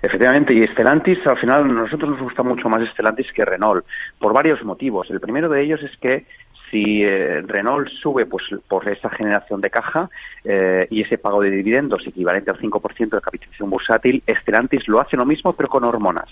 Efectivamente, 0.00 0.54
y 0.54 0.66
Stellantis, 0.66 1.18
al 1.26 1.38
final, 1.38 1.64
a 1.64 1.66
nosotros 1.66 2.10
nos 2.10 2.20
gusta 2.20 2.42
mucho 2.42 2.68
más 2.68 2.88
Stellantis 2.90 3.32
que 3.32 3.44
Renault, 3.44 3.84
por 4.18 4.32
varios 4.32 4.62
motivos. 4.64 5.10
El 5.10 5.20
primero 5.20 5.48
de 5.48 5.62
ellos 5.62 5.82
es 5.82 5.96
que 5.98 6.24
si 6.70 7.02
eh, 7.02 7.42
Renault 7.42 7.88
sube 7.88 8.26
pues 8.26 8.44
por 8.68 8.88
esa 8.88 9.10
generación 9.10 9.60
de 9.60 9.70
caja 9.70 10.10
eh, 10.44 10.86
y 10.90 11.02
ese 11.02 11.18
pago 11.18 11.42
de 11.42 11.50
dividendos 11.50 12.06
equivalente 12.06 12.50
al 12.50 12.58
5% 12.58 13.10
de 13.10 13.20
capitalización 13.20 13.70
bursátil, 13.70 14.22
Stellantis 14.28 14.88
lo 14.88 15.00
hace 15.00 15.16
lo 15.16 15.26
mismo 15.26 15.52
pero 15.54 15.68
con 15.68 15.84
hormonas. 15.84 16.30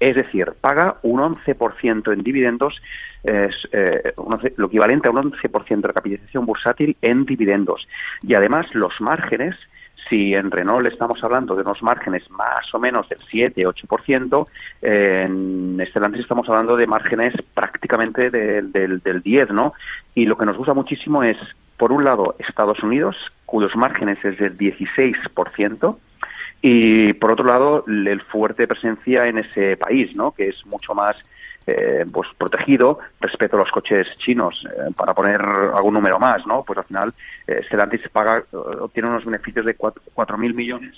Es 0.00 0.14
decir, 0.14 0.52
paga 0.60 0.98
un 1.02 1.20
11% 1.20 2.12
en 2.12 2.22
dividendos, 2.22 2.80
eh, 3.24 3.50
lo 4.56 4.66
equivalente 4.66 5.08
a 5.08 5.10
un 5.10 5.32
11% 5.32 5.88
de 5.88 5.92
capitalización 5.92 6.46
bursátil 6.46 6.96
en 7.02 7.24
dividendos. 7.24 7.88
Y 8.22 8.34
además 8.34 8.72
los 8.74 9.00
márgenes 9.00 9.56
si 10.08 10.34
en 10.34 10.50
Renault 10.50 10.86
estamos 10.86 11.22
hablando 11.22 11.54
de 11.54 11.62
unos 11.62 11.82
márgenes 11.82 12.28
más 12.30 12.72
o 12.74 12.78
menos 12.78 13.08
del 13.08 13.20
7-8%, 13.20 14.46
en 14.82 15.86
Stellantis 15.88 16.22
estamos 16.22 16.48
hablando 16.48 16.76
de 16.76 16.86
márgenes 16.86 17.34
prácticamente 17.54 18.30
del, 18.30 18.72
del, 18.72 19.00
del 19.00 19.22
10, 19.22 19.50
¿no? 19.50 19.74
Y 20.14 20.26
lo 20.26 20.36
que 20.36 20.46
nos 20.46 20.56
gusta 20.56 20.74
muchísimo 20.74 21.22
es, 21.22 21.36
por 21.76 21.92
un 21.92 22.04
lado, 22.04 22.36
Estados 22.38 22.82
Unidos, 22.82 23.16
cuyos 23.46 23.74
márgenes 23.76 24.18
es 24.24 24.38
del 24.38 24.56
16%, 24.56 25.96
y 26.60 27.12
por 27.14 27.32
otro 27.32 27.46
lado, 27.46 27.84
el 27.86 28.20
fuerte 28.22 28.66
presencia 28.66 29.26
en 29.26 29.38
ese 29.38 29.76
país, 29.76 30.14
¿no? 30.16 30.32
Que 30.32 30.48
es 30.48 30.66
mucho 30.66 30.94
más 30.94 31.16
eh, 31.68 32.06
pues 32.10 32.28
protegido 32.38 32.98
respecto 33.20 33.56
a 33.56 33.60
los 33.60 33.70
coches 33.70 34.06
chinos. 34.18 34.64
Eh, 34.64 34.90
para 34.96 35.12
poner 35.12 35.40
algún 35.40 35.94
número 35.94 36.18
más, 36.18 36.46
¿no? 36.46 36.64
Pues 36.64 36.78
al 36.78 36.84
final 36.84 37.14
eh, 37.46 37.60
paga, 38.10 38.38
eh, 38.38 38.56
obtiene 38.80 39.10
unos 39.10 39.24
beneficios 39.24 39.66
de 39.66 39.76
4.000 39.76 40.54
millones 40.54 40.94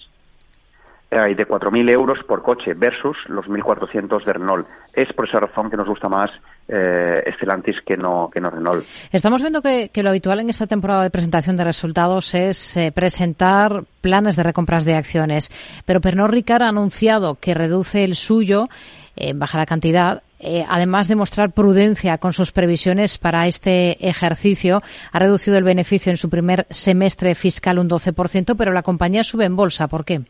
y 1.13 1.35
de 1.35 1.45
4.000 1.45 1.91
euros 1.91 2.21
por 2.23 2.41
coche 2.41 2.73
versus 2.73 3.17
los 3.27 3.45
1.400 3.47 4.25
de 4.25 4.33
Renault. 4.33 4.69
Es 4.93 5.13
por 5.13 5.29
esa 5.29 5.41
razón 5.41 5.69
que 5.69 5.77
nos 5.77 5.89
gusta 5.89 6.09
más 6.09 6.31
eh, 6.69 7.25
Stellantis 7.35 7.81
que 7.85 7.97
no, 7.97 8.31
que 8.33 8.41
no 8.41 8.49
Renault. 8.49 8.87
Estamos 9.11 9.43
viendo 9.43 9.61
que, 9.61 9.91
lo 9.93 10.11
habitual 10.11 10.39
en 10.39 10.51
esta 10.51 10.69
temporada 10.69 11.03
de 11.03 11.11
presentación 11.11 11.57
de 11.57 11.65
resultados 11.65 12.33
es 12.37 12.79
presentar 12.95 13.83
planes 14.01 14.37
de 14.37 14.45
recompras 14.45 14.85
de 14.85 14.95
acciones, 14.95 15.51
pero 15.85 16.01
Pernod 16.01 16.31
Ricard 16.31 16.63
ha 16.63 16.69
anunciado 16.69 17.35
que 17.35 17.55
reduce 17.55 18.05
el 18.05 18.15
suyo 18.15 18.69
en 19.29 19.39
baja 19.39 19.59
la 19.59 19.67
cantidad 19.67 20.23
eh, 20.43 20.65
además 20.67 21.07
de 21.07 21.17
mostrar 21.17 21.51
prudencia 21.51 22.17
con 22.17 22.33
sus 22.33 22.51
previsiones 22.51 23.19
para 23.19 23.47
este 23.47 24.09
ejercicio, 24.09 24.83
ha 25.13 25.19
reducido 25.19 25.59
el 25.59 25.65
beneficio 25.65 26.11
en 26.11 26.17
su 26.17 26.31
primer 26.31 26.67
semestre 26.71 27.35
fiscal 27.35 27.79
un 27.79 27.91
12%, 27.91 28.55
pero 28.57 28.73
la 28.73 28.83
compañía 28.83 29.23
sube 29.23 29.45
en 29.45 29.55
bolsa. 29.55 29.87
¿Por 29.87 30.07
qué? 30.07 30.23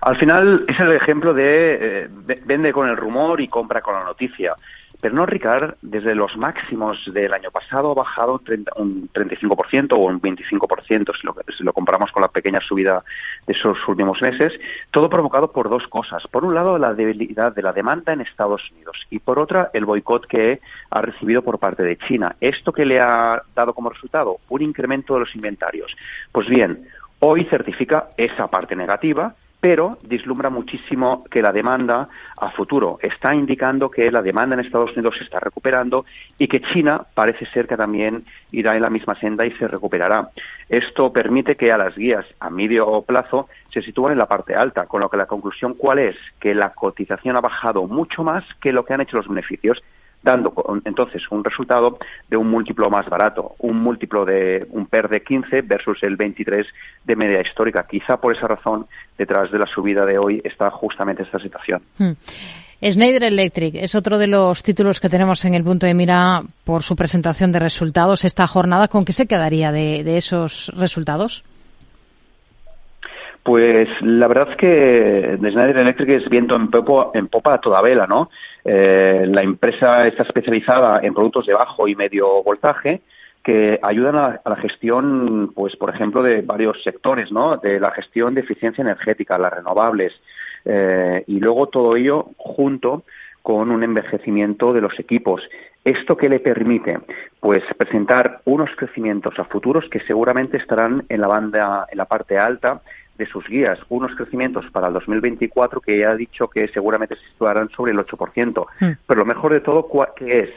Al 0.00 0.16
final 0.16 0.64
es 0.66 0.80
el 0.80 0.92
ejemplo 0.92 1.34
de 1.34 2.04
eh, 2.04 2.08
vende 2.46 2.72
con 2.72 2.88
el 2.88 2.96
rumor 2.96 3.42
y 3.42 3.48
compra 3.48 3.82
con 3.82 3.92
la 3.92 4.04
noticia. 4.04 4.54
Pero 5.00 5.14
no 5.14 5.26
Ricard, 5.26 5.74
desde 5.82 6.14
los 6.14 6.36
máximos 6.36 6.98
del 7.12 7.32
año 7.32 7.50
pasado 7.50 7.92
ha 7.92 7.94
bajado 7.94 8.40
un 8.76 9.08
35% 9.12 9.92
o 9.92 9.98
un 9.98 10.20
25% 10.20 11.16
si 11.18 11.26
lo, 11.26 11.34
si 11.56 11.64
lo 11.64 11.72
comparamos 11.72 12.12
con 12.12 12.22
la 12.22 12.28
pequeña 12.28 12.60
subida 12.60 13.02
de 13.46 13.52
esos 13.52 13.76
últimos 13.88 14.20
meses, 14.20 14.52
todo 14.90 15.08
provocado 15.08 15.52
por 15.52 15.68
dos 15.68 15.86
cosas. 15.88 16.26
Por 16.28 16.44
un 16.44 16.54
lado, 16.54 16.78
la 16.78 16.94
debilidad 16.94 17.54
de 17.54 17.62
la 17.62 17.72
demanda 17.72 18.12
en 18.12 18.20
Estados 18.20 18.70
Unidos 18.72 19.06
y 19.10 19.18
por 19.18 19.38
otra, 19.38 19.70
el 19.72 19.84
boicot 19.84 20.26
que 20.26 20.60
ha 20.90 21.00
recibido 21.00 21.42
por 21.42 21.58
parte 21.58 21.82
de 21.82 21.96
China. 21.96 22.36
¿Esto 22.40 22.72
que 22.72 22.84
le 22.84 23.00
ha 23.00 23.42
dado 23.54 23.74
como 23.74 23.90
resultado? 23.90 24.38
Un 24.48 24.62
incremento 24.62 25.14
de 25.14 25.20
los 25.20 25.34
inventarios. 25.34 25.96
Pues 26.32 26.48
bien, 26.48 26.86
hoy 27.20 27.44
certifica 27.44 28.08
esa 28.16 28.48
parte 28.48 28.76
negativa, 28.76 29.34
pero 29.60 29.98
dislumbra 30.02 30.48
muchísimo 30.48 31.24
que 31.30 31.42
la 31.42 31.52
demanda 31.52 32.08
a 32.36 32.50
futuro 32.50 32.98
está 33.02 33.34
indicando 33.34 33.90
que 33.90 34.10
la 34.10 34.22
demanda 34.22 34.54
en 34.54 34.60
Estados 34.60 34.92
Unidos 34.96 35.16
se 35.18 35.24
está 35.24 35.38
recuperando 35.38 36.06
y 36.38 36.48
que 36.48 36.60
China 36.60 37.04
parece 37.14 37.46
ser 37.46 37.66
que 37.66 37.76
también 37.76 38.24
irá 38.52 38.74
en 38.74 38.82
la 38.82 38.90
misma 38.90 39.14
senda 39.16 39.44
y 39.46 39.52
se 39.52 39.68
recuperará. 39.68 40.30
Esto 40.68 41.12
permite 41.12 41.56
que 41.56 41.70
a 41.70 41.78
las 41.78 41.94
guías 41.96 42.24
a 42.40 42.48
medio 42.48 43.02
plazo 43.02 43.48
se 43.70 43.82
sitúen 43.82 44.12
en 44.12 44.18
la 44.18 44.26
parte 44.26 44.54
alta, 44.54 44.86
con 44.86 45.00
lo 45.00 45.10
que 45.10 45.16
la 45.16 45.26
conclusión 45.26 45.74
cuál 45.74 45.98
es 45.98 46.16
que 46.40 46.54
la 46.54 46.70
cotización 46.70 47.36
ha 47.36 47.40
bajado 47.40 47.86
mucho 47.86 48.24
más 48.24 48.44
que 48.60 48.72
lo 48.72 48.84
que 48.84 48.94
han 48.94 49.02
hecho 49.02 49.18
los 49.18 49.28
beneficios 49.28 49.82
dando 50.22 50.52
entonces 50.84 51.22
un 51.30 51.42
resultado 51.42 51.98
de 52.28 52.36
un 52.36 52.50
múltiplo 52.50 52.90
más 52.90 53.08
barato, 53.08 53.54
un 53.58 53.80
múltiplo 53.82 54.24
de 54.24 54.66
un 54.70 54.86
PER 54.86 55.08
de 55.08 55.22
15 55.22 55.62
versus 55.62 56.02
el 56.02 56.16
23 56.16 56.66
de 57.04 57.16
media 57.16 57.40
histórica. 57.40 57.86
Quizá 57.88 58.18
por 58.18 58.36
esa 58.36 58.46
razón, 58.46 58.86
detrás 59.16 59.50
de 59.50 59.58
la 59.58 59.66
subida 59.66 60.04
de 60.04 60.18
hoy 60.18 60.40
está 60.44 60.70
justamente 60.70 61.22
esta 61.22 61.38
situación. 61.38 61.82
Hmm. 61.98 62.12
Schneider 62.82 63.24
Electric 63.24 63.74
es 63.74 63.94
otro 63.94 64.16
de 64.16 64.26
los 64.26 64.62
títulos 64.62 65.00
que 65.00 65.10
tenemos 65.10 65.44
en 65.44 65.54
el 65.54 65.62
punto 65.62 65.84
de 65.84 65.92
mira 65.92 66.42
por 66.64 66.82
su 66.82 66.96
presentación 66.96 67.52
de 67.52 67.58
resultados 67.58 68.24
esta 68.24 68.46
jornada. 68.46 68.88
¿Con 68.88 69.04
qué 69.04 69.12
se 69.12 69.26
quedaría 69.26 69.70
de, 69.70 70.16
esos 70.16 70.72
resultados? 70.74 71.44
Pues 73.42 73.88
la 74.02 74.28
verdad 74.28 74.50
es 74.50 74.56
que 74.56 75.38
Schneider 75.38 75.78
Electric 75.78 76.10
es 76.10 76.28
viento 76.28 76.56
en, 76.56 76.68
en 77.14 77.28
popa 77.28 77.54
a 77.54 77.60
toda 77.60 77.80
vela, 77.80 78.06
¿no? 78.06 78.30
Eh, 78.64 79.24
la 79.28 79.42
empresa 79.42 80.06
está 80.06 80.24
especializada 80.24 81.00
en 81.02 81.14
productos 81.14 81.46
de 81.46 81.54
bajo 81.54 81.88
y 81.88 81.96
medio 81.96 82.42
voltaje 82.42 83.00
que 83.42 83.80
ayudan 83.82 84.16
a, 84.16 84.40
la 84.44 84.56
gestión, 84.56 85.52
pues 85.54 85.74
por 85.76 85.88
ejemplo, 85.94 86.22
de 86.22 86.42
varios 86.42 86.82
sectores, 86.82 87.32
¿no? 87.32 87.56
De 87.56 87.80
la 87.80 87.90
gestión 87.92 88.34
de 88.34 88.42
eficiencia 88.42 88.82
energética, 88.82 89.38
las 89.38 89.52
renovables, 89.52 90.12
eh, 90.66 91.24
y 91.26 91.40
luego 91.40 91.68
todo 91.68 91.96
ello 91.96 92.26
junto 92.36 93.04
con 93.42 93.70
un 93.70 93.82
envejecimiento 93.82 94.74
de 94.74 94.82
los 94.82 94.98
equipos. 94.98 95.42
¿Esto 95.82 96.18
qué 96.18 96.28
le 96.28 96.40
permite? 96.40 96.98
Pues 97.40 97.62
presentar 97.78 98.42
unos 98.44 98.68
crecimientos 98.76 99.38
a 99.38 99.44
futuros 99.44 99.88
que 99.90 100.00
seguramente 100.00 100.58
estarán 100.58 101.06
en 101.08 101.22
la 101.22 101.28
banda, 101.28 101.86
en 101.90 101.96
la 101.96 102.04
parte 102.04 102.36
alta 102.36 102.82
de 103.20 103.26
sus 103.26 103.46
guías 103.46 103.78
unos 103.90 104.14
crecimientos 104.16 104.64
para 104.72 104.88
el 104.88 104.94
2024 104.94 105.80
que 105.80 105.98
ya 105.98 106.10
ha 106.10 106.16
dicho 106.16 106.48
que 106.48 106.66
seguramente 106.68 107.16
se 107.16 107.26
situarán 107.28 107.68
sobre 107.68 107.92
el 107.92 107.98
8%. 107.98 108.66
Hmm. 108.80 108.92
Pero 109.06 109.20
lo 109.20 109.26
mejor 109.26 109.52
de 109.52 109.60
todo, 109.60 109.86
¿qué 110.16 110.40
es? 110.40 110.50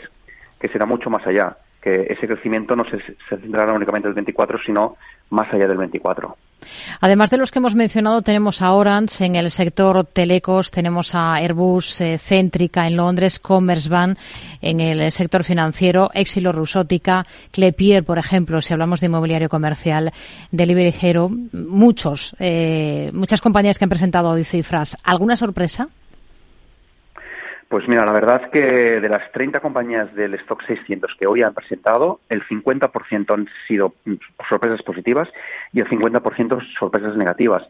Que 0.59 0.70
será 0.70 0.86
mucho 0.86 1.09
más 1.09 1.28
allá, 1.28 1.57
que 1.84 2.08
ese 2.10 2.28
crecimiento 2.28 2.76
no 2.76 2.86
se, 2.86 2.98
se 3.00 3.38
centrará 3.38 3.74
únicamente 3.74 4.08
en 4.08 4.12
el 4.12 4.16
24, 4.16 4.60
sino 4.66 4.96
más 5.30 5.52
allá 5.54 5.68
del 5.68 5.78
24. 5.78 6.38
Además 7.02 7.30
de 7.30 7.38
los 7.38 7.52
que 7.52 7.60
hemos 7.60 7.76
mencionado, 7.76 8.22
tenemos 8.22 8.62
a 8.62 8.72
Orange 8.72 9.26
en 9.26 9.36
el 9.36 9.50
sector 9.52 10.06
telecos, 10.06 10.72
tenemos 10.72 11.14
a 11.14 11.34
Airbus, 11.34 12.00
eh, 12.02 12.18
Céntrica 12.18 12.88
en 12.88 12.96
Londres, 12.96 13.40
Commerzbank 13.40 14.18
en 14.62 14.80
el 14.80 15.12
sector 15.12 15.44
financiero, 15.44 16.10
Exilo 16.14 16.52
Rusótica, 16.52 17.26
Clepier, 17.52 18.04
por 18.04 18.18
ejemplo, 18.18 18.62
si 18.62 18.74
hablamos 18.74 19.02
de 19.02 19.08
inmobiliario 19.08 19.50
comercial, 19.50 20.14
Delivery 20.52 20.96
Hero, 21.02 21.30
muchos, 21.30 22.36
eh, 22.40 23.12
muchas 23.14 23.42
compañías 23.42 23.78
que 23.78 23.86
han 23.86 23.90
presentado 23.90 24.30
hoy 24.30 24.44
cifras. 24.44 24.98
¿Alguna 25.04 25.36
sorpresa? 25.36 25.90
Pues 27.74 27.88
mira, 27.88 28.05
la 28.05 28.11
verdad 28.11 28.51
que 28.51 28.61
de 28.61 29.09
las 29.09 29.32
30 29.32 29.59
compañías 29.59 30.13
del 30.13 30.36
Stock 30.36 30.61
600 30.67 31.15
que 31.19 31.26
hoy 31.26 31.41
han 31.41 31.55
presentado, 31.55 32.19
el 32.30 32.43
50% 32.43 33.34
han 33.34 33.49
sido 33.67 33.95
sorpresas 34.47 34.84
positivas 34.84 35.28
y 35.71 35.80
el 35.80 35.89
50% 35.89 36.61
sorpresas 36.78 37.17
negativas. 37.17 37.63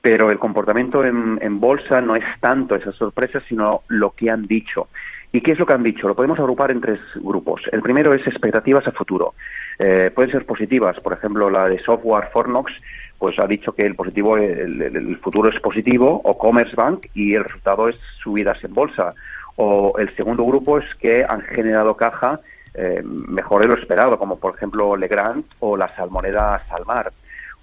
Pero 0.00 0.30
el 0.30 0.38
comportamiento 0.38 1.04
en, 1.04 1.60
bolsa 1.60 2.00
no 2.00 2.16
es 2.16 2.24
tanto 2.40 2.74
esas 2.74 2.94
sorpresas, 2.94 3.42
sino 3.50 3.82
lo 3.88 4.12
que 4.12 4.30
han 4.30 4.46
dicho. 4.46 4.88
¿Y 5.30 5.42
qué 5.42 5.52
es 5.52 5.58
lo 5.58 5.66
que 5.66 5.74
han 5.74 5.82
dicho? 5.82 6.08
Lo 6.08 6.16
podemos 6.16 6.38
agrupar 6.38 6.70
en 6.70 6.80
tres 6.80 7.00
grupos. 7.16 7.60
El 7.70 7.82
primero 7.82 8.14
es 8.14 8.26
expectativas 8.26 8.88
a 8.88 8.92
futuro. 8.92 9.34
Eh, 9.78 10.10
pueden 10.14 10.32
ser 10.32 10.46
positivas, 10.46 10.98
por 11.00 11.12
ejemplo, 11.12 11.50
la 11.50 11.68
de 11.68 11.78
software 11.80 12.30
Fornox, 12.32 12.72
pues 13.18 13.38
ha 13.38 13.46
dicho 13.46 13.72
que 13.72 13.82
el 13.82 13.94
positivo, 13.94 14.38
el, 14.38 15.18
futuro 15.22 15.50
es 15.50 15.60
positivo, 15.60 16.22
o 16.24 16.38
Commerce 16.38 16.74
Bank, 16.74 17.08
y 17.12 17.34
el 17.34 17.44
resultado 17.44 17.90
es 17.90 17.98
subidas 18.22 18.64
en 18.64 18.72
bolsa 18.72 19.14
o 19.62 19.98
el 19.98 20.14
segundo 20.16 20.42
grupo 20.46 20.78
es 20.78 20.94
que 20.94 21.22
han 21.22 21.42
generado 21.42 21.94
caja 21.94 22.40
eh, 22.72 23.02
mejor 23.04 23.60
de 23.60 23.68
lo 23.68 23.74
esperado, 23.74 24.18
como 24.18 24.36
por 24.36 24.54
ejemplo 24.54 24.96
Legrand 24.96 25.44
o 25.58 25.76
la 25.76 25.94
salmonera 25.94 26.64
Salmar. 26.66 27.12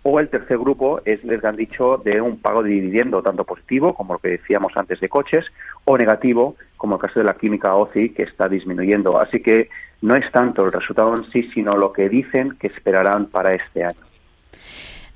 O 0.03 0.19
el 0.19 0.29
tercer 0.29 0.59
grupo 0.59 1.01
es, 1.05 1.23
les 1.23 1.43
han 1.43 1.55
dicho, 1.55 1.97
de 1.97 2.21
un 2.21 2.39
pago 2.39 2.61
de 2.61 2.69
dividendo, 2.69 3.23
tanto 3.23 3.43
positivo, 3.43 3.95
como 3.95 4.13
lo 4.13 4.19
que 4.19 4.29
decíamos 4.29 4.73
antes 4.75 4.99
de 4.99 5.09
coches, 5.09 5.47
o 5.85 5.97
negativo, 5.97 6.55
como 6.77 6.95
el 6.95 7.01
caso 7.01 7.19
de 7.19 7.25
la 7.25 7.33
química 7.33 7.73
OCI, 7.73 8.09
que 8.09 8.23
está 8.23 8.47
disminuyendo. 8.47 9.19
Así 9.19 9.41
que 9.41 9.69
no 10.03 10.15
es 10.15 10.31
tanto 10.31 10.65
el 10.65 10.71
resultado 10.71 11.15
en 11.15 11.25
sí, 11.31 11.49
sino 11.51 11.75
lo 11.75 11.91
que 11.91 12.09
dicen 12.09 12.55
que 12.59 12.67
esperarán 12.67 13.25
para 13.25 13.55
este 13.55 13.83
año. 13.83 14.05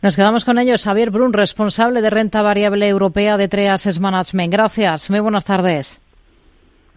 Nos 0.01 0.15
quedamos 0.15 0.45
con 0.45 0.57
ellos. 0.57 0.83
Xavier 0.83 1.11
Brun, 1.11 1.31
responsable 1.31 2.01
de 2.01 2.09
renta 2.09 2.41
variable 2.41 2.87
europea 2.87 3.37
de 3.37 3.47
Treas 3.47 3.99
Management. 3.99 4.51
Gracias. 4.51 5.11
Muy 5.11 5.19
buenas 5.19 5.45
tardes. 5.45 6.01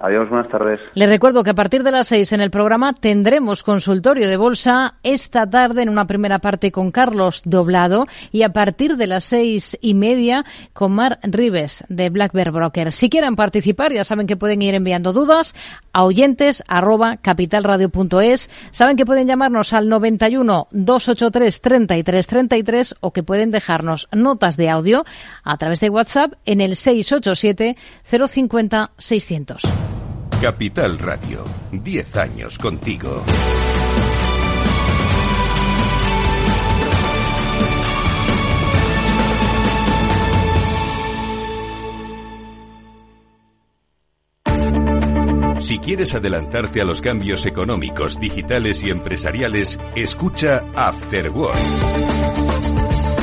Adiós, 0.05 0.29
buenas 0.29 0.51
tardes. 0.51 0.81
Le 0.93 1.07
recuerdo 1.07 1.43
que 1.43 1.49
a 1.49 1.55
partir 1.55 1.83
de 1.83 1.91
las 1.91 2.09
seis 2.09 2.35
en 2.35 2.43
el 2.43 2.51
programa 2.51 2.93
tendremos 2.93 3.63
consultorio 3.63 4.29
de 4.29 4.37
bolsa 4.37 4.97
esta 5.03 5.49
tarde 5.49 5.81
en 5.81 5.89
una 5.89 6.07
primera 6.07 6.41
parte 6.41 6.71
con 6.71 6.91
Carlos 6.91 7.41
Doblado 7.47 8.07
y 8.31 8.43
a 8.43 8.53
partir 8.53 8.99
de 8.99 9.07
las 9.07 9.25
seis 9.25 9.79
y 9.81 9.95
media 9.95 10.45
con 10.75 10.93
Mar 10.93 11.21
Rives 11.23 11.85
de 11.89 12.11
Black 12.11 12.35
Broker. 12.35 12.93
Si 12.93 13.09
quieren 13.09 13.35
participar, 13.35 13.95
ya 13.95 14.05
saben 14.05 14.27
que 14.27 14.37
pueden 14.37 14.61
ir 14.61 14.75
enviando 14.75 15.15
dudas 15.15 15.55
a 15.95 16.05
oyentes 16.05 16.63
arroba 16.69 17.17
capitalradio.es. 17.17 18.51
Saben 18.73 18.99
que 18.99 19.07
pueden 19.07 19.27
llamarnos 19.27 19.73
al 19.73 19.89
91 19.89 20.69
283 20.71 21.63
33 21.63 22.27
33 22.27 22.95
o 23.01 23.15
que 23.15 23.23
pueden 23.23 23.51
dejarnos 23.51 24.09
notas 24.13 24.59
de 24.59 24.69
audio 24.69 25.07
a 25.45 25.57
través 25.57 25.81
de 25.81 25.89
WhatsApp 25.89 26.35
en 26.45 26.61
el 26.61 26.77
687 26.77 27.79
050 28.03 28.91
600. 28.99 29.94
Capital 30.45 30.99
Radio, 30.99 31.43
10 31.73 32.17
años 32.19 32.59
contigo. 32.59 33.25
Si 45.61 45.79
quieres 45.79 46.15
adelantarte 46.15 46.83
a 46.83 46.85
los 46.85 47.01
cambios 47.01 47.47
económicos, 47.47 48.21
digitales 48.21 48.83
y 48.85 48.91
empresariales, 48.91 49.81
escucha 49.97 50.63
After 50.75 51.31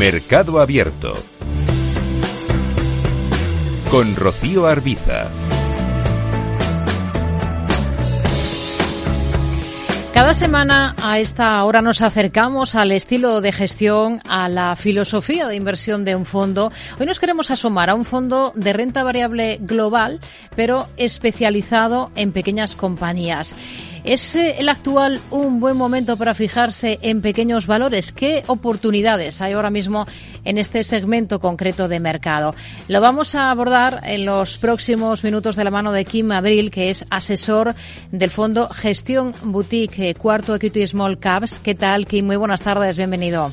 Mercado 0.00 0.60
Abierto 0.60 1.12
con 3.90 4.16
Rocío 4.16 4.66
Arbiza. 4.66 5.30
Cada 10.14 10.32
semana 10.32 10.96
a 11.02 11.18
esta 11.18 11.62
hora 11.64 11.82
nos 11.82 12.00
acercamos 12.00 12.74
al 12.76 12.92
estilo 12.92 13.42
de 13.42 13.52
gestión, 13.52 14.22
a 14.26 14.48
la 14.48 14.74
filosofía 14.74 15.46
de 15.46 15.56
inversión 15.56 16.06
de 16.06 16.16
un 16.16 16.24
fondo. 16.24 16.72
Hoy 16.98 17.04
nos 17.04 17.20
queremos 17.20 17.50
asomar 17.50 17.90
a 17.90 17.94
un 17.94 18.06
fondo 18.06 18.54
de 18.54 18.72
renta 18.72 19.04
variable 19.04 19.58
global, 19.60 20.18
pero 20.56 20.86
especializado 20.96 22.10
en 22.16 22.32
pequeñas 22.32 22.74
compañías. 22.74 23.54
¿Es 24.04 24.34
eh, 24.34 24.56
el 24.58 24.68
actual 24.68 25.20
un 25.30 25.60
buen 25.60 25.76
momento 25.76 26.16
para 26.16 26.32
fijarse 26.32 26.98
en 27.02 27.20
pequeños 27.20 27.66
valores? 27.66 28.12
¿Qué 28.12 28.42
oportunidades 28.46 29.40
hay 29.42 29.52
ahora 29.52 29.70
mismo 29.70 30.06
en 30.44 30.56
este 30.56 30.84
segmento 30.84 31.38
concreto 31.38 31.86
de 31.86 32.00
mercado? 32.00 32.54
Lo 32.88 33.00
vamos 33.02 33.34
a 33.34 33.50
abordar 33.50 34.00
en 34.04 34.24
los 34.24 34.56
próximos 34.56 35.22
minutos 35.22 35.54
de 35.56 35.64
la 35.64 35.70
mano 35.70 35.92
de 35.92 36.06
Kim 36.06 36.32
Abril, 36.32 36.70
que 36.70 36.88
es 36.88 37.04
asesor 37.10 37.74
del 38.10 38.30
fondo 38.30 38.68
Gestión 38.70 39.34
Boutique 39.42 40.10
eh, 40.10 40.14
Cuarto 40.14 40.54
Equity 40.54 40.86
Small 40.86 41.18
Caps. 41.18 41.58
¿Qué 41.58 41.74
tal, 41.74 42.06
Kim? 42.06 42.24
Muy 42.24 42.36
buenas 42.36 42.62
tardes, 42.62 42.96
bienvenido. 42.96 43.52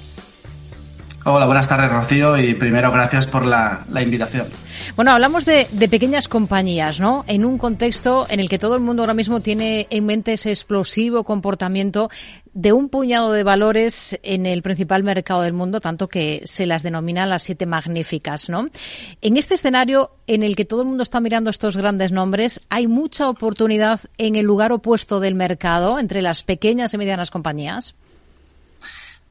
Hola, 1.30 1.46
buenas 1.46 1.68
tardes, 1.68 1.92
Rocío, 1.92 2.38
y 2.38 2.54
primero 2.54 2.90
gracias 2.90 3.28
por 3.28 3.46
la, 3.46 3.86
invitación. 4.02 4.48
Bueno, 4.96 5.12
hablamos 5.12 5.44
de, 5.44 5.68
pequeñas 5.90 6.30
compañías, 6.30 7.02
¿no? 7.02 7.26
En 7.28 7.44
un 7.44 7.58
contexto 7.58 8.26
en 8.30 8.40
el 8.40 8.48
que 8.48 8.58
todo 8.58 8.76
el 8.76 8.82
mundo 8.82 9.04
ahora 9.04 9.14
mismo 9.14 9.42
tiene 9.42 9.88
en 9.90 10.06
mente 10.06 10.32
ese 10.32 10.52
explosivo 10.52 11.26
comportamiento 11.26 12.10
de 12.54 12.72
un 12.72 12.88
puñado 12.88 13.34
de 13.34 13.44
valores 13.44 14.18
en 14.24 14.46
el 14.46 14.62
principal 14.62 15.04
mercado 15.04 15.42
del 15.42 15.52
mundo, 15.52 15.82
tanto 15.82 16.08
que 16.08 16.44
se 16.46 16.66
las 16.66 16.82
denomina 16.82 17.26
las 17.26 17.44
siete 17.44 17.66
magníficas, 17.66 18.48
¿no? 18.48 18.70
En 19.22 19.36
este 19.36 19.56
escenario 19.56 20.12
en 20.28 20.44
el 20.44 20.56
que 20.56 20.64
todo 20.64 20.84
el 20.84 20.88
mundo 20.88 21.04
está 21.04 21.20
mirando 21.20 21.50
estos 21.50 21.76
grandes 21.76 22.14
nombres, 22.14 22.62
hay 22.70 22.88
mucha 22.88 23.28
oportunidad 23.28 24.00
en 24.18 24.38
el 24.38 24.46
lugar 24.46 24.72
opuesto 24.72 25.20
del 25.20 25.36
mercado, 25.36 26.00
entre 26.00 26.22
las 26.22 26.42
pequeñas 26.44 26.94
y 26.94 26.98
medianas 26.98 27.32
compañías. 27.32 27.96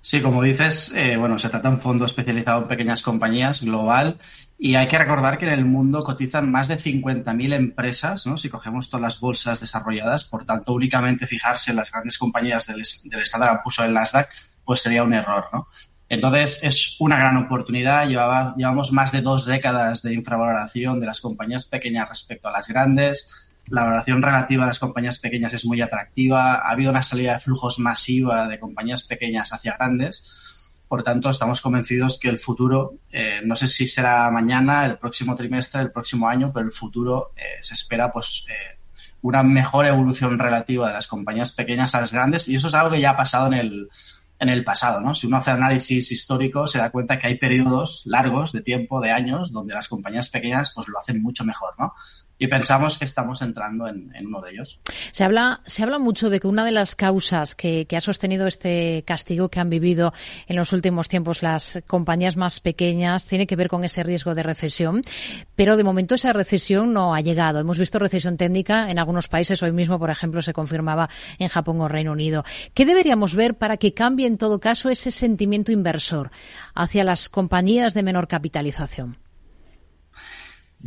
Sí, 0.07 0.23
como 0.23 0.41
dices, 0.41 0.93
eh, 0.95 1.17
bueno, 1.17 1.37
se 1.37 1.49
trata 1.49 1.69
de 1.69 1.75
un 1.75 1.81
fondo 1.81 2.05
especializado 2.05 2.63
en 2.63 2.69
pequeñas 2.69 3.03
compañías 3.03 3.65
global 3.65 4.19
y 4.57 4.77
hay 4.77 4.87
que 4.87 4.99
recordar 4.99 5.37
que 5.37 5.47
en 5.47 5.51
el 5.51 5.65
mundo 5.65 6.05
cotizan 6.05 6.49
más 6.49 6.69
de 6.69 6.79
50.000 6.79 7.53
empresas, 7.55 8.25
¿no? 8.25 8.39
Si 8.39 8.49
cogemos 8.49 8.89
todas 8.89 9.03
las 9.03 9.19
bolsas 9.19 9.59
desarrolladas, 9.59 10.25
por 10.25 10.47
tanto, 10.47 10.75
únicamente 10.75 11.27
fijarse 11.27 11.73
en 11.73 11.79
las 11.79 11.91
grandes 11.91 12.19
compañías 12.19 12.69
del, 12.69 12.85
del 13.03 13.23
Standard 13.23 13.65
Poor's 13.65 13.81
o 13.81 13.83
del 13.83 13.95
Nasdaq, 13.95 14.29
pues 14.65 14.81
sería 14.81 15.03
un 15.03 15.13
error, 15.13 15.47
¿no? 15.53 15.67
Entonces, 16.09 16.63
es 16.63 17.01
una 17.01 17.19
gran 17.19 17.37
oportunidad. 17.39 18.07
Llevaba, 18.07 18.55
llevamos 18.57 18.93
más 18.93 19.11
de 19.11 19.23
dos 19.23 19.45
décadas 19.45 20.03
de 20.03 20.15
infravaloración 20.15 21.01
de 21.01 21.07
las 21.07 21.21
compañías 21.21 21.67
pequeñas 21.67 22.09
respecto 22.09 22.47
a 22.47 22.53
las 22.53 22.69
grandes 22.69 23.46
la 23.69 23.85
valoración 23.85 24.23
relativa 24.23 24.65
de 24.65 24.69
las 24.69 24.79
compañías 24.79 25.19
pequeñas 25.19 25.53
es 25.53 25.65
muy 25.65 25.81
atractiva, 25.81 26.55
ha 26.55 26.71
habido 26.71 26.91
una 26.91 27.03
salida 27.03 27.35
de 27.35 27.39
flujos 27.41 27.79
masiva 27.79 28.49
de 28.49 28.59
compañías 28.59 29.03
pequeñas 29.03 29.53
hacia 29.53 29.77
grandes. 29.77 30.43
Por 30.89 31.03
tanto, 31.03 31.31
estamos 31.31 31.61
convencidos 31.61 32.19
que 32.21 32.29
el 32.29 32.39
futuro, 32.39 32.99
eh, 33.11 33.41
no 33.45 33.57
sé 33.57 33.67
si 33.67 33.89
será 33.89 34.31
mañana, 34.31 34.87
el 34.87 34.99
próximo 34.99 35.35
trimestre, 35.35 35.81
el 35.81 35.91
próximo 35.91 36.29
año, 36.29 36.53
pero 36.55 36.65
el 36.65 36.73
futuro 36.73 37.33
eh, 37.37 37.61
se 37.61 37.75
espera 37.75 38.13
pues 38.13 38.47
eh, 38.49 38.79
una 39.23 39.43
mejor 39.43 39.87
evolución 39.87 40.39
relativa 40.39 40.87
de 40.87 40.95
las 40.95 41.09
compañías 41.09 41.53
pequeñas 41.53 41.95
a 41.95 42.01
las 42.03 42.13
grandes 42.13 42.49
y 42.49 42.55
eso 42.55 42.69
es 42.69 42.75
algo 42.75 42.93
que 42.93 43.01
ya 43.01 43.11
ha 43.11 43.17
pasado 43.17 43.49
en 43.49 43.55
el, 43.55 43.89
en 44.39 44.49
el 44.49 44.63
pasado, 44.65 45.01
¿no? 45.01 45.15
Si 45.15 45.27
uno 45.27 45.39
hace 45.39 45.51
análisis 45.51 46.13
histórico, 46.13 46.67
se 46.67 46.79
da 46.79 46.91
cuenta 46.91 47.19
que 47.19 47.27
hay 47.27 47.37
periodos 47.37 48.03
largos 48.05 48.53
de 48.53 48.61
tiempo, 48.61 49.01
de 49.01 49.11
años, 49.11 49.51
donde 49.51 49.75
las 49.75 49.89
compañías 49.89 50.29
pequeñas 50.29 50.73
pues 50.75 50.87
lo 50.89 50.99
hacen 50.99 51.23
mucho 51.23 51.45
mejor, 51.45 51.75
¿no? 51.79 51.95
Y 52.39 52.49
pensamos 52.49 52.99
que 52.99 53.05
estamos 53.05 53.41
entrando 53.43 53.89
en, 53.89 54.13
uno 54.27 54.41
de 54.41 54.53
ellos. 54.53 54.79
Se 55.13 55.25
habla, 55.25 55.61
se 55.67 55.83
habla 55.83 55.99
mucho 55.99 56.29
de 56.29 56.41
que 56.41 56.47
una 56.47 56.65
de 56.65 56.71
las 56.71 56.95
causas 56.95 57.55
que, 57.55 57.87
ha 57.97 58.01
sostenido 58.01 58.47
este 58.47 59.05
castigo 59.07 59.49
que 59.49 59.59
han 59.59 59.71
vivido 59.71 60.13
en 60.47 60.57
los 60.57 60.73
últimos 60.75 61.09
tiempos 61.09 61.43
las 61.43 61.83
compañías 61.87 62.37
más 62.37 62.61
pequeñas 62.61 63.27
tiene 63.27 63.47
que 63.47 63.57
ver 63.57 63.69
con 63.69 63.85
ese 63.85 64.03
riesgo 64.03 64.35
de 64.35 64.43
recesión, 64.43 65.03
pero 65.55 65.77
de 65.77 65.85
momento 65.85 66.15
esa 66.15 66.33
recesión 66.33 66.93
no 66.93 67.15
ha 67.15 67.23
llegado. 67.23 67.59
Hemos 67.59 67.79
visto 67.79 67.99
recesión 67.99 68.37
técnica 68.37 68.91
en 68.91 68.99
algunos 68.99 69.29
países, 69.29 69.63
hoy 69.63 69.73
mismo, 69.73 69.99
por 69.99 70.11
ejemplo, 70.11 70.43
se 70.43 70.53
confirmaba 70.53 71.09
en 71.39 71.49
Japón 71.49 71.81
o 71.81 71.89
Reino 71.89 72.13
Unido. 72.13 72.45
¿Qué 72.75 72.85
deberíamos 72.85 73.35
ver 73.35 73.55
para 73.55 73.79
que 73.79 73.95
cambie 73.95 74.27
en 74.27 74.37
todo 74.37 74.61
caso 74.61 74.91
ese 74.91 75.11
sentimiento 75.11 75.73
inversor 75.73 76.31
hacia 76.75 77.05
las 77.05 77.31
compañías 77.31 77.95
de 77.95 78.03
menor 78.03 78.29
capitalización? 78.29 79.26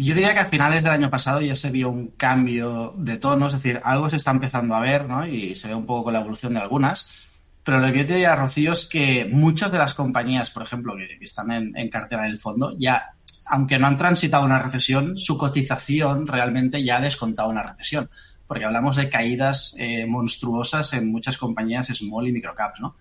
Yo 0.02 0.16
diría 0.16 0.34
que 0.34 0.40
a 0.40 0.46
finales 0.46 0.84
del 0.84 0.94
año 0.94 1.10
pasado 1.10 1.42
ya 1.42 1.58
se 1.58 1.72
vio 1.72 1.90
un 1.90 2.12
cambio 2.12 2.94
de 2.98 3.18
tono, 3.18 3.48
es 3.48 3.54
decir, 3.54 3.82
algo 3.84 4.10
se 4.10 4.16
está 4.16 4.32
empezando 4.32 4.74
a 4.74 4.80
ver, 4.80 5.06
¿no? 5.06 5.28
Y 5.28 5.56
se 5.56 5.68
ve 5.68 5.76
un 5.76 5.86
poco 5.86 6.06
con 6.06 6.14
la 6.14 6.22
evolución 6.22 6.54
de 6.54 6.62
algunas. 6.62 7.44
Pero 7.66 7.80
lo 7.80 7.92
que 7.92 8.00
yo 8.00 8.06
te 8.06 8.14
diría, 8.14 8.34
Rocío, 8.34 8.72
es 8.72 8.86
que 8.86 9.28
muchas 9.30 9.74
de 9.74 9.78
las 9.78 9.94
compañías, 9.94 10.52
por 10.52 10.64
ejemplo, 10.64 10.96
que, 10.96 11.22
están 11.22 11.52
en, 11.52 11.90
cartera 11.90 12.24
del 12.24 12.38
fondo, 12.38 12.78
ya, 12.80 13.10
aunque 13.48 13.78
no 13.78 13.88
han 13.88 13.98
transitado 13.98 14.46
una 14.46 14.58
recesión, 14.58 15.18
su 15.18 15.38
cotización 15.38 16.28
realmente 16.28 16.82
ya 16.82 16.98
ha 16.98 17.02
descontado 17.02 17.50
una 17.50 17.64
recesión. 17.64 18.10
Porque 18.48 18.64
hablamos 18.64 18.96
de 18.96 19.10
caídas 19.10 19.76
eh, 19.78 20.06
monstruosas 20.08 20.94
en 20.94 21.12
muchas 21.12 21.38
compañías 21.38 21.88
small 21.88 22.26
y 22.26 22.32
microcaps, 22.32 22.80
¿no? 22.80 22.96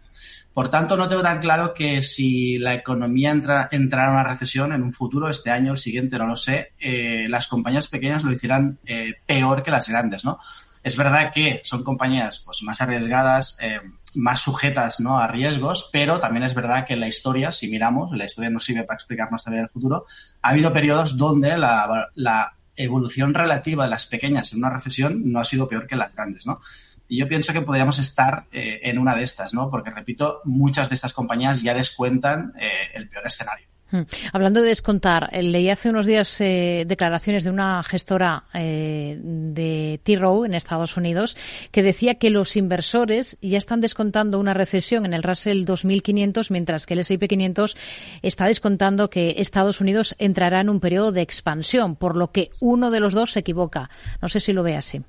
Por 0.55 0.71
tanto, 0.71 0.97
no 0.97 1.09
tengo 1.09 1.23
tan 1.23 1.41
claro 1.41 1.73
que 1.73 2.03
si 2.03 2.59
la 2.59 2.75
economía 2.75 3.31
entra, 3.31 3.69
entrara 3.71 4.09
en 4.09 4.15
una 4.15 4.25
recesión 4.25 4.73
en 4.73 4.83
un 4.83 4.93
futuro, 4.93 5.31
este 5.31 5.51
año, 5.51 5.73
el 5.73 5.79
siguiente, 5.79 6.19
no 6.19 6.27
lo 6.27 6.37
sé, 6.37 6.73
eh, 6.81 7.27
las 7.29 7.47
compañías 7.47 7.87
pequeñas 7.89 8.25
lo 8.25 8.33
hicieran 8.33 8.79
eh, 8.85 9.15
peor 9.25 9.63
que 9.63 9.71
las 9.71 9.89
grandes, 9.89 10.25
¿no? 10.25 10.41
Es 10.83 10.97
verdad 10.97 11.33
que 11.33 11.61
son 11.65 11.83
compañías 11.83 12.43
pues, 12.45 12.63
más 12.63 12.81
arriesgadas, 12.81 13.59
eh, 13.61 13.81
más 14.15 14.41
sujetas 14.41 15.01
¿no? 15.01 15.19
a 15.19 15.27
riesgos, 15.27 15.91
pero 15.93 16.19
también 16.19 16.45
es 16.45 16.55
verdad 16.55 16.87
que 16.87 16.95
en 16.95 17.01
la 17.01 17.09
historia, 17.09 17.53
si 17.53 17.69
miramos, 17.69 18.17
la 18.17 18.25
historia 18.25 18.51
nos 18.51 18.65
sirve 18.65 18.85
para 18.85 18.97
explicarnos 18.97 19.45
también 19.45 19.65
el 19.65 19.71
futuro, 19.71 20.07
ha 20.41 20.51
habido 20.51 20.73
periodos 20.73 21.17
donde 21.17 21.59
la, 21.59 22.09
la 22.15 22.55
evolución 22.77 23.35
relativa 23.35 23.85
de 23.85 23.91
las 23.91 24.07
pequeñas 24.07 24.53
en 24.53 24.61
una 24.61 24.71
recesión 24.71 25.31
no 25.31 25.41
ha 25.41 25.45
sido 25.45 25.69
peor 25.69 25.87
que 25.87 25.97
las 25.97 26.15
grandes, 26.15 26.47
¿no? 26.47 26.61
Y 27.09 27.19
yo 27.19 27.27
pienso 27.27 27.55
que 27.55 27.63
podríamos 27.63 27.99
estar 27.99 28.45
eh, 28.53 28.81
en 28.83 28.99
una 28.99 29.17
de 29.17 29.25
estas, 29.25 29.55
¿no? 29.55 29.71
Porque, 29.71 29.91
repito, 29.91 30.43
muchas 30.45 30.91
de 30.91 30.95
estas 30.95 31.15
compañías 31.15 31.63
ya 31.63 31.73
descuentan 31.73 32.53
eh, 32.61 32.69
el 32.95 33.09
peor 33.09 33.27
escenario. 33.27 33.67
Hmm. 33.91 34.03
Hablando 34.35 34.61
de 34.61 34.69
descontar, 34.69 35.31
eh, 35.33 35.43
leí 35.43 35.71
hace 35.71 35.89
unos 35.89 36.05
días 36.05 36.37
declaraciones 36.39 37.45
de 37.45 37.51
una 37.51 37.83
gestora 37.83 38.45
de 38.53 39.99
T-Row 40.03 40.45
en 40.45 40.53
Estados 40.53 40.99
Unidos 40.99 41.39
que 41.71 41.83
decía 41.83 42.17
que 42.17 42.29
los 42.29 42.55
inversores 42.59 43.39
ya 43.41 43.57
están 43.57 43.81
descontando 43.81 44.39
una 44.39 44.53
recesión 44.53 45.07
en 45.07 45.15
el 45.15 45.23
Russell 45.23 45.65
2500, 45.65 46.51
mientras 46.51 46.85
que 46.85 46.93
el 46.93 47.01
S&P 47.01 47.27
500 47.27 47.79
está 48.21 48.45
descontando 48.45 49.09
que 49.09 49.37
Estados 49.39 49.81
Unidos 49.81 50.15
entrará 50.19 50.61
en 50.61 50.69
un 50.69 50.81
periodo 50.81 51.11
de 51.11 51.23
expansión, 51.23 51.97
por 51.97 52.15
lo 52.19 52.31
que 52.31 52.51
uno 52.61 52.91
de 52.91 53.01
los 53.01 53.15
dos 53.15 53.33
se 53.33 53.41
equivoca. 53.41 53.89
No 54.21 54.29
sé 54.29 54.41
si 54.41 54.53
lo 54.53 54.63
ve 54.63 54.77
así. 54.77 55.03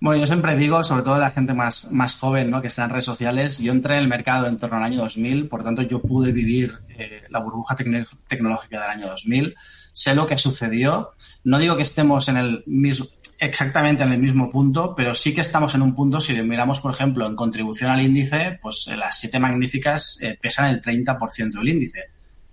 Bueno, 0.00 0.18
yo 0.18 0.26
siempre 0.26 0.56
digo, 0.56 0.82
sobre 0.82 1.02
todo 1.02 1.18
la 1.18 1.30
gente 1.30 1.52
más, 1.52 1.92
más 1.92 2.14
joven, 2.14 2.50
¿no? 2.50 2.62
que 2.62 2.68
está 2.68 2.84
en 2.84 2.90
redes 2.90 3.04
sociales, 3.04 3.58
yo 3.58 3.70
entré 3.70 3.96
en 3.96 4.00
el 4.00 4.08
mercado 4.08 4.46
en 4.46 4.56
torno 4.56 4.78
al 4.78 4.84
año 4.84 5.00
2000, 5.00 5.46
por 5.46 5.62
tanto 5.62 5.82
yo 5.82 6.00
pude 6.00 6.32
vivir 6.32 6.78
eh, 6.88 7.24
la 7.28 7.40
burbuja 7.40 7.76
tecnológica 7.76 8.80
del 8.80 8.90
año 8.90 9.08
2000, 9.08 9.54
sé 9.92 10.14
lo 10.14 10.26
que 10.26 10.38
sucedió, 10.38 11.10
no 11.44 11.58
digo 11.58 11.76
que 11.76 11.82
estemos 11.82 12.28
en 12.28 12.38
el 12.38 12.62
mismo, 12.64 13.08
exactamente 13.40 14.02
en 14.02 14.12
el 14.12 14.18
mismo 14.18 14.50
punto, 14.50 14.94
pero 14.94 15.14
sí 15.14 15.34
que 15.34 15.42
estamos 15.42 15.74
en 15.74 15.82
un 15.82 15.94
punto, 15.94 16.18
si 16.18 16.32
miramos, 16.42 16.80
por 16.80 16.94
ejemplo, 16.94 17.26
en 17.26 17.36
contribución 17.36 17.90
al 17.90 18.00
índice, 18.00 18.58
pues 18.62 18.86
eh, 18.90 18.96
las 18.96 19.18
siete 19.18 19.38
magníficas 19.38 20.18
eh, 20.22 20.38
pesan 20.40 20.70
el 20.70 20.80
30% 20.80 21.58
del 21.58 21.68
índice. 21.68 22.04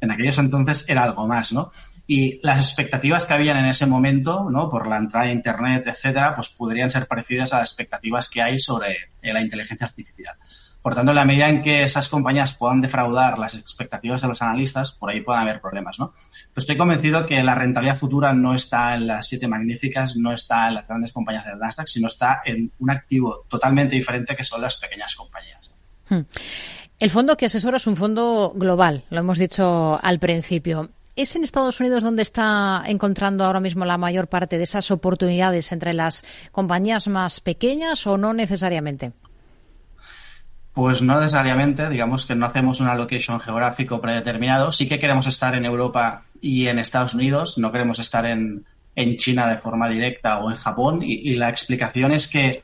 En 0.01 0.11
aquellos 0.11 0.37
entonces 0.37 0.85
era 0.89 1.03
algo 1.03 1.25
más, 1.27 1.53
¿no? 1.53 1.71
Y 2.07 2.39
las 2.41 2.59
expectativas 2.59 3.25
que 3.25 3.33
habían 3.33 3.57
en 3.57 3.65
ese 3.65 3.85
momento, 3.85 4.49
¿no? 4.49 4.69
Por 4.69 4.87
la 4.87 4.97
entrada 4.97 5.27
de 5.27 5.33
Internet, 5.33 5.83
etcétera, 5.87 6.33
pues 6.35 6.47
podrían 6.47 6.89
ser 6.89 7.05
parecidas 7.05 7.53
a 7.53 7.59
las 7.59 7.69
expectativas 7.69 8.29
que 8.29 8.41
hay 8.41 8.57
sobre 8.57 8.95
eh, 9.21 9.33
la 9.33 9.41
inteligencia 9.41 9.85
artificial. 9.85 10.35
Por 10.81 10.95
tanto, 10.95 11.11
en 11.11 11.15
la 11.15 11.25
medida 11.25 11.49
en 11.49 11.61
que 11.61 11.83
esas 11.83 12.07
compañías 12.07 12.53
puedan 12.53 12.79
defraudar 12.79 13.37
las 13.37 13.55
expectativas 13.55 14.21
de 14.21 14.29
los 14.29 14.41
analistas, 14.41 14.93
por 14.93 15.09
ahí 15.09 15.19
pueden 15.19 15.41
haber 15.41 15.59
problemas, 15.59 15.99
¿no? 15.99 16.13
Pues 16.53 16.63
estoy 16.63 16.77
convencido 16.77 17.25
que 17.25 17.43
la 17.43 17.55
rentabilidad 17.55 17.97
futura 17.97 18.31
no 18.31 18.55
está 18.55 18.95
en 18.95 19.05
las 19.05 19.27
siete 19.27 19.49
magníficas, 19.49 20.15
no 20.15 20.31
está 20.31 20.69
en 20.69 20.75
las 20.75 20.87
grandes 20.87 21.11
compañías 21.11 21.45
del 21.45 21.59
Nasdaq, 21.59 21.87
sino 21.87 22.07
está 22.07 22.41
en 22.45 22.71
un 22.79 22.89
activo 22.89 23.45
totalmente 23.49 23.97
diferente 23.97 24.33
que 24.33 24.45
son 24.45 24.61
las 24.61 24.77
pequeñas 24.77 25.13
compañías. 25.13 25.75
Hmm. 26.07 26.21
El 26.99 27.09
fondo 27.09 27.35
que 27.35 27.47
asesora 27.47 27.77
es 27.77 27.85
un 27.85 27.97
fondo 27.97 28.53
global, 28.55 29.03
lo 29.09 29.19
hemos 29.19 29.37
dicho 29.39 29.99
al 30.01 30.19
principio. 30.19 30.91
¿Es 31.17 31.35
en 31.35 31.43
Estados 31.43 31.79
Unidos 31.79 32.03
donde 32.03 32.21
está 32.21 32.83
encontrando 32.85 33.43
ahora 33.43 33.59
mismo 33.59 33.85
la 33.85 33.97
mayor 33.97 34.27
parte 34.27 34.59
de 34.59 34.65
esas 34.65 34.91
oportunidades 34.91 35.71
entre 35.71 35.95
las 35.95 36.23
compañías 36.51 37.07
más 37.07 37.41
pequeñas 37.41 38.05
o 38.05 38.19
no 38.19 38.35
necesariamente? 38.35 39.13
Pues 40.73 41.01
no 41.01 41.19
necesariamente, 41.19 41.89
digamos 41.89 42.27
que 42.27 42.35
no 42.35 42.45
hacemos 42.45 42.79
un 42.81 42.87
allocation 42.87 43.39
geográfico 43.39 43.99
predeterminado. 43.99 44.71
Sí 44.71 44.87
que 44.87 44.99
queremos 44.99 45.25
estar 45.25 45.55
en 45.55 45.65
Europa 45.65 46.21
y 46.39 46.67
en 46.67 46.77
Estados 46.77 47.15
Unidos, 47.15 47.57
no 47.57 47.71
queremos 47.71 47.97
estar 47.97 48.23
en, 48.27 48.63
China 49.15 49.47
de 49.47 49.57
forma 49.57 49.89
directa 49.89 50.37
o 50.37 50.51
en 50.51 50.57
Japón. 50.57 51.01
y 51.01 51.33
la 51.33 51.49
explicación 51.49 52.11
es 52.11 52.27
que 52.27 52.63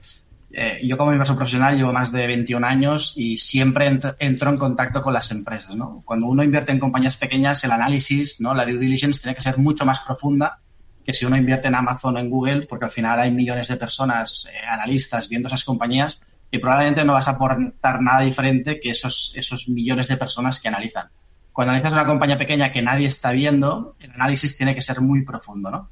eh, 0.55 0.79
yo 0.83 0.97
como 0.99 1.11
inversor 1.11 1.35
profesional 1.35 1.75
llevo 1.75 1.91
más 1.91 2.11
de 2.11 2.27
21 2.27 2.65
años 2.65 3.15
y 3.17 3.37
siempre 3.37 3.87
entro, 3.87 4.51
en 4.51 4.57
contacto 4.57 5.01
con 5.01 5.11
las 5.11 5.31
empresas. 5.31 5.75
¿no? 5.75 6.03
Cuando 6.05 6.27
uno 6.27 6.43
invierte 6.43 6.71
en 6.71 6.79
compañías 6.79 7.17
pequeñas, 7.17 7.63
el 7.63 7.71
análisis, 7.71 8.39
¿no? 8.39 8.53
la 8.53 8.63
due 8.63 8.77
diligence 8.77 9.21
tiene 9.21 9.33
que 9.33 9.41
ser 9.41 9.57
mucho 9.57 9.83
más 9.83 10.01
profunda 10.01 10.59
que 11.03 11.11
si 11.11 11.25
uno 11.25 11.35
invierte 11.35 11.67
en 11.67 11.75
Amazon 11.75 12.15
o 12.15 12.19
en 12.19 12.29
Google, 12.29 12.61
porque 12.61 12.85
al 12.85 12.91
final 12.91 13.19
hay 13.19 13.31
millones 13.31 13.67
de 13.67 13.77
personas, 13.77 14.47
eh, 14.53 14.65
analistas, 14.65 15.27
viendo 15.27 15.47
esas 15.47 15.63
compañías 15.65 16.21
y 16.49 16.59
probablemente 16.59 17.03
no 17.03 17.13
vas 17.13 17.27
a 17.27 17.31
aportar 17.31 18.01
nada 18.01 18.21
diferente 18.21 18.79
que 18.79 18.91
esos, 18.91 19.33
esos 19.35 19.67
millones 19.67 20.07
de 20.07 20.17
personas 20.17 20.59
que 20.59 20.67
analizan. 20.67 21.09
Cuando 21.51 21.71
analizas 21.71 21.93
una 21.93 22.05
compañía 22.05 22.37
pequeña 22.37 22.71
que 22.71 22.81
nadie 22.81 23.07
está 23.07 23.31
viendo, 23.31 23.95
el 23.99 24.11
análisis 24.11 24.55
tiene 24.55 24.75
que 24.75 24.81
ser 24.81 25.01
muy 25.01 25.25
profundo, 25.25 25.71
¿no? 25.71 25.89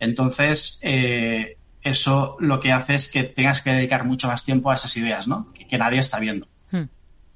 Entonces, 0.00 0.80
eh, 0.82 1.58
eso 1.82 2.36
lo 2.40 2.60
que 2.60 2.72
hace 2.72 2.94
es 2.94 3.10
que 3.10 3.24
tengas 3.24 3.62
que 3.62 3.72
dedicar 3.72 4.04
mucho 4.04 4.28
más 4.28 4.44
tiempo 4.44 4.70
a 4.70 4.74
esas 4.74 4.96
ideas, 4.96 5.26
¿no? 5.28 5.46
Que, 5.68 5.78
nadie 5.78 6.00
está 6.00 6.18
viendo. 6.18 6.46
Hmm. 6.70 6.84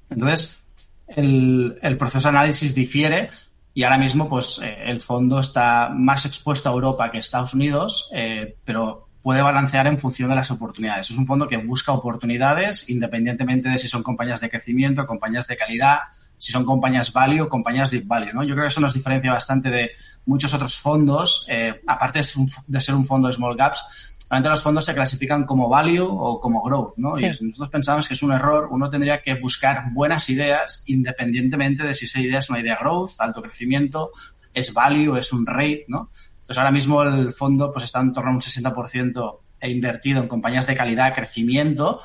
Entonces, 0.09 0.61
el, 1.07 1.79
el, 1.81 1.97
proceso 1.97 2.29
de 2.29 2.37
análisis 2.37 2.75
difiere 2.75 3.29
y 3.77 3.83
ahora 3.83 3.97
mismo, 3.97 4.29
pues, 4.29 4.61
eh, 4.63 4.83
el 4.85 5.01
fondo 5.01 5.37
está 5.37 5.89
más 5.93 6.25
expuesto 6.25 6.69
a 6.69 6.71
Europa 6.71 7.11
que 7.11 7.17
a 7.17 7.19
Estados 7.19 7.53
Unidos, 7.53 8.09
eh, 8.13 8.55
pero 8.63 9.09
puede 9.21 9.41
balancear 9.41 9.85
en 9.87 9.99
función 9.99 10.29
de 10.29 10.37
las 10.37 10.49
oportunidades. 10.49 11.09
Es 11.09 11.17
un 11.17 11.27
fondo 11.27 11.45
que 11.45 11.57
busca 11.57 11.91
oportunidades 11.91 12.89
independientemente 12.89 13.67
de 13.67 13.77
si 13.77 13.89
son 13.89 14.01
compañías 14.01 14.39
de 14.39 14.49
crecimiento, 14.49 15.05
compañías 15.05 15.47
de 15.47 15.57
calidad, 15.57 15.97
si 16.37 16.53
son 16.53 16.63
compañías 16.63 17.11
value 17.11 17.41
o 17.41 17.49
compañías 17.49 17.91
deep 17.91 18.07
value. 18.07 18.33
¿no? 18.33 18.43
Yo 18.43 18.53
creo 18.53 18.63
que 18.63 18.69
eso 18.69 18.79
nos 18.79 18.93
diferencia 18.93 19.33
bastante 19.33 19.69
de 19.69 19.91
muchos 20.25 20.53
otros 20.53 20.77
fondos, 20.77 21.45
eh, 21.49 21.81
aparte 21.85 22.21
de 22.67 22.81
ser 22.81 22.95
un 22.95 23.05
fondo 23.05 23.27
de 23.27 23.33
small 23.33 23.57
caps, 23.57 24.14
Realmente 24.29 24.49
los 24.49 24.61
fondos 24.63 24.85
se 24.85 24.93
clasifican 24.93 25.45
como 25.45 25.69
value 25.69 26.07
o 26.09 26.39
como 26.39 26.63
growth, 26.63 26.97
¿no? 26.97 27.19
Y 27.19 27.27
nosotros 27.27 27.69
pensamos 27.69 28.07
que 28.07 28.15
es 28.15 28.23
un 28.23 28.31
error, 28.31 28.69
uno 28.71 28.89
tendría 28.89 29.21
que 29.21 29.35
buscar 29.35 29.91
buenas 29.93 30.29
ideas 30.29 30.83
independientemente 30.87 31.83
de 31.83 31.93
si 31.93 32.05
esa 32.05 32.21
idea 32.21 32.39
es 32.39 32.49
una 32.49 32.59
idea 32.59 32.77
growth, 32.79 33.11
alto 33.19 33.41
crecimiento, 33.43 34.11
es 34.53 34.73
value, 34.73 35.15
es 35.17 35.31
un 35.31 35.45
rate, 35.45 35.85
¿no? 35.87 36.09
Entonces 36.39 36.57
ahora 36.57 36.71
mismo 36.71 37.03
el 37.03 37.33
fondo 37.33 37.71
pues 37.71 37.85
está 37.85 38.01
en 38.01 38.13
torno 38.13 38.31
a 38.31 38.33
un 38.33 38.41
60% 38.41 39.39
e 39.59 39.69
invertido 39.69 40.21
en 40.21 40.27
compañías 40.27 40.65
de 40.65 40.75
calidad, 40.75 41.13
crecimiento, 41.13 42.01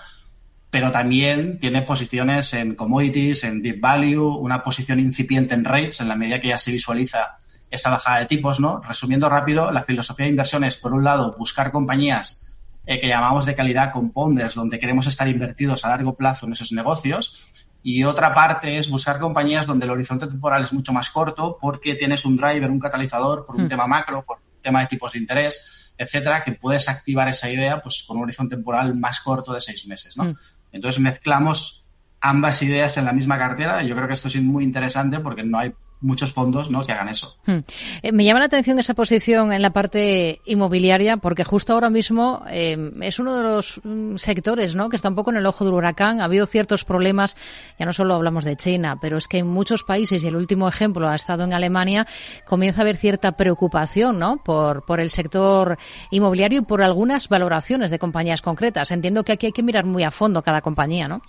pero 0.71 0.91
también 0.91 1.59
tiene 1.59 1.83
posiciones 1.83 2.53
en 2.55 2.75
commodities, 2.75 3.45
en 3.45 3.63
deep 3.63 3.81
value, 3.81 4.37
una 4.39 4.63
posición 4.63 5.01
incipiente 5.01 5.55
en 5.55 5.65
rates 5.65 6.01
en 6.01 6.09
la 6.09 6.17
medida 6.17 6.41
que 6.41 6.49
ya 6.49 6.59
se 6.59 6.71
visualiza 6.71 7.39
esa 7.71 7.91
bajada 7.91 8.21
de 8.21 8.27
tipos, 8.27 8.61
¿no? 8.61 8.81
Resumiendo 8.81 9.29
rápido, 9.29 9.71
la 9.71 9.83
filosofía 9.83 10.25
de 10.25 10.31
inversión 10.31 10.65
es, 10.65 10.77
por 10.77 10.93
un 10.93 11.05
lado, 11.05 11.37
buscar 11.39 11.71
compañías 11.71 12.57
eh, 12.87 12.99
que 12.99 13.09
llamamos 13.09 13.47
de 13.47 13.55
calidad 13.55 13.93
compounders, 13.93 14.55
donde 14.55 14.81
queremos 14.81 15.07
estar 15.07 15.29
invertidos 15.29 15.85
a 15.85 15.91
largo 15.91 16.15
plazo 16.15 16.47
en 16.47 16.53
esos 16.53 16.73
negocios, 16.73 17.51
y 17.83 18.05
otra 18.05 18.35
parte 18.35 18.77
es 18.77 18.91
buscar 18.91 19.19
compañías 19.19 19.67
donde 19.67 19.87
el 19.87 19.91
horizonte 19.93 20.27
temporal 20.27 20.63
es 20.63 20.73
mucho 20.73 20.93
más 20.93 21.09
corto 21.11 21.57
porque 21.61 21.95
tienes 21.95 22.25
un 22.25 22.37
driver, 22.37 22.71
un 22.71 22.79
catalizador 22.79 23.45
por 23.45 23.57
un 23.57 23.65
mm. 23.65 23.69
tema 23.69 23.87
macro, 23.87 24.23
por 24.25 24.39
un 24.39 24.63
tema 24.63 24.81
de 24.81 24.87
tipos 24.87 25.13
de 25.13 25.19
interés, 25.19 25.93
etcétera, 25.97 26.43
que 26.43 26.53
puedes 26.53 26.89
activar 26.89 27.29
esa 27.29 27.51
idea 27.51 27.81
pues 27.81 28.05
con 28.07 28.19
un 28.19 28.25
horizonte 28.25 28.57
temporal 28.57 28.97
más 28.97 29.21
corto 29.21 29.55
de 29.55 29.61
seis 29.61 29.87
meses, 29.87 30.17
¿no? 30.17 30.25
Mm. 30.25 30.37
Entonces 30.73 31.01
mezclamos 31.01 31.91
ambas 32.21 32.61
ideas 32.63 32.97
en 32.97 33.07
la 33.07 33.13
misma 33.13 33.39
cartera. 33.39 33.83
Yo 33.83 33.95
creo 33.95 34.07
que 34.07 34.15
esto 34.15 34.29
es 34.29 34.37
muy 34.43 34.63
interesante 34.63 35.21
porque 35.21 35.43
no 35.43 35.59
hay 35.59 35.73
muchos 36.01 36.33
fondos 36.33 36.71
¿no? 36.71 36.83
que 36.83 36.93
hagan 36.93 37.09
eso. 37.09 37.37
Hmm. 37.47 37.59
Eh, 38.03 38.13
me 38.13 38.25
llama 38.25 38.41
la 38.41 38.47
atención 38.47 38.79
esa 38.79 38.95
posición 38.95 39.53
en 39.53 39.63
la 39.63 39.71
parte 39.71 40.41
inmobiliaria 40.47 41.19
porque 41.19 41.45
justo 41.45 41.73
ahora 41.73 41.91
mismo 41.91 42.43
eh, 42.49 42.93
es 43.03 43.19
uno 43.19 43.37
de 43.37 43.43
los 43.43 43.81
mm, 43.85 44.17
sectores 44.17 44.75
¿no? 44.75 44.89
que 44.89 44.97
está 44.97 45.09
un 45.09 45.15
poco 45.15 45.31
en 45.31 45.37
el 45.37 45.47
ojo 45.47 45.65
del 45.65 45.75
huracán. 45.75 46.21
Ha 46.21 46.25
habido 46.25 46.47
ciertos 46.47 46.85
problemas, 46.85 47.37
ya 47.79 47.87
no 47.87 47.93
solo 47.93 48.15
hablamos 48.15 48.45
de 48.45 48.57
China, 48.57 48.99
pero 49.01 49.19
es 49.19 49.29
que 49.29 49.39
en 49.39 49.47
muchos 49.47 49.85
países, 49.85 50.25
y 50.25 50.29
el 50.29 50.37
último 50.37 50.69
ejemplo 50.69 51.09
ha 51.09 51.15
estado 51.15 51.45
en 51.45 51.53
Alemania, 51.53 52.07
comienza 52.47 52.81
a 52.81 52.83
haber 52.83 52.97
cierta 52.97 53.33
preocupación 53.33 54.19
¿no? 54.19 54.39
por, 54.39 54.85
por 54.85 55.01
el 55.01 55.11
sector 55.11 55.77
inmobiliario 56.11 56.61
y 56.61 56.65
por 56.65 56.83
algunas 56.83 57.29
valoraciones 57.29 57.91
de 57.91 57.99
compañías 57.99 58.43
concretas. 58.43 58.91
Entiendo 58.91 59.25
que 59.25 59.33
aquí 59.33 59.47
hay 59.47 59.53
que 59.53 59.63
mirar 59.63 59.85
muy 59.85 60.03
a 60.03 60.11
fondo 60.11 60.43
cada 60.43 60.61
compañía, 60.61 61.09
¿no? 61.09 61.23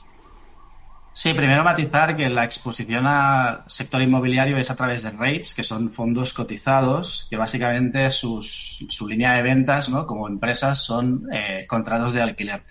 Sí, 1.14 1.34
primero 1.34 1.64
matizar 1.64 2.16
que 2.16 2.30
la 2.30 2.46
exposición 2.46 3.06
al 3.06 3.64
sector 3.68 4.02
inmobiliario 4.02 4.58
es 4.58 4.72
a 4.72 4.76
través 4.76 5.04
de 5.04 5.10
REITs, 5.10 5.54
que 5.54 5.64
son 5.64 5.92
fondos 5.92 6.34
cotizados, 6.34 7.28
que 7.30 7.36
básicamente 7.36 8.10
sus, 8.12 8.86
su 8.88 9.08
línea 9.10 9.34
de 9.34 9.42
ventas, 9.42 9.90
¿no? 9.90 10.06
como 10.06 10.30
empresas, 10.30 10.82
son 10.82 11.28
eh, 11.34 11.66
contratos 11.68 12.14
de 12.14 12.22
alquiler. 12.22 12.64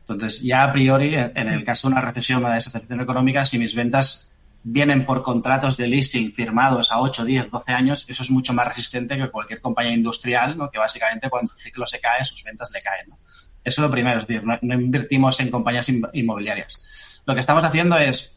Entonces, 0.00 0.42
ya 0.42 0.64
a 0.64 0.72
priori, 0.72 1.14
en 1.14 1.48
el 1.48 1.64
caso 1.64 1.88
de 1.88 1.92
una 1.92 2.00
recesión 2.00 2.42
o 2.42 2.46
una 2.46 2.56
desaceleración 2.56 3.00
económica, 3.00 3.46
si 3.46 3.58
mis 3.58 3.76
ventas 3.76 4.32
vienen 4.64 5.06
por 5.06 5.22
contratos 5.22 5.76
de 5.76 5.86
leasing 5.86 6.32
firmados 6.32 6.90
a 6.90 7.00
8, 7.00 7.24
10, 7.24 7.50
12 7.50 7.72
años, 7.72 8.04
eso 8.08 8.22
es 8.24 8.30
mucho 8.30 8.52
más 8.52 8.66
resistente 8.66 9.16
que 9.16 9.28
cualquier 9.28 9.60
compañía 9.60 9.92
industrial, 9.92 10.58
¿no? 10.58 10.68
que 10.68 10.78
básicamente 10.78 11.30
cuando 11.30 11.52
el 11.52 11.58
ciclo 11.58 11.86
se 11.86 12.00
cae, 12.00 12.24
sus 12.24 12.42
ventas 12.42 12.72
le 12.72 12.82
caen. 12.82 13.06
Eso 13.62 13.80
es 13.80 13.86
lo 13.86 13.90
primero, 13.90 14.18
es 14.18 14.26
decir, 14.26 14.44
no 14.44 14.74
invertimos 14.74 15.38
en 15.40 15.50
compañías 15.50 15.88
inmobiliarias. 16.12 16.82
Lo 17.26 17.34
que 17.34 17.40
estamos 17.40 17.64
haciendo 17.64 17.96
es, 17.96 18.34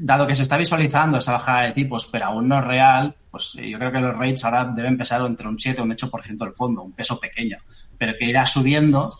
dado 0.00 0.26
que 0.26 0.34
se 0.34 0.42
está 0.42 0.56
visualizando 0.56 1.18
esa 1.18 1.32
bajada 1.32 1.62
de 1.62 1.72
tipos, 1.72 2.06
pero 2.06 2.26
aún 2.26 2.48
no 2.48 2.58
es 2.58 2.64
real, 2.64 3.14
pues 3.30 3.52
yo 3.52 3.78
creo 3.78 3.92
que 3.92 4.00
los 4.00 4.16
rates 4.16 4.44
ahora 4.44 4.64
deben 4.64 4.96
pesar 4.96 5.20
entre 5.22 5.46
un 5.46 5.58
7 5.58 5.80
y 5.80 5.84
un 5.84 5.90
8% 5.90 6.38
del 6.38 6.54
fondo, 6.54 6.82
un 6.82 6.92
peso 6.92 7.20
pequeño, 7.20 7.58
pero 7.98 8.14
que 8.18 8.24
irá 8.24 8.46
subiendo 8.46 9.10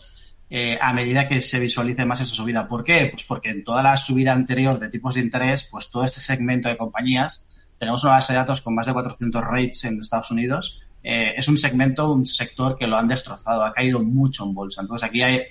eh, 0.49 0.77
a 0.81 0.91
medida 0.91 1.27
que 1.27 1.41
se 1.41 1.59
visualice 1.59 2.03
más 2.03 2.19
esa 2.19 2.33
subida. 2.33 2.67
¿Por 2.67 2.83
qué? 2.83 3.07
Pues 3.11 3.23
porque 3.23 3.51
en 3.51 3.63
toda 3.63 3.83
la 3.83 3.95
subida 3.95 4.33
anterior 4.33 4.79
de 4.79 4.89
tipos 4.89 5.15
de 5.15 5.21
interés, 5.21 5.67
pues 5.69 5.89
todo 5.89 6.03
este 6.03 6.19
segmento 6.19 6.67
de 6.67 6.77
compañías, 6.77 7.45
tenemos 7.77 8.03
una 8.03 8.13
base 8.13 8.33
de 8.33 8.39
datos 8.39 8.61
con 8.61 8.75
más 8.75 8.87
de 8.87 8.93
400 8.93 9.43
rates 9.43 9.85
en 9.85 10.01
Estados 10.01 10.31
Unidos, 10.31 10.81
eh, 11.03 11.33
es 11.35 11.47
un 11.47 11.57
segmento, 11.57 12.11
un 12.11 12.25
sector 12.25 12.77
que 12.77 12.87
lo 12.87 12.97
han 12.97 13.07
destrozado, 13.07 13.63
ha 13.63 13.73
caído 13.73 14.01
mucho 14.03 14.43
en 14.45 14.53
bolsa. 14.53 14.81
Entonces 14.81 15.07
aquí 15.07 15.21
hay 15.21 15.41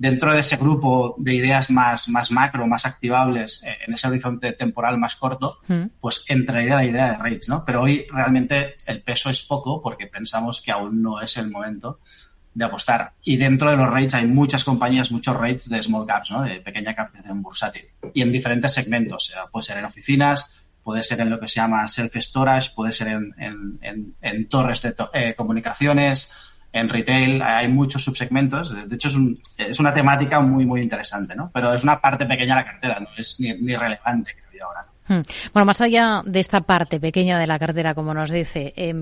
dentro 0.00 0.32
de 0.32 0.40
ese 0.40 0.56
grupo 0.56 1.14
de 1.18 1.34
ideas 1.34 1.68
más, 1.68 2.08
más 2.08 2.30
macro, 2.30 2.66
más 2.66 2.86
activables, 2.86 3.62
eh, 3.64 3.76
en 3.86 3.92
ese 3.92 4.08
horizonte 4.08 4.52
temporal 4.52 4.96
más 4.96 5.14
corto, 5.14 5.58
mm. 5.68 5.82
pues 6.00 6.24
entraría 6.28 6.76
la 6.76 6.86
idea 6.86 7.10
de 7.10 7.18
rates, 7.18 7.50
¿no? 7.50 7.64
Pero 7.66 7.82
hoy 7.82 8.06
realmente 8.10 8.76
el 8.86 9.02
peso 9.02 9.28
es 9.28 9.42
poco 9.42 9.82
porque 9.82 10.06
pensamos 10.06 10.62
que 10.62 10.72
aún 10.72 11.02
no 11.02 11.20
es 11.20 11.36
el 11.36 11.50
momento 11.50 12.00
de 12.54 12.64
apostar. 12.64 13.12
Y 13.22 13.36
dentro 13.36 13.70
de 13.70 13.76
los 13.76 13.90
rates 13.90 14.14
hay 14.14 14.26
muchas 14.26 14.64
compañías, 14.64 15.12
muchos 15.12 15.36
rates 15.36 15.68
de 15.68 15.82
small 15.82 16.06
caps, 16.06 16.30
¿no? 16.30 16.42
De 16.44 16.60
pequeña 16.60 16.94
capitalización 16.94 17.42
bursátil. 17.42 17.84
Y 18.14 18.22
en 18.22 18.32
diferentes 18.32 18.72
segmentos. 18.72 19.30
Puede 19.52 19.66
ser 19.66 19.76
en 19.76 19.84
oficinas, 19.84 20.66
puede 20.82 21.02
ser 21.02 21.20
en 21.20 21.28
lo 21.28 21.38
que 21.38 21.46
se 21.46 21.60
llama 21.60 21.86
self-storage, 21.86 22.72
puede 22.74 22.92
ser 22.92 23.08
en, 23.08 24.14
en, 24.22 24.48
torres 24.48 24.80
de 24.80 24.94
eh, 25.12 25.34
comunicaciones, 25.36 26.49
en 26.72 26.88
retail 26.88 27.42
hay 27.42 27.68
muchos 27.68 28.02
subsegmentos. 28.02 28.74
De 28.88 28.94
hecho, 28.94 29.08
es, 29.08 29.16
es 29.58 29.80
una 29.80 29.92
temática 29.92 30.40
muy, 30.40 30.66
muy 30.66 30.80
interesante, 30.80 31.34
¿no? 31.34 31.50
Pero 31.52 31.74
es 31.74 31.82
una 31.82 32.00
parte 32.00 32.26
pequeña 32.26 32.56
de 32.56 32.60
la 32.60 32.66
cartera, 32.66 33.00
no 33.00 33.08
es 33.16 33.38
ni, 33.40 33.52
ni 33.54 33.76
relevante, 33.76 34.34
creo 34.34 34.60
yo 34.60 34.66
ahora. 34.66 34.90
Hmm. 35.10 35.22
Bueno, 35.52 35.66
más 35.66 35.80
allá 35.80 36.22
de 36.24 36.38
esta 36.38 36.60
parte 36.60 37.00
pequeña 37.00 37.36
de 37.40 37.48
la 37.48 37.58
cartera, 37.58 37.94
como 37.94 38.14
nos 38.14 38.30
dice, 38.30 38.72
eh, 38.76 38.94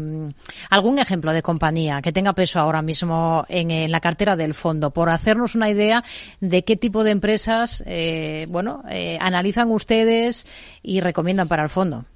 ¿algún 0.70 0.98
ejemplo 0.98 1.34
de 1.34 1.42
compañía 1.42 2.00
que 2.00 2.12
tenga 2.12 2.32
peso 2.32 2.58
ahora 2.60 2.80
mismo 2.80 3.44
en, 3.50 3.90
la 3.90 4.00
cartera 4.00 4.34
del 4.34 4.54
fondo? 4.54 4.90
Por 4.90 5.10
hacernos 5.10 5.54
una 5.54 5.68
idea 5.68 6.02
de 6.40 6.64
qué 6.64 6.76
tipo 6.78 7.04
de 7.04 7.10
empresas, 7.10 7.84
eh, 7.86 8.46
bueno, 8.48 8.82
eh, 8.88 9.18
analizan 9.20 9.70
ustedes 9.70 10.46
y 10.82 11.00
recomiendan 11.00 11.46
para 11.46 11.62
el 11.62 11.68
fondo. 11.68 12.06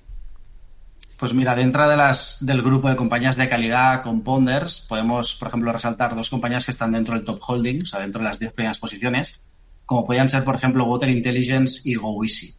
Pues 1.23 1.35
mira, 1.35 1.55
dentro 1.55 1.89
de 1.89 1.97
las, 1.97 2.45
del 2.45 2.63
grupo 2.63 2.89
de 2.89 2.97
compañías 2.97 3.37
de 3.37 3.49
calidad 3.49 4.03
Compounders, 4.03 4.81
podemos, 4.89 5.37
por 5.37 5.47
ejemplo, 5.47 5.73
resaltar 5.73 6.17
dos 6.17 6.29
compañías 6.29 6.65
que 6.65 6.73
están 6.73 6.91
dentro 6.91 7.15
del 7.15 7.25
top 7.25 7.41
holding, 7.47 7.83
o 7.83 7.87
sea, 7.87 8.01
dentro 8.01 8.21
de 8.21 8.29
las 8.29 8.41
10 8.41 8.53
primeras 8.55 8.79
posiciones, 8.79 9.41
como 9.87 10.05
podrían 10.05 10.29
ser, 10.29 10.43
por 10.43 10.57
ejemplo, 10.57 10.85
Water 10.85 11.09
Intelligence 11.09 11.89
y 11.89 11.95
GoEasy. 11.95 12.57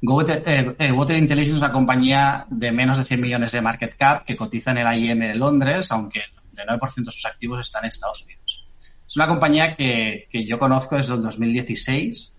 Water, 0.00 0.42
eh, 0.46 0.74
eh, 0.78 0.90
Water 0.90 1.18
Intelligence 1.18 1.56
es 1.56 1.62
una 1.62 1.70
compañía 1.70 2.46
de 2.48 2.72
menos 2.72 2.96
de 2.96 3.04
100 3.04 3.20
millones 3.20 3.52
de 3.52 3.60
market 3.60 3.94
cap 3.98 4.24
que 4.24 4.36
cotiza 4.36 4.70
en 4.70 4.78
el 4.78 5.04
IM 5.04 5.18
de 5.18 5.34
Londres, 5.34 5.92
aunque 5.92 6.20
el 6.20 6.66
99% 6.66 7.04
de 7.04 7.12
sus 7.12 7.26
activos 7.26 7.60
están 7.60 7.84
en 7.84 7.90
Estados 7.90 8.24
Unidos. 8.24 8.64
Es 9.06 9.16
una 9.16 9.28
compañía 9.28 9.76
que, 9.76 10.28
que 10.32 10.46
yo 10.46 10.58
conozco 10.58 10.96
desde 10.96 11.12
el 11.12 11.20
2016. 11.20 12.36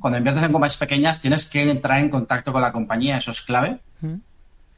cuando 0.00 0.18
inviertes 0.18 0.42
en 0.44 0.52
compañías 0.52 0.76
pequeñas 0.76 1.18
tienes 1.18 1.46
que 1.46 1.62
entrar 1.62 1.98
en 2.00 2.10
contacto 2.10 2.52
con 2.52 2.60
la 2.60 2.72
compañía, 2.72 3.16
eso 3.16 3.30
es 3.30 3.40
clave. 3.40 3.80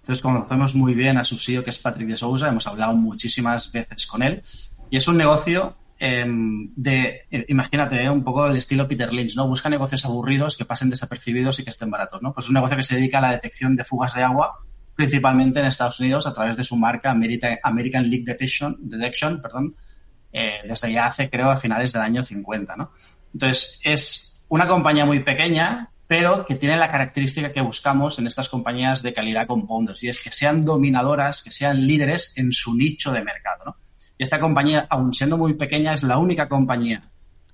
Entonces 0.03 0.21
conocemos 0.21 0.75
muy 0.75 0.95
bien 0.95 1.17
a 1.17 1.23
su 1.23 1.39
CEO, 1.39 1.63
que 1.63 1.71
es 1.71 1.79
Patrick 1.79 2.09
de 2.09 2.17
Sousa, 2.17 2.49
hemos 2.49 2.67
hablado 2.67 2.93
muchísimas 2.95 3.71
veces 3.71 4.05
con 4.05 4.25
él. 4.25 4.43
Y 4.91 4.97
es 4.97 5.07
un 5.07 5.17
negocio 5.17 5.77
em, 6.01 6.73
de, 6.75 7.27
imagínate, 7.47 8.03
eh, 8.03 8.11
un 8.11 8.25
poco 8.25 8.49
el 8.49 8.57
estilo 8.57 8.89
Peter 8.89 9.13
Lynch, 9.13 9.37
¿no? 9.37 9.47
Busca 9.47 9.69
negocios 9.69 10.05
aburridos 10.05 10.57
que 10.57 10.65
pasen 10.65 10.91
desapercibidos 10.91 11.61
y 11.61 11.65
que 11.65 11.71
estén 11.71 11.89
baratos, 11.89 12.21
¿no? 12.21 12.35
Pues 12.35 12.47
es 12.47 12.51
un 12.51 12.55
negocio 12.55 12.77
que 12.77 12.83
se 12.83 12.97
dedica 12.97 13.19
a 13.19 13.21
la 13.21 13.31
detección 13.31 13.77
de 13.77 13.85
fugas 13.85 14.13
de 14.17 14.25
agua, 14.25 14.59
principalmente 14.97 15.61
en 15.61 15.67
Estados 15.67 16.01
Unidos, 16.01 16.27
a 16.27 16.35
través 16.35 16.57
de 16.57 16.65
su 16.65 16.75
marca 16.75 17.13
American, 17.13 18.11
Leak 18.11 18.25
Detection, 18.25 18.77
Detection 18.81 19.41
perdón, 19.41 19.77
eh, 20.33 20.63
desde 20.67 20.93
ya 20.93 21.07
hace, 21.07 21.31
creo, 21.31 21.49
a 21.49 21.57
finales 21.57 21.93
del 21.93 22.03
año 22.03 22.25
50, 22.25 22.75
¿no? 22.75 22.91
Entonces, 23.33 23.81
es 23.85 24.47
una 24.49 24.67
compañía 24.67 25.07
muy 25.07 25.21
pequeña 25.21 25.92
pero 26.07 26.45
que 26.45 26.57
tiene 26.57 26.77
la 26.77 26.91
característica 26.91 27.53
que 27.53 27.61
buscamos 27.61 28.19
en 28.19 28.27
estas 28.27 28.49
compañías 28.49 29.03
de 29.03 29.13
calidad 29.13 29.47
compounders, 29.47 30.03
y 30.03 30.09
es 30.09 30.23
que 30.23 30.31
sean 30.31 30.65
dominadoras, 30.65 31.43
que 31.43 31.51
sean 31.51 31.87
líderes 31.87 32.37
en 32.37 32.53
su 32.53 32.75
nicho 32.77 33.13
de 33.13 33.23
mercado. 33.23 33.65
¿no? 33.67 33.77
Y 34.19 34.23
esta 34.23 34.41
compañía, 34.41 34.87
aun 34.91 35.15
siendo 35.15 35.39
muy 35.39 35.55
pequeña, 35.55 35.95
es 35.95 36.03
la 36.03 36.19
única 36.19 36.49
compañía 36.49 37.03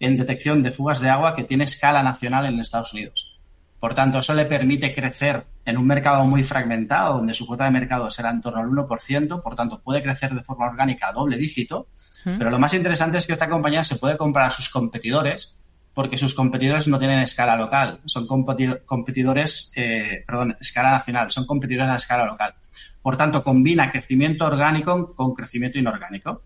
en 0.01 0.17
detección 0.17 0.63
de 0.63 0.71
fugas 0.71 1.01
de 1.01 1.11
agua 1.11 1.35
que 1.35 1.45
tiene 1.45 1.65
escala 1.65 2.03
nacional 2.03 2.47
en 2.47 2.61
Estados 2.61 2.93
Unidos. 2.93 3.39
Por 3.81 3.95
tanto, 3.95 4.19
eso 4.19 4.35
le 4.35 4.45
permite 4.45 4.93
crecer 4.93 5.47
en 5.65 5.77
un 5.77 5.87
mercado 5.87 6.25
muy 6.25 6.43
fragmentado, 6.43 7.19
donde 7.19 7.35
su 7.35 7.47
cuota 7.47 7.65
de 7.65 7.71
mercado 7.71 8.11
será 8.11 8.31
en 8.31 8.41
torno 8.41 8.61
al 8.61 8.69
1%, 8.69 9.41
por 9.41 9.55
tanto, 9.55 9.81
puede 9.81 10.03
crecer 10.03 10.35
de 10.35 10.43
forma 10.43 10.67
orgánica 10.67 11.09
a 11.09 11.13
doble 11.13 11.37
dígito. 11.37 11.87
Pero 12.25 12.51
lo 12.51 12.59
más 12.59 12.75
interesante 12.75 13.19
es 13.19 13.27
que 13.27 13.33
esta 13.33 13.49
compañía 13.49 13.85
se 13.85 13.97
puede 13.97 14.17
comprar 14.17 14.47
a 14.47 14.51
sus 14.51 14.69
competidores, 14.69 15.57
porque 15.99 16.17
sus 16.17 16.33
competidores 16.33 16.87
no 16.87 16.97
tienen 17.01 17.19
escala 17.19 17.57
local, 17.57 17.99
son 18.05 18.25
competidores, 18.29 19.73
eh, 19.75 20.23
perdón, 20.25 20.57
escala 20.61 20.93
nacional, 20.93 21.33
son 21.33 21.45
competidores 21.45 21.91
a 21.91 21.97
escala 21.97 22.25
local. 22.25 22.55
Por 23.03 23.17
tanto, 23.17 23.43
combina 23.43 23.91
crecimiento 23.91 24.45
orgánico 24.45 25.13
con 25.17 25.35
crecimiento 25.35 25.77
inorgánico. 25.77 26.43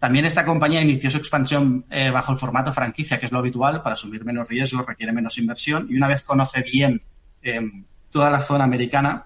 También 0.00 0.24
esta 0.24 0.44
compañía 0.44 0.82
inició 0.82 1.08
su 1.08 1.18
expansión 1.18 1.84
eh, 1.88 2.10
bajo 2.10 2.32
el 2.32 2.38
formato 2.38 2.72
franquicia, 2.72 3.20
que 3.20 3.26
es 3.26 3.30
lo 3.30 3.38
habitual, 3.38 3.80
para 3.80 3.92
asumir 3.92 4.24
menos 4.24 4.48
riesgo, 4.48 4.82
requiere 4.82 5.12
menos 5.12 5.38
inversión 5.38 5.86
y 5.88 5.96
una 5.96 6.08
vez 6.08 6.24
conoce 6.24 6.62
bien 6.62 7.00
em, 7.42 7.84
toda 8.10 8.28
la 8.28 8.40
zona 8.40 8.64
americana, 8.64 9.24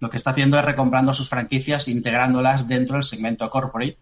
lo 0.00 0.10
que 0.10 0.18
está 0.18 0.32
haciendo 0.32 0.58
es 0.58 0.64
recomprando 0.66 1.14
sus 1.14 1.30
franquicias, 1.30 1.88
integrándolas 1.88 2.68
dentro 2.68 2.96
del 2.96 3.04
segmento 3.04 3.48
corporate, 3.48 3.96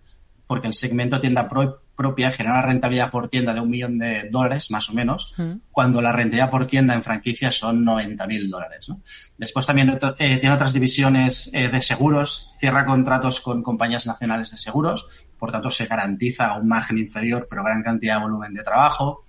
porque 0.49 0.66
el 0.66 0.75
segmento 0.75 1.20
tienda 1.20 1.49
propia 1.95 2.30
genera 2.30 2.59
una 2.59 2.62
rentabilidad 2.62 3.11
por 3.11 3.28
tienda 3.28 3.55
de 3.55 3.61
un 3.61 3.70
millón 3.70 3.99
de 3.99 4.28
dólares, 4.30 4.70
más 4.70 4.90
o 4.90 4.92
menos, 4.92 5.34
cuando 5.70 6.01
la 6.01 6.12
rentabilidad 6.12 6.51
por 6.51 6.66
tienda 6.66 6.95
en 6.95 7.03
franquicias 7.03 7.57
son 7.57 7.84
90 7.84 8.26
mil 8.26 8.51
dólares. 8.51 8.90
Después 9.38 9.66
también 9.66 9.99
eh, 10.18 10.38
tiene 10.38 10.55
otras 10.55 10.72
divisiones 10.72 11.51
eh, 11.53 11.68
de 11.68 11.82
seguros, 11.82 12.53
cierra 12.59 12.84
contratos 12.84 13.40
con 13.40 13.62
compañías 13.62 14.07
nacionales 14.07 14.51
de 14.51 14.57
seguros, 14.57 15.07
por 15.38 15.53
tanto 15.53 15.70
se 15.70 15.86
garantiza 15.86 16.55
un 16.55 16.68
margen 16.68 16.99
inferior 16.99 17.47
pero 17.49 17.64
gran 17.64 17.82
cantidad 17.82 18.16
de 18.16 18.22
volumen 18.22 18.55
de 18.55 18.62
trabajo. 18.62 19.24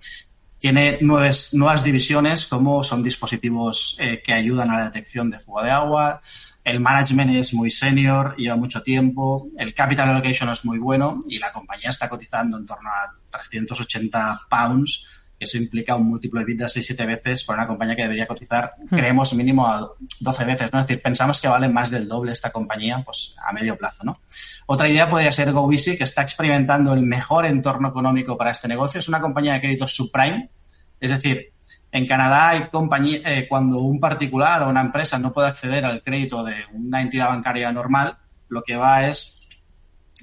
Tiene 0.58 0.98
nuevas, 1.02 1.52
nuevas 1.52 1.84
divisiones 1.84 2.46
como 2.46 2.82
son 2.82 3.02
dispositivos 3.02 3.96
eh, 4.00 4.22
que 4.24 4.32
ayudan 4.32 4.70
a 4.70 4.78
la 4.78 4.84
detección 4.86 5.30
de 5.30 5.38
fuga 5.38 5.64
de 5.64 5.70
agua, 5.70 6.20
el 6.66 6.80
management 6.80 7.32
es 7.36 7.54
muy 7.54 7.70
senior, 7.70 8.34
lleva 8.36 8.56
mucho 8.56 8.82
tiempo, 8.82 9.48
el 9.56 9.72
capital 9.72 10.08
allocation 10.08 10.50
es 10.50 10.64
muy 10.64 10.78
bueno 10.78 11.22
y 11.28 11.38
la 11.38 11.52
compañía 11.52 11.90
está 11.90 12.08
cotizando 12.08 12.58
en 12.58 12.66
torno 12.66 12.90
a 12.90 13.14
380 13.30 14.40
pounds 14.50 15.04
eso 15.38 15.58
implica 15.58 15.94
un 15.96 16.08
múltiplo 16.08 16.40
de 16.40 16.46
vida 16.46 16.66
6-7 16.66 17.06
veces 17.06 17.44
para 17.44 17.60
una 17.60 17.68
compañía 17.68 17.94
que 17.94 18.02
debería 18.02 18.26
cotizar, 18.26 18.72
hmm. 18.78 18.96
creemos, 18.96 19.34
mínimo 19.34 19.66
a 19.66 19.90
12 20.20 20.44
veces, 20.44 20.72
¿no? 20.72 20.80
Es 20.80 20.86
decir, 20.86 21.02
pensamos 21.02 21.40
que 21.40 21.48
vale 21.48 21.68
más 21.68 21.90
del 21.90 22.08
doble 22.08 22.32
esta 22.32 22.50
compañía, 22.50 23.02
pues 23.04 23.36
a 23.46 23.52
medio 23.52 23.76
plazo, 23.76 24.04
¿no? 24.04 24.18
Otra 24.66 24.88
idea 24.88 25.10
podría 25.10 25.30
ser 25.30 25.52
GoEasy, 25.52 25.98
que 25.98 26.04
está 26.04 26.22
experimentando 26.22 26.94
el 26.94 27.02
mejor 27.02 27.44
entorno 27.46 27.90
económico 27.90 28.36
para 28.36 28.50
este 28.50 28.66
negocio. 28.66 28.98
Es 28.98 29.08
una 29.08 29.20
compañía 29.20 29.54
de 29.54 29.60
crédito 29.60 29.86
subprime, 29.86 30.48
es 31.00 31.10
decir, 31.10 31.52
en 31.92 32.06
Canadá 32.06 32.50
hay 32.50 32.68
compañía, 32.68 33.20
eh, 33.24 33.46
cuando 33.48 33.80
un 33.80 34.00
particular 34.00 34.62
o 34.62 34.68
una 34.68 34.80
empresa 34.80 35.18
no 35.18 35.32
puede 35.32 35.48
acceder 35.48 35.86
al 35.86 36.02
crédito 36.02 36.44
de 36.44 36.64
una 36.72 37.00
entidad 37.00 37.28
bancaria 37.28 37.72
normal, 37.72 38.18
lo 38.48 38.62
que 38.62 38.76
va 38.76 39.06
es 39.06 39.48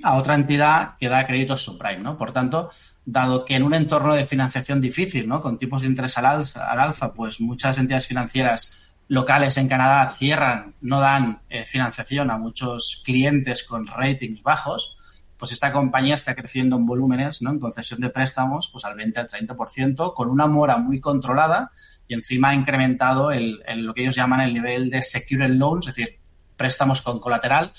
a 0.04 0.16
otra 0.16 0.36
entidad 0.36 0.98
que 1.00 1.10
da 1.10 1.26
créditos 1.26 1.64
subprime, 1.64 2.00
¿no? 2.00 2.18
Por 2.18 2.32
tanto, 2.32 2.72
dado 3.06 3.46
que 3.46 3.56
en 3.56 3.64
un 3.64 3.74
entorno 3.74 4.14
de 4.14 4.26
financiación 4.26 4.82
difícil, 4.82 5.28
¿no? 5.28 5.42
Con 5.42 5.58
tipos 5.58 5.82
de 5.82 5.90
interés 5.90 6.18
al 6.18 6.26
alza, 6.26 6.72
al 6.72 6.80
alza 6.80 7.14
pues 7.14 7.42
muchas 7.42 7.78
entidades 7.78 8.08
financieras 8.08 8.96
locales 9.08 9.58
en 9.58 9.68
Canadá 9.68 10.10
cierran, 10.10 10.76
no 10.82 11.00
dan 11.00 11.42
eh, 11.50 11.66
financiación 11.66 12.32
a 12.32 12.38
muchos 12.38 13.02
clientes 13.06 13.64
con 13.64 13.86
ratings 13.86 14.42
bajos, 14.42 14.96
pues 15.44 15.52
esta 15.52 15.74
compañía 15.74 16.16
está 16.16 16.36
creciendo 16.36 16.78
en 16.78 16.86
volúmenes, 16.86 17.42
¿no? 17.42 17.50
En 17.50 17.60
concesión 17.60 18.00
de 18.00 18.10
préstamos, 18.10 18.70
pues 18.72 18.86
al 18.86 18.96
20 18.96 19.20
al 19.20 19.28
30%, 19.28 20.14
con 20.14 20.30
una 20.30 20.48
mora 20.48 20.78
muy 20.78 21.02
controlada 21.02 21.72
y 22.08 22.14
encima 22.14 22.52
ha 22.52 22.56
incrementado 22.56 23.30
el, 23.30 23.62
lo 23.76 23.94
que 23.94 24.04
ellos 24.04 24.16
llaman 24.16 24.40
el 24.40 24.54
nivel 24.54 24.90
de 24.90 25.02
secured 25.02 25.50
loans, 25.50 25.88
es 25.88 25.96
decir, 25.96 26.18
préstamos 26.56 27.02
con 27.02 27.20
colateral, 27.20 27.74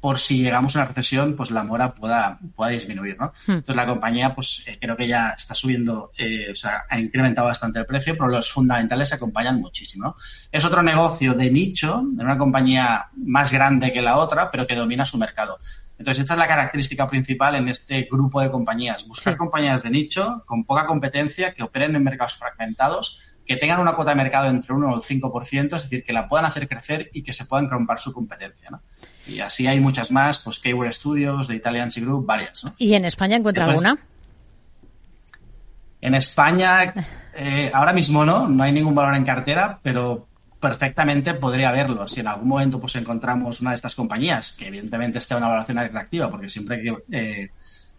por 0.00 0.18
si 0.18 0.42
llegamos 0.42 0.74
a 0.74 0.80
una 0.80 0.88
recesión, 0.88 1.36
pues 1.36 1.52
la 1.52 1.62
mora 1.62 1.94
pueda, 1.94 2.40
pueda 2.56 2.70
disminuir, 2.70 3.16
¿no? 3.20 3.32
Hmm. 3.46 3.52
Entonces 3.52 3.76
la 3.76 3.86
compañía, 3.86 4.34
pues 4.34 4.64
eh, 4.66 4.76
creo 4.80 4.96
que 4.96 5.06
ya 5.06 5.30
está 5.38 5.54
subiendo, 5.54 6.10
eh, 6.18 6.50
o 6.50 6.56
sea, 6.56 6.86
ha 6.88 6.98
incrementado 6.98 7.46
bastante 7.46 7.78
el 7.78 7.86
precio, 7.86 8.14
pero 8.14 8.28
los 8.28 8.50
fundamentales 8.50 9.10
se 9.10 9.14
acompañan 9.14 9.60
muchísimo, 9.60 10.16
Es 10.50 10.64
otro 10.64 10.82
negocio 10.82 11.34
de 11.34 11.50
nicho, 11.52 12.02
de 12.04 12.24
una 12.24 12.36
compañía 12.36 13.10
más 13.14 13.52
grande 13.52 13.92
que 13.92 14.02
la 14.02 14.16
otra, 14.16 14.50
pero 14.50 14.66
que 14.66 14.74
domina 14.74 15.04
su 15.04 15.18
mercado. 15.18 15.60
Entonces, 16.00 16.22
esta 16.22 16.32
es 16.32 16.38
la 16.38 16.48
característica 16.48 17.06
principal 17.06 17.56
en 17.56 17.68
este 17.68 18.08
grupo 18.10 18.40
de 18.40 18.50
compañías. 18.50 19.06
Buscar 19.06 19.36
compañías 19.36 19.82
de 19.82 19.90
nicho, 19.90 20.42
con 20.46 20.64
poca 20.64 20.86
competencia, 20.86 21.52
que 21.52 21.62
operen 21.62 21.94
en 21.94 22.02
mercados 22.02 22.38
fragmentados, 22.38 23.34
que 23.44 23.56
tengan 23.56 23.80
una 23.80 23.92
cuota 23.92 24.12
de 24.12 24.16
mercado 24.16 24.48
entre 24.48 24.72
1 24.72 24.88
o 24.88 24.96
el 24.96 25.02
5%, 25.02 25.76
es 25.76 25.82
decir, 25.82 26.02
que 26.02 26.14
la 26.14 26.26
puedan 26.26 26.46
hacer 26.46 26.66
crecer 26.66 27.10
y 27.12 27.22
que 27.22 27.34
se 27.34 27.44
puedan 27.44 27.68
romper 27.68 27.98
su 27.98 28.14
competencia. 28.14 28.70
¿no? 28.70 28.80
Y 29.26 29.40
así 29.40 29.66
hay 29.66 29.78
muchas 29.78 30.10
más, 30.10 30.38
pues 30.38 30.58
Keyword 30.58 30.90
Studios, 30.94 31.48
de 31.48 31.56
Italian 31.56 31.90
Sea 31.90 32.02
Group, 32.02 32.24
varias. 32.24 32.64
¿no? 32.64 32.72
¿Y 32.78 32.94
en 32.94 33.04
España 33.04 33.36
encuentra 33.36 33.66
alguna? 33.66 33.98
En 36.00 36.14
España, 36.14 36.94
eh, 37.34 37.70
ahora 37.74 37.92
mismo 37.92 38.24
no, 38.24 38.48
no 38.48 38.62
hay 38.62 38.72
ningún 38.72 38.94
valor 38.94 39.16
en 39.16 39.24
cartera, 39.26 39.78
pero 39.82 40.29
perfectamente 40.60 41.34
podría 41.34 41.70
haberlo. 41.70 42.06
Si 42.06 42.20
en 42.20 42.28
algún 42.28 42.48
momento 42.48 42.78
pues 42.78 42.94
encontramos 42.96 43.60
una 43.60 43.70
de 43.70 43.76
estas 43.76 43.94
compañías, 43.94 44.52
que 44.52 44.68
evidentemente 44.68 45.18
esté 45.18 45.34
una 45.34 45.48
valoración 45.48 45.78
atractiva, 45.78 46.30
porque 46.30 46.48
siempre 46.48 46.82
que, 46.82 46.96
eh, 47.10 47.50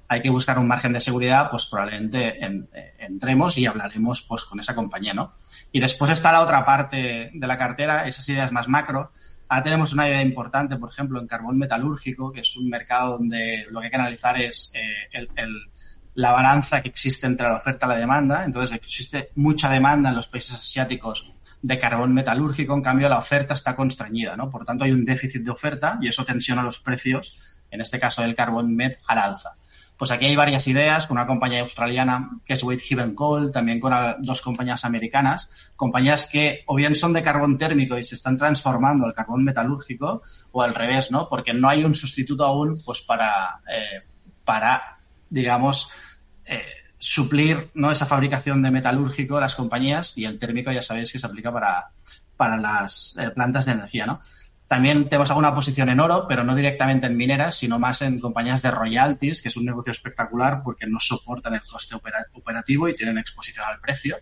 hay 0.07 0.21
que 0.21 0.29
buscar 0.29 0.59
un 0.59 0.67
margen 0.67 0.93
de 0.93 0.99
seguridad, 0.99 1.49
pues 1.49 1.65
probablemente 1.65 2.45
eh, 2.45 2.93
entremos 2.99 3.57
y 3.57 3.65
hablaremos 3.65 4.21
pues 4.21 4.43
con 4.43 4.59
esa 4.59 4.75
compañía, 4.75 5.13
¿no? 5.13 5.33
Y 5.71 5.79
después 5.79 6.11
está 6.11 6.31
la 6.31 6.41
otra 6.41 6.65
parte 6.65 7.31
de 7.33 7.47
la 7.47 7.57
cartera, 7.57 8.07
esas 8.07 8.27
ideas 8.29 8.51
más 8.51 8.67
macro, 8.67 9.11
Ahora 9.51 9.63
tenemos 9.63 9.91
una 9.91 10.07
idea 10.07 10.21
importante, 10.21 10.77
por 10.77 10.89
ejemplo, 10.89 11.19
en 11.19 11.27
carbón 11.27 11.57
metalúrgico, 11.57 12.31
que 12.31 12.39
es 12.39 12.55
un 12.55 12.69
mercado 12.69 13.17
donde 13.17 13.67
lo 13.69 13.81
que 13.81 13.87
hay 13.87 13.91
que 13.91 13.97
analizar 13.97 14.41
es 14.41 14.71
eh, 14.73 15.09
la 16.13 16.31
balanza 16.31 16.81
que 16.81 16.87
existe 16.87 17.27
entre 17.27 17.49
la 17.49 17.57
oferta 17.57 17.85
y 17.85 17.89
la 17.89 17.95
demanda. 17.97 18.45
Entonces, 18.45 18.73
existe 18.77 19.31
mucha 19.35 19.69
demanda 19.69 20.07
en 20.07 20.15
los 20.15 20.29
países 20.29 20.53
asiáticos 20.53 21.33
de 21.61 21.79
carbón 21.79 22.13
metalúrgico, 22.13 22.73
en 22.73 22.81
cambio 22.81 23.09
la 23.09 23.19
oferta 23.19 23.53
está 23.53 23.75
constreñida, 23.75 24.35
¿no? 24.35 24.49
Por 24.49 24.65
tanto, 24.65 24.83
hay 24.83 24.91
un 24.91 25.05
déficit 25.05 25.43
de 25.43 25.51
oferta 25.51 25.97
y 26.01 26.07
eso 26.07 26.25
tensiona 26.25 26.63
los 26.63 26.79
precios, 26.79 27.39
en 27.69 27.81
este 27.81 27.99
caso 27.99 28.21
del 28.21 28.35
carbón 28.35 28.75
met, 28.75 28.99
al 29.07 29.19
alza. 29.19 29.51
Pues 29.95 30.09
aquí 30.09 30.25
hay 30.25 30.35
varias 30.35 30.67
ideas, 30.67 31.05
con 31.05 31.17
una 31.17 31.27
compañía 31.27 31.61
australiana 31.61 32.31
que 32.43 32.53
es 32.53 32.63
Whitehaven 32.63 33.13
Coal, 33.13 33.51
también 33.51 33.79
con 33.79 33.93
dos 34.19 34.41
compañías 34.41 34.83
americanas, 34.83 35.47
compañías 35.75 36.27
que 36.27 36.63
o 36.65 36.73
bien 36.73 36.95
son 36.95 37.13
de 37.13 37.21
carbón 37.21 37.59
térmico 37.59 37.95
y 37.95 38.03
se 38.03 38.15
están 38.15 38.35
transformando 38.35 39.05
al 39.05 39.13
carbón 39.13 39.43
metalúrgico, 39.43 40.23
o 40.51 40.61
al 40.63 40.73
revés, 40.73 41.11
¿no? 41.11 41.29
Porque 41.29 41.53
no 41.53 41.69
hay 41.69 41.83
un 41.83 41.93
sustituto 41.93 42.43
aún, 42.45 42.81
pues 42.83 43.01
para, 43.01 43.61
eh, 43.71 43.99
para 44.43 44.97
digamos, 45.29 45.91
eh, 46.45 46.80
suplir 47.01 47.71
¿no? 47.73 47.91
esa 47.91 48.05
fabricación 48.05 48.61
de 48.61 48.69
metalúrgico 48.69 49.37
a 49.37 49.41
las 49.41 49.55
compañías 49.55 50.17
y 50.19 50.25
el 50.25 50.37
térmico 50.37 50.71
ya 50.71 50.83
sabéis 50.83 51.11
que 51.11 51.17
se 51.17 51.25
aplica 51.25 51.51
para, 51.51 51.89
para 52.37 52.57
las 52.57 53.17
eh, 53.17 53.31
plantas 53.31 53.65
de 53.65 53.71
energía, 53.71 54.05
¿no? 54.05 54.21
También 54.67 55.09
tenemos 55.09 55.29
alguna 55.31 55.53
posición 55.53 55.89
en 55.89 55.99
oro, 55.99 56.27
pero 56.29 56.45
no 56.45 56.55
directamente 56.55 57.07
en 57.07 57.17
mineras, 57.17 57.57
sino 57.57 57.77
más 57.77 58.03
en 58.03 58.21
compañías 58.21 58.61
de 58.61 58.71
royalties, 58.71 59.41
que 59.41 59.49
es 59.49 59.57
un 59.57 59.65
negocio 59.65 59.91
espectacular 59.91 60.61
porque 60.63 60.85
no 60.87 60.97
soportan 60.99 61.55
el 61.55 61.61
coste 61.61 61.95
operativo 62.33 62.87
y 62.87 62.95
tienen 62.95 63.17
exposición 63.17 63.65
al 63.67 63.81
precio. 63.81 64.17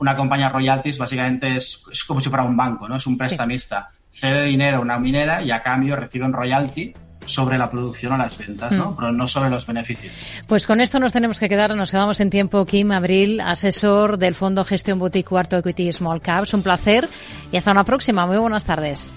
Una 0.00 0.16
compañía 0.16 0.48
royalties 0.48 0.96
básicamente 0.96 1.56
es, 1.56 1.84
como 2.06 2.18
si 2.18 2.30
fuera 2.30 2.44
un 2.44 2.56
banco, 2.56 2.88
¿no? 2.88 2.96
Es 2.96 3.06
un 3.06 3.18
prestamista. 3.18 3.90
Cede 4.10 4.44
dinero 4.44 4.78
a 4.78 4.80
una 4.80 4.98
minera 4.98 5.42
y 5.42 5.50
a 5.50 5.62
cambio 5.62 5.96
recibe 5.96 6.24
un 6.24 6.32
royalty 6.32 6.94
sobre 7.28 7.58
la 7.58 7.70
producción 7.70 8.12
o 8.12 8.16
las 8.16 8.36
ventas, 8.36 8.72
¿no? 8.72 8.92
Mm. 8.92 8.96
Pero 8.96 9.12
no 9.12 9.28
sobre 9.28 9.50
los 9.50 9.66
beneficios. 9.66 10.14
Pues 10.46 10.66
con 10.66 10.80
esto 10.80 10.98
nos 10.98 11.12
tenemos 11.12 11.38
que 11.38 11.48
quedar, 11.48 11.74
nos 11.76 11.90
quedamos 11.90 12.20
en 12.20 12.30
tiempo. 12.30 12.64
Kim 12.64 12.92
Abril, 12.92 13.40
asesor 13.40 14.18
del 14.18 14.34
Fondo 14.34 14.64
Gestión 14.64 14.98
Boutique 14.98 15.28
Cuarto 15.28 15.58
Equity 15.58 15.92
Small 15.92 16.20
Caps. 16.20 16.54
Un 16.54 16.62
placer 16.62 17.08
y 17.52 17.56
hasta 17.56 17.70
una 17.70 17.84
próxima. 17.84 18.26
Muy 18.26 18.38
buenas 18.38 18.64
tardes. 18.64 19.12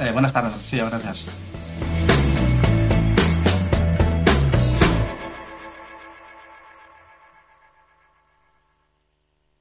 Eh, 0.00 0.10
buenas 0.12 0.32
tardes, 0.32 0.52
sí, 0.64 0.76
gracias. 0.78 1.26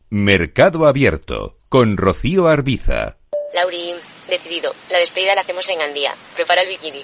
Mercado 0.09 0.87
Abierto 0.87 1.57
con 1.67 1.97
Rocío 1.97 2.47
Arbiza. 2.47 3.17
Lauri, 3.53 3.93
decidido. 4.29 4.73
La 4.89 4.99
despedida 4.99 5.35
la 5.35 5.41
hacemos 5.41 5.67
en 5.69 5.79
Gandía. 5.79 6.13
Prepara 6.35 6.61
el 6.61 6.69
bikini. 6.69 7.03